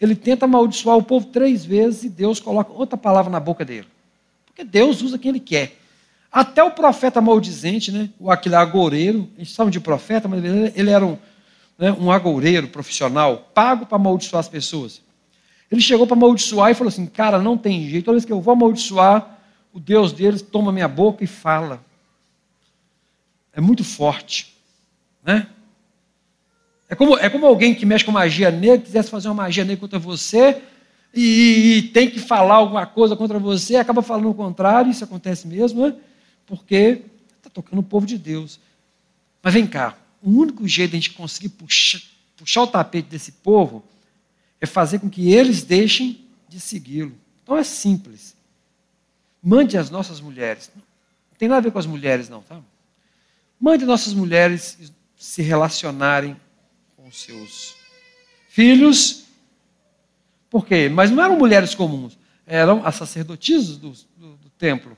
ele 0.00 0.14
tenta 0.14 0.46
amaldiçoar 0.46 0.96
o 0.96 1.02
povo 1.02 1.26
três 1.26 1.64
vezes 1.64 2.04
e 2.04 2.08
Deus 2.08 2.40
coloca 2.40 2.72
outra 2.72 2.96
palavra 2.96 3.30
na 3.30 3.38
boca 3.38 3.64
dele. 3.64 3.86
Porque 4.46 4.64
Deus 4.64 5.02
usa 5.02 5.18
quem 5.18 5.28
ele 5.28 5.40
quer. 5.40 5.76
Até 6.32 6.62
o 6.62 6.70
profeta 6.70 7.20
maldizente, 7.20 7.92
né, 7.92 8.08
o 8.18 8.30
aquele 8.30 8.54
agoureiro, 8.54 9.28
a 9.36 9.40
gente 9.40 9.52
chama 9.52 9.70
de 9.70 9.80
profeta, 9.80 10.26
mas 10.26 10.42
ele 10.74 10.90
era 10.90 11.04
um, 11.04 11.18
né, 11.78 11.92
um 11.92 12.10
agoureiro 12.10 12.68
profissional, 12.68 13.50
pago 13.52 13.84
para 13.84 13.96
amaldiçoar 13.96 14.40
as 14.40 14.48
pessoas. 14.48 15.02
Ele 15.70 15.80
chegou 15.80 16.06
para 16.06 16.16
amaldiçoar 16.16 16.70
e 16.70 16.74
falou 16.74 16.88
assim: 16.88 17.06
Cara, 17.06 17.38
não 17.40 17.58
tem 17.58 17.88
jeito, 17.88 18.04
toda 18.04 18.14
vez 18.14 18.24
que 18.24 18.32
eu 18.32 18.40
vou 18.40 18.52
amaldiçoar, 18.52 19.38
o 19.72 19.78
Deus 19.78 20.12
deles 20.12 20.40
toma 20.40 20.72
minha 20.72 20.88
boca 20.88 21.22
e 21.22 21.26
fala. 21.26 21.80
É 23.52 23.60
muito 23.60 23.84
forte. 23.84 24.54
Né? 25.24 25.46
É 26.88 26.94
como, 26.94 27.16
é 27.16 27.30
como 27.30 27.46
alguém 27.46 27.74
que 27.74 27.86
mexe 27.86 28.04
com 28.04 28.12
magia 28.12 28.50
negra, 28.50 28.78
quisesse 28.78 29.10
fazer 29.10 29.28
uma 29.28 29.34
magia 29.34 29.64
negra 29.64 29.80
contra 29.80 29.98
você 29.98 30.60
e, 31.14 31.76
e 31.78 31.82
tem 31.82 32.10
que 32.10 32.18
falar 32.18 32.56
alguma 32.56 32.86
coisa 32.86 33.14
contra 33.14 33.38
você, 33.38 33.76
acaba 33.76 34.02
falando 34.02 34.30
o 34.30 34.34
contrário, 34.34 34.90
isso 34.90 35.04
acontece 35.04 35.46
mesmo, 35.46 35.86
né? 35.86 35.94
porque 36.46 37.02
está 37.36 37.48
tocando 37.48 37.78
o 37.78 37.84
povo 37.84 38.06
de 38.06 38.18
Deus. 38.18 38.58
Mas 39.42 39.54
vem 39.54 39.66
cá, 39.66 39.96
o 40.22 40.30
único 40.30 40.66
jeito 40.66 40.90
de 40.90 40.96
a 40.96 41.00
gente 41.00 41.12
conseguir 41.12 41.50
puxar, 41.50 42.00
puxar 42.36 42.62
o 42.62 42.66
tapete 42.66 43.08
desse 43.08 43.32
povo 43.32 43.84
é 44.60 44.66
fazer 44.66 44.98
com 44.98 45.08
que 45.08 45.32
eles 45.32 45.62
deixem 45.62 46.24
de 46.48 46.60
segui-lo. 46.60 47.14
Então 47.42 47.56
é 47.56 47.62
simples. 47.62 48.34
Mande 49.42 49.78
as 49.78 49.90
nossas 49.90 50.20
mulheres. 50.20 50.70
Não 50.74 50.82
tem 51.38 51.48
nada 51.48 51.60
a 51.60 51.62
ver 51.62 51.70
com 51.70 51.78
as 51.78 51.86
mulheres, 51.86 52.28
não, 52.28 52.42
tá? 52.42 52.60
Mande 53.60 53.84
nossas 53.84 54.14
mulheres 54.14 54.90
se 55.14 55.42
relacionarem 55.42 56.34
com 56.96 57.12
seus 57.12 57.74
filhos. 58.48 59.24
Por 60.48 60.64
quê? 60.64 60.88
Mas 60.88 61.10
não 61.10 61.22
eram 61.22 61.36
mulheres 61.36 61.74
comuns, 61.74 62.18
eram 62.46 62.84
as 62.86 62.94
sacerdotisas 62.94 63.76
do, 63.76 63.92
do, 64.16 64.36
do 64.36 64.50
templo. 64.58 64.96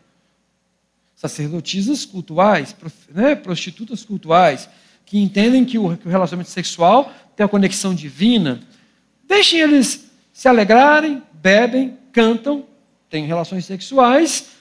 Sacerdotisas 1.16 2.04
cultuais, 2.04 2.74
né? 3.12 3.34
prostitutas 3.34 4.04
cultuais, 4.04 4.68
que 5.04 5.18
entendem 5.18 5.64
que 5.64 5.78
o, 5.78 5.96
que 5.96 6.06
o 6.06 6.10
relacionamento 6.10 6.50
sexual 6.50 7.12
tem 7.34 7.44
a 7.44 7.48
conexão 7.48 7.92
divina. 7.92 8.60
Deixem 9.24 9.58
eles 9.58 10.08
se 10.32 10.46
alegrarem, 10.46 11.20
bebem, 11.32 11.98
cantam, 12.12 12.64
têm 13.10 13.26
relações 13.26 13.64
sexuais, 13.66 14.51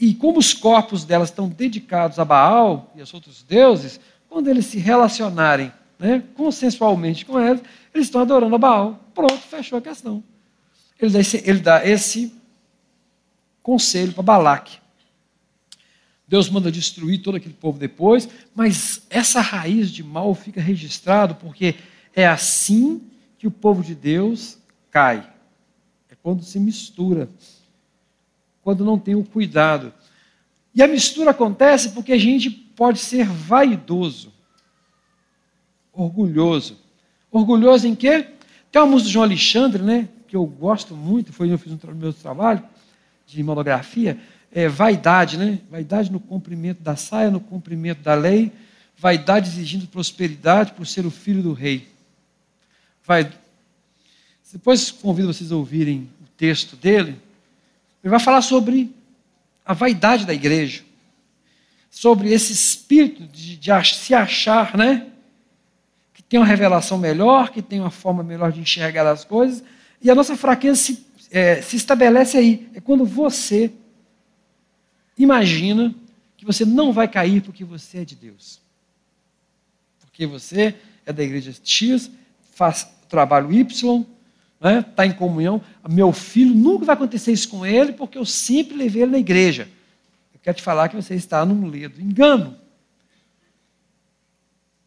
e 0.00 0.14
como 0.14 0.38
os 0.38 0.52
corpos 0.52 1.04
delas 1.04 1.30
estão 1.30 1.48
dedicados 1.48 2.18
a 2.18 2.24
Baal 2.24 2.92
e 2.96 3.00
aos 3.00 3.14
outros 3.14 3.42
deuses, 3.42 4.00
quando 4.28 4.48
eles 4.48 4.66
se 4.66 4.78
relacionarem 4.78 5.72
né, 5.98 6.22
consensualmente 6.36 7.24
com 7.24 7.40
eles, 7.40 7.62
eles 7.94 8.08
estão 8.08 8.20
adorando 8.20 8.54
a 8.54 8.58
Baal. 8.58 9.00
Pronto, 9.14 9.38
fechou 9.38 9.78
a 9.78 9.82
questão. 9.82 10.22
Ele 11.00 11.10
dá 11.10 11.20
esse, 11.20 11.36
ele 11.48 11.60
dá 11.60 11.86
esse 11.86 12.34
conselho 13.62 14.12
para 14.12 14.22
Balaque. 14.22 14.78
Deus 16.26 16.48
manda 16.48 16.72
destruir 16.72 17.22
todo 17.22 17.36
aquele 17.36 17.54
povo 17.54 17.78
depois, 17.78 18.28
mas 18.54 19.02
essa 19.10 19.40
raiz 19.40 19.90
de 19.90 20.02
mal 20.02 20.34
fica 20.34 20.60
registrado 20.60 21.34
porque 21.36 21.76
é 22.14 22.26
assim 22.26 23.02
que 23.38 23.46
o 23.46 23.50
povo 23.50 23.82
de 23.82 23.94
Deus 23.94 24.58
cai. 24.90 25.30
É 26.10 26.14
quando 26.22 26.42
se 26.42 26.58
mistura, 26.58 27.28
quando 28.64 28.84
não 28.84 28.98
tem 28.98 29.14
o 29.14 29.22
cuidado. 29.22 29.92
E 30.74 30.82
a 30.82 30.88
mistura 30.88 31.30
acontece 31.30 31.90
porque 31.90 32.12
a 32.12 32.18
gente 32.18 32.50
pode 32.50 32.98
ser 32.98 33.26
vaidoso, 33.26 34.32
orgulhoso. 35.92 36.78
Orgulhoso 37.30 37.86
em 37.86 37.94
quê? 37.94 38.26
Tem 38.72 38.82
uma 38.82 38.90
música 38.90 39.08
do 39.08 39.12
João 39.12 39.24
Alexandre, 39.24 39.82
né, 39.82 40.08
que 40.26 40.34
eu 40.34 40.44
gosto 40.44 40.96
muito, 40.96 41.32
foi 41.32 41.52
eu 41.52 41.58
fiz 41.58 41.72
um 41.72 41.78
meu 41.94 42.12
trabalho 42.12 42.64
de 43.26 43.42
monografia, 43.42 44.18
é 44.50 44.68
vaidade, 44.68 45.36
né? 45.36 45.58
Vaidade 45.70 46.12
no 46.12 46.20
cumprimento 46.20 46.80
da 46.80 46.94
saia, 46.94 47.30
no 47.30 47.40
cumprimento 47.40 48.02
da 48.02 48.14
lei, 48.14 48.52
vaidade 48.96 49.48
exigindo 49.48 49.86
prosperidade 49.86 50.72
por 50.72 50.86
ser 50.86 51.04
o 51.04 51.10
filho 51.10 51.42
do 51.42 51.52
rei. 51.52 51.88
Vai... 53.04 53.30
Depois 54.52 54.90
convido 54.92 55.32
vocês 55.32 55.50
a 55.50 55.56
ouvirem 55.56 56.08
o 56.22 56.26
texto 56.36 56.76
dele. 56.76 57.20
Ele 58.04 58.10
vai 58.10 58.20
falar 58.20 58.42
sobre 58.42 58.94
a 59.64 59.72
vaidade 59.72 60.26
da 60.26 60.34
igreja, 60.34 60.84
sobre 61.90 62.30
esse 62.30 62.52
espírito 62.52 63.22
de, 63.26 63.56
de 63.56 63.70
se 63.94 64.12
achar, 64.12 64.76
né? 64.76 65.06
Que 66.12 66.22
tem 66.22 66.38
uma 66.38 66.44
revelação 66.44 66.98
melhor, 66.98 67.48
que 67.48 67.62
tem 67.62 67.80
uma 67.80 67.90
forma 67.90 68.22
melhor 68.22 68.52
de 68.52 68.60
enxergar 68.60 69.10
as 69.10 69.24
coisas, 69.24 69.64
e 70.02 70.10
a 70.10 70.14
nossa 70.14 70.36
fraqueza 70.36 70.76
se, 70.76 71.06
é, 71.30 71.62
se 71.62 71.76
estabelece 71.76 72.36
aí. 72.36 72.68
É 72.74 72.80
quando 72.80 73.06
você 73.06 73.72
imagina 75.16 75.94
que 76.36 76.44
você 76.44 76.66
não 76.66 76.92
vai 76.92 77.08
cair 77.08 77.40
porque 77.40 77.64
você 77.64 78.00
é 78.00 78.04
de 78.04 78.14
Deus. 78.14 78.60
Porque 80.00 80.26
você 80.26 80.74
é 81.06 81.12
da 81.12 81.22
igreja 81.22 81.54
X, 81.64 82.10
faz 82.52 82.86
trabalho 83.08 83.50
Y, 83.50 84.04
está 84.64 85.04
né, 85.04 85.10
em 85.10 85.12
comunhão. 85.12 85.60
Meu 85.88 86.12
filho 86.12 86.54
nunca 86.54 86.86
vai 86.86 86.94
acontecer 86.94 87.32
isso 87.32 87.48
com 87.48 87.66
ele, 87.66 87.92
porque 87.92 88.16
eu 88.16 88.24
sempre 88.24 88.76
levei 88.76 89.02
ele 89.02 89.12
na 89.12 89.18
igreja. 89.18 89.68
Eu 90.32 90.40
quero 90.42 90.56
te 90.56 90.62
falar 90.62 90.88
que 90.88 90.96
você 90.96 91.14
está 91.14 91.44
num 91.44 91.66
ledo 91.66 92.00
engano. 92.00 92.56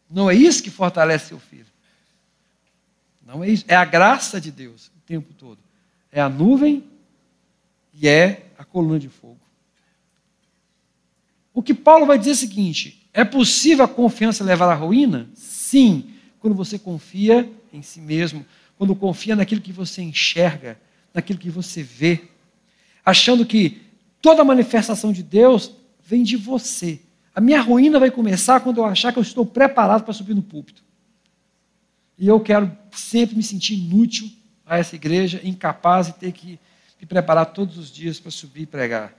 Não 0.10 0.30
é 0.30 0.36
isso 0.36 0.64
que 0.64 0.72
fortalece 0.72 1.28
seu 1.28 1.40
filho. 1.40 1.66
Não 3.26 3.44
é 3.44 3.50
isso. 3.50 3.66
É 3.68 3.76
a 3.76 3.86
graça 3.86 4.42
de 4.42 4.52
Deus 4.52 4.88
o 4.88 5.02
tempo 5.06 5.34
todo. 5.34 5.60
É 6.12 6.22
a 6.22 6.30
nuvem 6.30 6.84
e 7.94 8.08
é 8.08 8.48
a 8.58 8.64
coluna 8.64 8.98
de 8.98 9.10
fogo. 9.10 9.40
O 11.54 11.62
que 11.62 11.74
Paulo 11.74 12.06
vai 12.06 12.18
dizer 12.18 12.32
é 12.32 12.34
o 12.34 12.38
seguinte: 12.38 13.08
é 13.14 13.26
possível 13.26 13.84
a 13.84 13.88
confiança 13.88 14.44
levar 14.44 14.72
à 14.72 14.76
ruína? 14.76 15.28
Sim, 15.34 16.14
quando 16.40 16.56
você 16.56 16.80
confia 16.80 17.52
em 17.74 17.82
si 17.82 18.00
mesmo, 18.00 18.46
quando 18.78 18.96
confia 18.96 19.36
naquilo 19.36 19.62
que 19.62 19.72
você 19.74 20.02
enxerga, 20.02 20.80
naquilo 21.14 21.40
que 21.40 21.50
você 21.50 21.82
vê, 21.82 22.22
achando 23.04 23.46
que 23.46 23.82
toda 24.22 24.44
manifestação 24.44 25.12
de 25.12 25.24
Deus 25.24 25.72
vem 26.06 26.24
de 26.24 26.38
você. 26.38 27.00
A 27.34 27.42
minha 27.42 27.62
ruína 27.62 28.00
vai 28.00 28.12
começar 28.12 28.60
quando 28.60 28.78
eu 28.78 28.86
achar 28.86 29.12
que 29.12 29.20
eu 29.20 29.24
estou 29.24 29.46
preparado 29.46 30.04
para 30.04 30.14
subir 30.14 30.34
no 30.34 30.42
púlpito. 30.42 30.84
E 32.18 32.28
eu 32.28 32.40
quero 32.40 32.76
sempre 32.92 33.36
me 33.36 33.44
sentir 33.44 33.76
inútil 33.76 34.30
a 34.66 34.78
essa 34.78 34.96
igreja, 34.96 35.40
incapaz 35.44 36.08
de 36.08 36.14
ter 36.14 36.32
que 36.32 36.60
me 37.00 37.06
preparar 37.06 37.46
todos 37.48 37.78
os 37.78 37.92
dias 37.92 38.20
para 38.20 38.32
subir 38.32 38.64
e 38.64 38.66
pregar. 38.66 39.14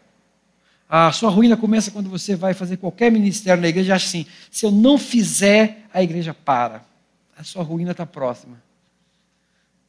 A 0.88 1.12
sua 1.12 1.30
ruína 1.30 1.56
começa 1.56 1.90
quando 1.90 2.08
você 2.08 2.34
vai 2.34 2.54
fazer 2.54 2.78
qualquer 2.78 3.12
ministério 3.12 3.60
na 3.60 3.68
igreja 3.68 3.92
e 3.92 3.96
assim: 3.96 4.26
se 4.50 4.64
eu 4.64 4.70
não 4.70 4.98
fizer, 4.98 5.86
a 5.92 6.02
igreja 6.02 6.32
para. 6.32 6.82
A 7.36 7.44
sua 7.44 7.62
ruína 7.62 7.92
está 7.92 8.06
próxima. 8.06 8.60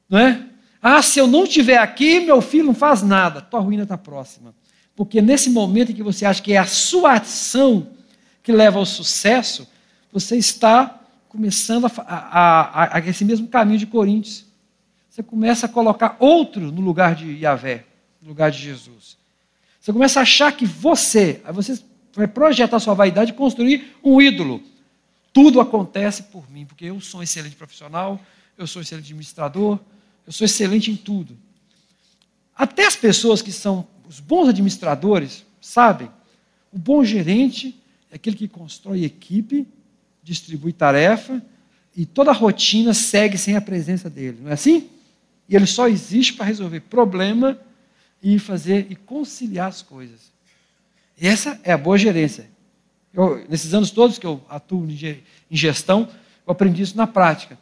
Não 0.09 0.19
é? 0.19 0.45
Ah, 0.81 1.01
se 1.01 1.19
eu 1.19 1.27
não 1.27 1.43
estiver 1.43 1.77
aqui, 1.77 2.19
meu 2.21 2.41
filho 2.41 2.65
não 2.65 2.73
faz 2.73 3.01
nada. 3.03 3.41
Tua 3.41 3.59
ruína 3.59 3.83
está 3.83 3.97
próxima. 3.97 4.55
Porque 4.95 5.21
nesse 5.21 5.49
momento 5.49 5.91
em 5.91 5.95
que 5.95 6.03
você 6.03 6.25
acha 6.25 6.41
que 6.41 6.53
é 6.53 6.57
a 6.57 6.65
sua 6.65 7.13
ação 7.13 7.91
que 8.41 8.51
leva 8.51 8.79
ao 8.79 8.85
sucesso, 8.85 9.67
você 10.11 10.37
está 10.37 10.99
começando 11.27 11.85
a, 11.85 11.91
a, 12.05 12.83
a, 12.83 12.97
a 12.97 12.99
esse 13.07 13.23
mesmo 13.23 13.47
caminho 13.47 13.77
de 13.77 13.85
Coríntios. 13.85 14.45
Você 15.09 15.21
começa 15.21 15.65
a 15.65 15.69
colocar 15.69 16.15
outro 16.19 16.71
no 16.71 16.81
lugar 16.81 17.13
de 17.13 17.31
Yahvé, 17.31 17.85
no 18.21 18.29
lugar 18.29 18.49
de 18.51 18.57
Jesus. 18.57 19.17
Você 19.79 19.93
começa 19.93 20.19
a 20.19 20.23
achar 20.23 20.51
que 20.51 20.65
você, 20.65 21.41
aí 21.45 21.53
você 21.53 21.79
vai 22.13 22.27
projetar 22.27 22.79
sua 22.79 22.93
vaidade 22.93 23.31
e 23.31 23.35
construir 23.35 23.95
um 24.03 24.21
ídolo. 24.21 24.61
Tudo 25.31 25.61
acontece 25.61 26.23
por 26.23 26.49
mim, 26.49 26.65
porque 26.65 26.85
eu 26.85 26.99
sou 26.99 27.19
um 27.19 27.23
excelente 27.23 27.55
profissional, 27.55 28.19
eu 28.57 28.65
sou 28.65 28.79
um 28.79 28.83
excelente 28.83 29.05
administrador, 29.05 29.79
eu 30.29 30.33
sou 30.33 30.45
excelente 30.45 30.91
em 30.91 30.95
tudo. 30.95 31.35
Até 32.55 32.85
as 32.85 32.95
pessoas 32.95 33.41
que 33.41 33.51
são 33.51 33.87
os 34.07 34.19
bons 34.19 34.47
administradores 34.47 35.43
sabem, 35.59 36.07
o 36.71 36.77
bom 36.77 37.03
gerente 37.03 37.75
é 38.11 38.15
aquele 38.15 38.35
que 38.35 38.47
constrói 38.47 39.03
equipe, 39.03 39.67
distribui 40.21 40.71
tarefa 40.71 41.43
e 41.95 42.05
toda 42.05 42.29
a 42.29 42.33
rotina 42.33 42.93
segue 42.93 43.39
sem 43.39 43.55
a 43.55 43.61
presença 43.61 44.07
dele, 44.07 44.37
não 44.43 44.51
é 44.51 44.53
assim? 44.53 44.87
E 45.47 45.55
ele 45.55 45.65
só 45.65 45.87
existe 45.87 46.33
para 46.33 46.45
resolver 46.45 46.81
problema 46.81 47.59
e 48.21 48.37
fazer 48.37 48.85
e 48.87 48.95
conciliar 48.95 49.69
as 49.69 49.81
coisas. 49.81 50.31
E 51.19 51.27
essa 51.27 51.59
é 51.63 51.71
a 51.71 51.77
boa 51.77 51.97
gerência. 51.97 52.47
Eu, 53.11 53.43
nesses 53.49 53.73
anos 53.73 53.89
todos 53.89 54.19
que 54.19 54.27
eu 54.27 54.45
atuo 54.47 54.87
em 54.87 55.57
gestão, 55.57 56.07
eu 56.45 56.51
aprendi 56.51 56.83
isso 56.83 56.95
na 56.95 57.07
prática. 57.07 57.57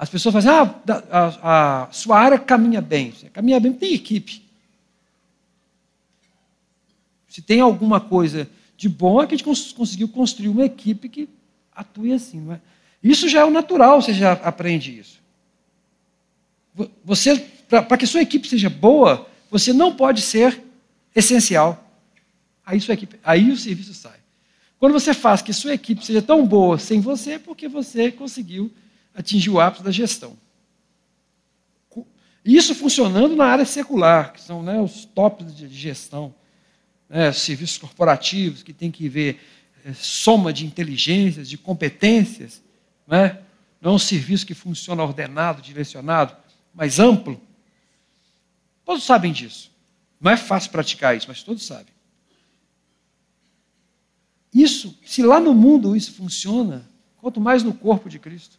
As 0.00 0.08
pessoas 0.08 0.32
fazem, 0.32 0.50
ah, 0.50 0.74
a, 1.12 1.82
a 1.82 1.92
sua 1.92 2.18
área 2.18 2.38
caminha 2.38 2.80
bem. 2.80 3.12
Caminha 3.34 3.60
bem, 3.60 3.70
tem 3.70 3.92
equipe. 3.92 4.42
Se 7.28 7.42
tem 7.42 7.60
alguma 7.60 8.00
coisa 8.00 8.48
de 8.78 8.88
bom, 8.88 9.20
é 9.20 9.26
que 9.26 9.34
a 9.34 9.36
gente 9.36 9.74
conseguiu 9.74 10.08
construir 10.08 10.48
uma 10.48 10.64
equipe 10.64 11.06
que 11.06 11.28
atue 11.70 12.14
assim. 12.14 12.40
Não 12.40 12.54
é? 12.54 12.60
Isso 13.02 13.28
já 13.28 13.40
é 13.40 13.44
o 13.44 13.50
natural, 13.50 14.00
você 14.00 14.14
já 14.14 14.32
aprende 14.32 14.98
isso. 14.98 15.20
Você, 17.04 17.38
para 17.68 17.98
que 17.98 18.06
sua 18.06 18.22
equipe 18.22 18.48
seja 18.48 18.70
boa, 18.70 19.28
você 19.50 19.70
não 19.70 19.94
pode 19.94 20.22
ser 20.22 20.62
essencial. 21.14 21.92
Aí, 22.64 22.80
sua 22.80 22.94
equipe, 22.94 23.20
aí 23.22 23.50
o 23.50 23.56
serviço 23.56 23.92
sai. 23.92 24.18
Quando 24.78 24.94
você 24.94 25.12
faz 25.12 25.42
que 25.42 25.52
sua 25.52 25.74
equipe 25.74 26.02
seja 26.02 26.22
tão 26.22 26.46
boa 26.46 26.78
sem 26.78 27.02
você, 27.02 27.32
é 27.32 27.38
porque 27.38 27.68
você 27.68 28.10
conseguiu 28.10 28.72
atingir 29.20 29.50
o 29.50 29.60
ápice 29.60 29.82
da 29.82 29.90
gestão. 29.90 30.36
Isso 32.44 32.74
funcionando 32.74 33.36
na 33.36 33.44
área 33.44 33.64
secular, 33.64 34.32
que 34.32 34.40
são 34.40 34.62
né, 34.62 34.80
os 34.80 35.04
tops 35.04 35.54
de 35.54 35.68
gestão, 35.68 36.34
né, 37.08 37.32
serviços 37.32 37.76
corporativos, 37.76 38.62
que 38.62 38.72
tem 38.72 38.90
que 38.90 39.08
ver 39.08 39.40
é, 39.84 39.92
soma 39.92 40.52
de 40.52 40.64
inteligências, 40.64 41.48
de 41.48 41.58
competências, 41.58 42.62
né? 43.06 43.40
não 43.80 43.92
é 43.92 43.94
um 43.94 43.98
serviço 43.98 44.46
que 44.46 44.54
funciona 44.54 45.02
ordenado, 45.02 45.62
direcionado, 45.62 46.36
mas 46.74 46.98
amplo. 46.98 47.40
Todos 48.84 49.04
sabem 49.04 49.32
disso. 49.32 49.70
Não 50.20 50.30
é 50.30 50.36
fácil 50.36 50.70
praticar 50.70 51.16
isso, 51.16 51.26
mas 51.28 51.42
todos 51.42 51.64
sabem. 51.64 51.92
Isso, 54.52 54.98
se 55.04 55.22
lá 55.22 55.40
no 55.40 55.54
mundo 55.54 55.96
isso 55.96 56.12
funciona, 56.12 56.88
quanto 57.16 57.40
mais 57.40 57.62
no 57.62 57.72
corpo 57.72 58.08
de 58.08 58.18
Cristo. 58.18 58.58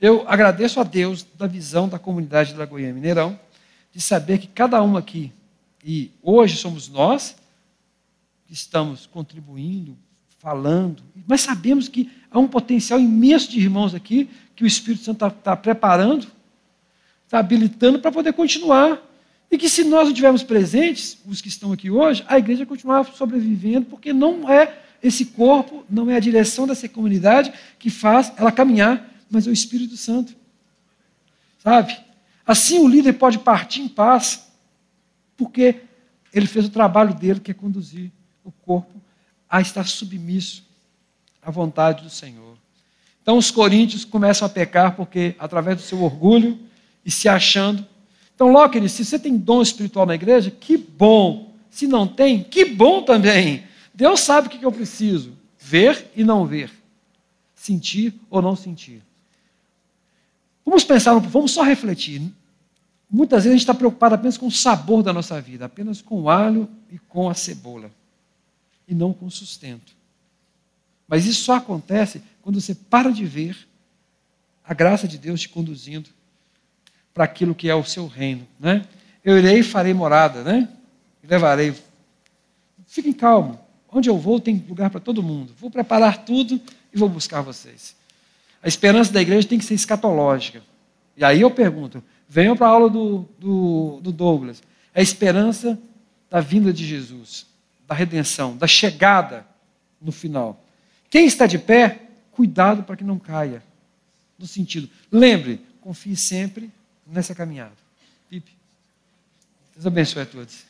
Eu 0.00 0.24
agradeço 0.26 0.80
a 0.80 0.82
Deus 0.82 1.26
da 1.36 1.46
visão 1.46 1.88
da 1.88 1.98
comunidade 1.98 2.52
de 2.52 2.58
Lagoinha 2.58 2.92
Mineirão, 2.92 3.38
de 3.92 4.00
saber 4.00 4.38
que 4.38 4.46
cada 4.46 4.82
um 4.82 4.96
aqui, 4.96 5.32
e 5.84 6.10
hoje 6.22 6.56
somos 6.56 6.88
nós 6.88 7.36
que 8.46 8.52
estamos 8.52 9.06
contribuindo, 9.06 9.96
falando, 10.38 11.02
mas 11.26 11.40
sabemos 11.40 11.88
que 11.88 12.10
há 12.30 12.38
um 12.38 12.48
potencial 12.48 12.98
imenso 12.98 13.50
de 13.50 13.60
irmãos 13.60 13.94
aqui 13.94 14.28
que 14.56 14.64
o 14.64 14.66
Espírito 14.66 15.04
Santo 15.04 15.24
está 15.24 15.30
tá 15.30 15.56
preparando, 15.56 16.26
está 17.24 17.38
habilitando 17.38 17.98
para 17.98 18.10
poder 18.10 18.32
continuar. 18.32 19.00
E 19.50 19.58
que 19.58 19.68
se 19.68 19.84
nós 19.84 20.04
não 20.04 20.08
estivermos 20.08 20.42
presentes, 20.42 21.18
os 21.26 21.40
que 21.40 21.48
estão 21.48 21.72
aqui 21.72 21.90
hoje, 21.90 22.24
a 22.26 22.38
igreja 22.38 22.64
continuar 22.64 23.04
sobrevivendo, 23.04 23.86
porque 23.86 24.12
não 24.12 24.50
é 24.50 24.78
esse 25.02 25.26
corpo, 25.26 25.84
não 25.90 26.10
é 26.10 26.16
a 26.16 26.20
direção 26.20 26.66
dessa 26.66 26.88
comunidade 26.88 27.52
que 27.78 27.90
faz 27.90 28.32
ela 28.36 28.50
caminhar, 28.50 29.11
mas 29.32 29.46
é 29.46 29.50
o 29.50 29.52
Espírito 29.52 29.96
Santo. 29.96 30.36
Sabe? 31.58 31.98
Assim 32.46 32.78
o 32.78 32.88
líder 32.88 33.14
pode 33.14 33.38
partir 33.38 33.80
em 33.80 33.88
paz, 33.88 34.48
porque 35.36 35.80
ele 36.32 36.46
fez 36.46 36.66
o 36.66 36.70
trabalho 36.70 37.14
dele, 37.14 37.40
que 37.40 37.50
é 37.50 37.54
conduzir 37.54 38.10
o 38.44 38.52
corpo 38.52 39.00
a 39.48 39.60
estar 39.60 39.86
submisso 39.86 40.64
à 41.40 41.50
vontade 41.50 42.02
do 42.02 42.10
Senhor. 42.10 42.56
Então 43.22 43.38
os 43.38 43.50
coríntios 43.50 44.04
começam 44.04 44.44
a 44.46 44.48
pecar 44.50 44.96
porque, 44.96 45.34
através 45.38 45.76
do 45.76 45.82
seu 45.82 46.02
orgulho 46.02 46.58
e 47.04 47.10
se 47.10 47.28
achando. 47.28 47.86
Então, 48.34 48.68
querido, 48.68 48.90
se 48.90 49.04
você 49.04 49.18
tem 49.18 49.36
dom 49.36 49.62
espiritual 49.62 50.04
na 50.04 50.14
igreja, 50.14 50.50
que 50.50 50.76
bom. 50.76 51.54
Se 51.70 51.86
não 51.86 52.06
tem, 52.06 52.42
que 52.42 52.64
bom 52.64 53.02
também. 53.02 53.64
Deus 53.94 54.20
sabe 54.20 54.48
o 54.48 54.50
que 54.50 54.64
eu 54.64 54.72
preciso: 54.72 55.32
ver 55.58 56.10
e 56.14 56.22
não 56.24 56.44
ver, 56.44 56.70
sentir 57.54 58.12
ou 58.28 58.42
não 58.42 58.56
sentir. 58.56 59.02
Vamos 60.64 60.84
pensar, 60.84 61.14
vamos 61.18 61.50
só 61.50 61.62
refletir. 61.62 62.22
Muitas 63.10 63.44
vezes 63.44 63.54
a 63.54 63.56
gente 63.58 63.62
está 63.62 63.74
preocupado 63.74 64.14
apenas 64.14 64.38
com 64.38 64.46
o 64.46 64.50
sabor 64.50 65.02
da 65.02 65.12
nossa 65.12 65.40
vida, 65.40 65.66
apenas 65.66 66.00
com 66.00 66.22
o 66.22 66.30
alho 66.30 66.68
e 66.90 66.98
com 66.98 67.28
a 67.28 67.34
cebola 67.34 67.90
e 68.86 68.94
não 68.94 69.12
com 69.12 69.28
sustento. 69.28 69.94
Mas 71.06 71.26
isso 71.26 71.42
só 71.42 71.56
acontece 71.56 72.22
quando 72.40 72.60
você 72.60 72.74
para 72.74 73.10
de 73.10 73.24
ver 73.24 73.56
a 74.64 74.72
graça 74.72 75.06
de 75.06 75.18
Deus 75.18 75.40
te 75.40 75.48
conduzindo 75.48 76.08
para 77.12 77.24
aquilo 77.24 77.54
que 77.54 77.68
é 77.68 77.74
o 77.74 77.84
seu 77.84 78.06
reino. 78.06 78.46
Né? 78.58 78.86
Eu 79.24 79.38
irei 79.38 79.58
e 79.58 79.62
farei 79.62 79.92
morada, 79.92 80.42
né? 80.42 80.68
Levarei. 81.22 81.74
Fiquem 82.86 83.12
calmos. 83.12 83.58
Onde 83.90 84.08
eu 84.08 84.18
vou 84.18 84.40
tem 84.40 84.64
lugar 84.66 84.88
para 84.88 85.00
todo 85.00 85.22
mundo. 85.22 85.52
Vou 85.60 85.70
preparar 85.70 86.24
tudo 86.24 86.60
e 86.92 86.98
vou 86.98 87.08
buscar 87.08 87.42
vocês. 87.42 87.94
A 88.62 88.68
esperança 88.68 89.12
da 89.12 89.20
igreja 89.20 89.48
tem 89.48 89.58
que 89.58 89.64
ser 89.64 89.74
escatológica. 89.74 90.62
E 91.16 91.24
aí 91.24 91.40
eu 91.40 91.50
pergunto: 91.50 92.02
venham 92.28 92.56
para 92.56 92.66
a 92.66 92.70
aula 92.70 92.88
do, 92.88 93.28
do, 93.38 94.00
do 94.02 94.12
Douglas. 94.12 94.62
É 94.94 95.00
a 95.00 95.02
esperança 95.02 95.78
da 96.30 96.40
vinda 96.40 96.72
de 96.72 96.86
Jesus 96.86 97.52
da 97.92 97.94
redenção, 97.94 98.56
da 98.56 98.66
chegada 98.66 99.46
no 100.00 100.10
final. 100.10 100.64
Quem 101.10 101.26
está 101.26 101.46
de 101.46 101.58
pé, 101.58 102.08
cuidado 102.30 102.82
para 102.84 102.96
que 102.96 103.04
não 103.04 103.18
caia. 103.18 103.62
No 104.38 104.46
sentido, 104.46 104.88
lembre, 105.10 105.60
confie 105.82 106.16
sempre 106.16 106.70
nessa 107.06 107.34
caminhada. 107.34 107.76
Pipe. 108.30 108.50
Deus 109.74 109.86
abençoe 109.86 110.22
a 110.22 110.26
todos. 110.26 110.64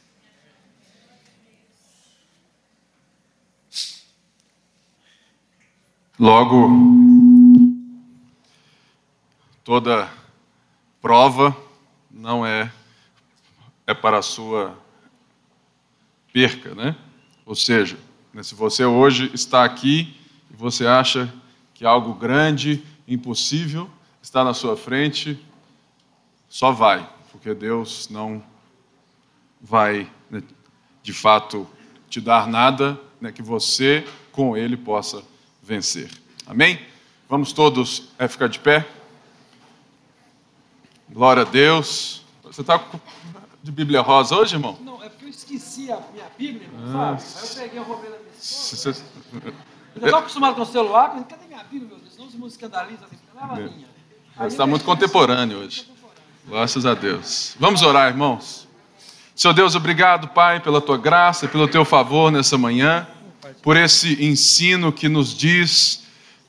Logo, 6.19 6.69
toda 9.65 10.11
prova 11.01 11.57
não 12.11 12.45
é 12.45 12.71
é 13.87 13.95
para 13.95 14.19
a 14.19 14.23
sua 14.23 14.79
perca, 16.33 16.75
né? 16.75 16.97
Ou 17.45 17.55
seja, 17.55 17.99
né, 18.33 18.43
se 18.43 18.55
você 18.55 18.85
hoje 18.85 19.31
está 19.35 19.65
aqui 19.65 20.17
e 20.51 20.57
você 20.57 20.87
acha 20.87 21.33
que 21.75 21.85
algo 21.85 22.15
grande, 22.15 22.83
impossível, 23.07 23.91
está 24.23 24.45
na 24.45 24.55
sua 24.55 24.77
frente, 24.77 25.39
só 26.49 26.71
vai, 26.71 27.09
porque 27.31 27.53
Deus 27.55 28.09
não 28.09 28.43
vai, 29.61 30.11
né, 30.31 30.43
de 31.03 31.13
fato, 31.13 31.69
te 32.09 32.21
dar 32.21 32.47
nada 32.47 32.99
né, 33.21 33.33
que 33.33 33.43
você, 33.43 34.07
com 34.31 34.57
Ele, 34.57 34.77
possa 34.77 35.23
vencer. 35.63 36.11
Amém? 36.47 36.81
Vamos 37.29 37.53
todos 37.53 38.11
é, 38.19 38.29
ficar 38.29 38.49
de 38.49 38.61
pé? 38.61 38.87
Glória 41.13 41.43
a 41.43 41.45
Deus. 41.45 42.23
Você 42.43 42.63
está 42.63 42.81
de 43.63 43.71
Bíblia 43.71 44.01
Rosa 44.01 44.35
hoje, 44.35 44.55
irmão? 44.55 44.79
Não 44.81 44.99
esqueci 45.29 45.93
a 45.93 46.01
minha 46.13 46.27
Bíblia, 46.39 46.69
ah, 46.87 47.19
sabe? 47.19 47.23
Aí 47.37 47.43
eu 47.43 47.63
peguei, 47.63 47.79
eu 47.79 47.83
roubei 47.83 48.11
da 48.11 48.17
minha 48.17 48.33
esposa. 48.41 49.05
Eu 49.95 50.05
estou 50.05 50.19
acostumado 50.19 50.55
com 50.55 50.63
o 50.63 50.67
celular, 50.67 51.13
mas 51.15 51.27
cadê 51.27 51.47
minha 51.47 51.63
Bíblia, 51.65 51.89
meu 51.89 51.99
Deus? 51.99 52.13
Senão 52.13 52.29
os 52.29 52.35
músicos 52.35 52.55
escandalizam, 52.55 53.07
assim, 53.07 53.19
leva 53.35 53.55
a 53.55 53.59
é. 53.59 53.63
minha. 53.63 53.89
Você 54.39 54.47
está 54.47 54.67
muito 54.67 54.85
contemporâneo 54.85 55.59
hoje. 55.59 55.87
Graças 56.49 56.87
a 56.87 56.95
Deus. 56.95 57.55
Vamos 57.61 57.83
orar, 57.83 58.09
irmãos. 58.09 58.67
Senhor 59.35 59.53
Deus, 59.53 59.75
obrigado, 59.75 60.29
Pai, 60.29 60.61
pela 60.61 60.81
tua 60.81 60.97
graça, 60.97 61.47
pelo 61.47 61.69
teu 61.69 61.85
favor 61.85 62.33
nessa 62.33 62.57
manhã, 62.57 63.07
por 63.63 63.77
esse 63.77 64.25
ensino 64.25 64.91
que 64.93 65.09
nos 65.09 65.37
diz 65.37 66.02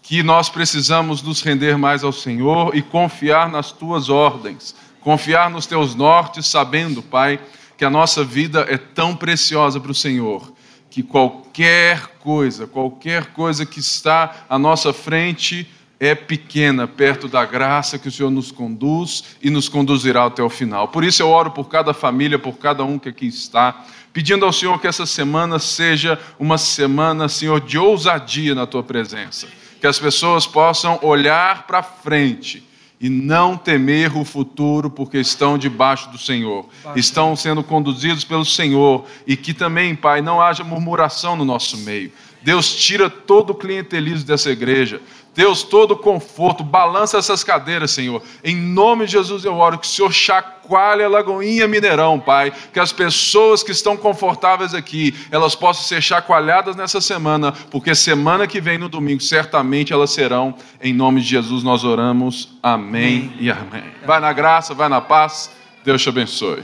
que 0.04 0.22
nós 0.22 0.49
precisamos 0.49 1.24
nos 1.24 1.41
render 1.41 1.78
mais 1.78 2.04
ao 2.04 2.12
Senhor 2.12 2.76
e 2.76 2.82
confiar 2.82 3.49
nas 3.49 3.72
tuas 3.72 4.10
ordens, 4.10 4.76
confiar 4.99 5.49
nos 5.49 5.66
teus 5.66 5.95
nortes, 5.95 6.45
sabendo, 6.45 7.01
Pai, 7.01 7.39
que 7.78 7.86
a 7.86 7.89
nossa 7.89 8.22
vida 8.24 8.68
é 8.70 8.78
tão 8.78 9.16
preciosa 9.16 9.80
para 9.80 9.91
o 9.91 9.95
Senhor, 9.95 10.51
que 10.89 11.01
qualquer 11.01 12.18
coisa, 12.20 12.68
qualquer 12.68 13.28
coisa 13.28 13.66
que 13.66 13.80
está 13.80 14.45
à 14.49 14.60
nossa 14.60 14.91
frente 14.91 15.68
é 16.01 16.14
pequena 16.14 16.86
perto 16.86 17.30
da 17.30 17.45
graça 17.45 17.97
que 17.97 18.10
o 18.10 18.12
Senhor 18.12 18.30
nos 18.30 18.51
conduz 18.51 19.24
e 19.41 19.49
nos 19.49 19.70
conduzirá 19.70 20.26
até 20.26 20.43
o 20.43 20.49
final. 20.49 20.89
Por 20.89 21.06
isso 21.06 21.22
eu 21.24 21.30
oro 21.30 21.51
por 21.51 21.70
cada 21.70 21.93
família, 21.93 22.38
por 22.38 22.58
cada 22.58 22.84
um 22.84 22.99
que 22.99 23.08
aqui 23.08 23.28
está, 23.28 23.86
pedindo 24.12 24.43
ao 24.43 24.51
Senhor 24.51 24.82
que 24.82 24.88
essa 24.88 25.06
semana 25.06 25.60
seja 25.60 26.20
uma 26.38 26.58
semana, 26.58 27.30
Senhor, 27.30 27.62
de 27.62 27.78
ousadia 27.78 28.54
na 28.54 28.68
tua 28.68 28.84
presença. 28.84 29.62
Que 29.84 29.88
as 29.88 29.99
pessoas 29.99 30.47
possam 30.47 30.97
olhar 31.01 31.67
para 31.67 31.84
frente 31.84 32.63
e 33.01 33.09
não 33.09 33.57
temer 33.57 34.15
o 34.15 34.23
futuro, 34.23 34.89
porque 34.89 35.17
estão 35.17 35.57
debaixo 35.57 36.09
do 36.09 36.17
Senhor, 36.17 36.69
estão 36.95 37.36
sendo 37.36 37.61
conduzidos 37.61 38.23
pelo 38.23 38.45
Senhor, 38.45 39.05
e 39.27 39.36
que 39.36 39.53
também, 39.53 39.93
Pai, 39.93 40.21
não 40.21 40.39
haja 40.39 40.63
murmuração 40.63 41.36
no 41.36 41.43
nosso 41.43 41.79
meio. 41.79 42.13
Deus 42.41 42.73
tira 42.73 43.09
todo 43.09 43.49
o 43.49 43.55
clientelismo 43.55 44.25
dessa 44.25 44.49
igreja. 44.49 45.01
Deus, 45.36 45.63
todo 45.63 45.95
conforto, 45.95 46.63
balança 46.63 47.17
essas 47.17 47.43
cadeiras, 47.43 47.91
Senhor. 47.91 48.21
Em 48.43 48.55
nome 48.55 49.05
de 49.05 49.13
Jesus 49.13 49.43
eu 49.43 49.55
oro 49.55 49.79
que 49.79 49.88
o 49.88 49.89
Senhor 49.89 50.11
chacoalhe 50.11 51.03
a 51.03 51.09
Lagoinha 51.09 51.67
Mineirão, 51.67 52.19
Pai. 52.19 52.53
Que 52.71 52.79
as 52.79 52.91
pessoas 52.91 53.63
que 53.63 53.71
estão 53.71 53.97
confortáveis 53.97 54.75
aqui, 54.75 55.15
elas 55.31 55.55
possam 55.55 55.84
ser 55.84 56.01
chacoalhadas 56.01 56.75
nessa 56.75 57.01
semana, 57.01 57.51
porque 57.71 57.95
semana 57.95 58.45
que 58.45 58.61
vem, 58.61 58.77
no 58.77 58.88
domingo, 58.88 59.21
certamente 59.21 59.91
elas 59.91 60.11
serão. 60.11 60.53
Em 60.81 60.93
nome 60.93 61.21
de 61.21 61.27
Jesus 61.27 61.63
nós 61.63 61.84
oramos. 61.84 62.49
Amém, 62.61 63.31
amém. 63.34 63.36
e 63.39 63.49
amém. 63.49 63.84
Vai 64.05 64.19
na 64.19 64.31
graça, 64.31 64.73
vai 64.75 64.88
na 64.88 65.01
paz. 65.01 65.49
Deus 65.84 66.01
te 66.01 66.09
abençoe. 66.09 66.63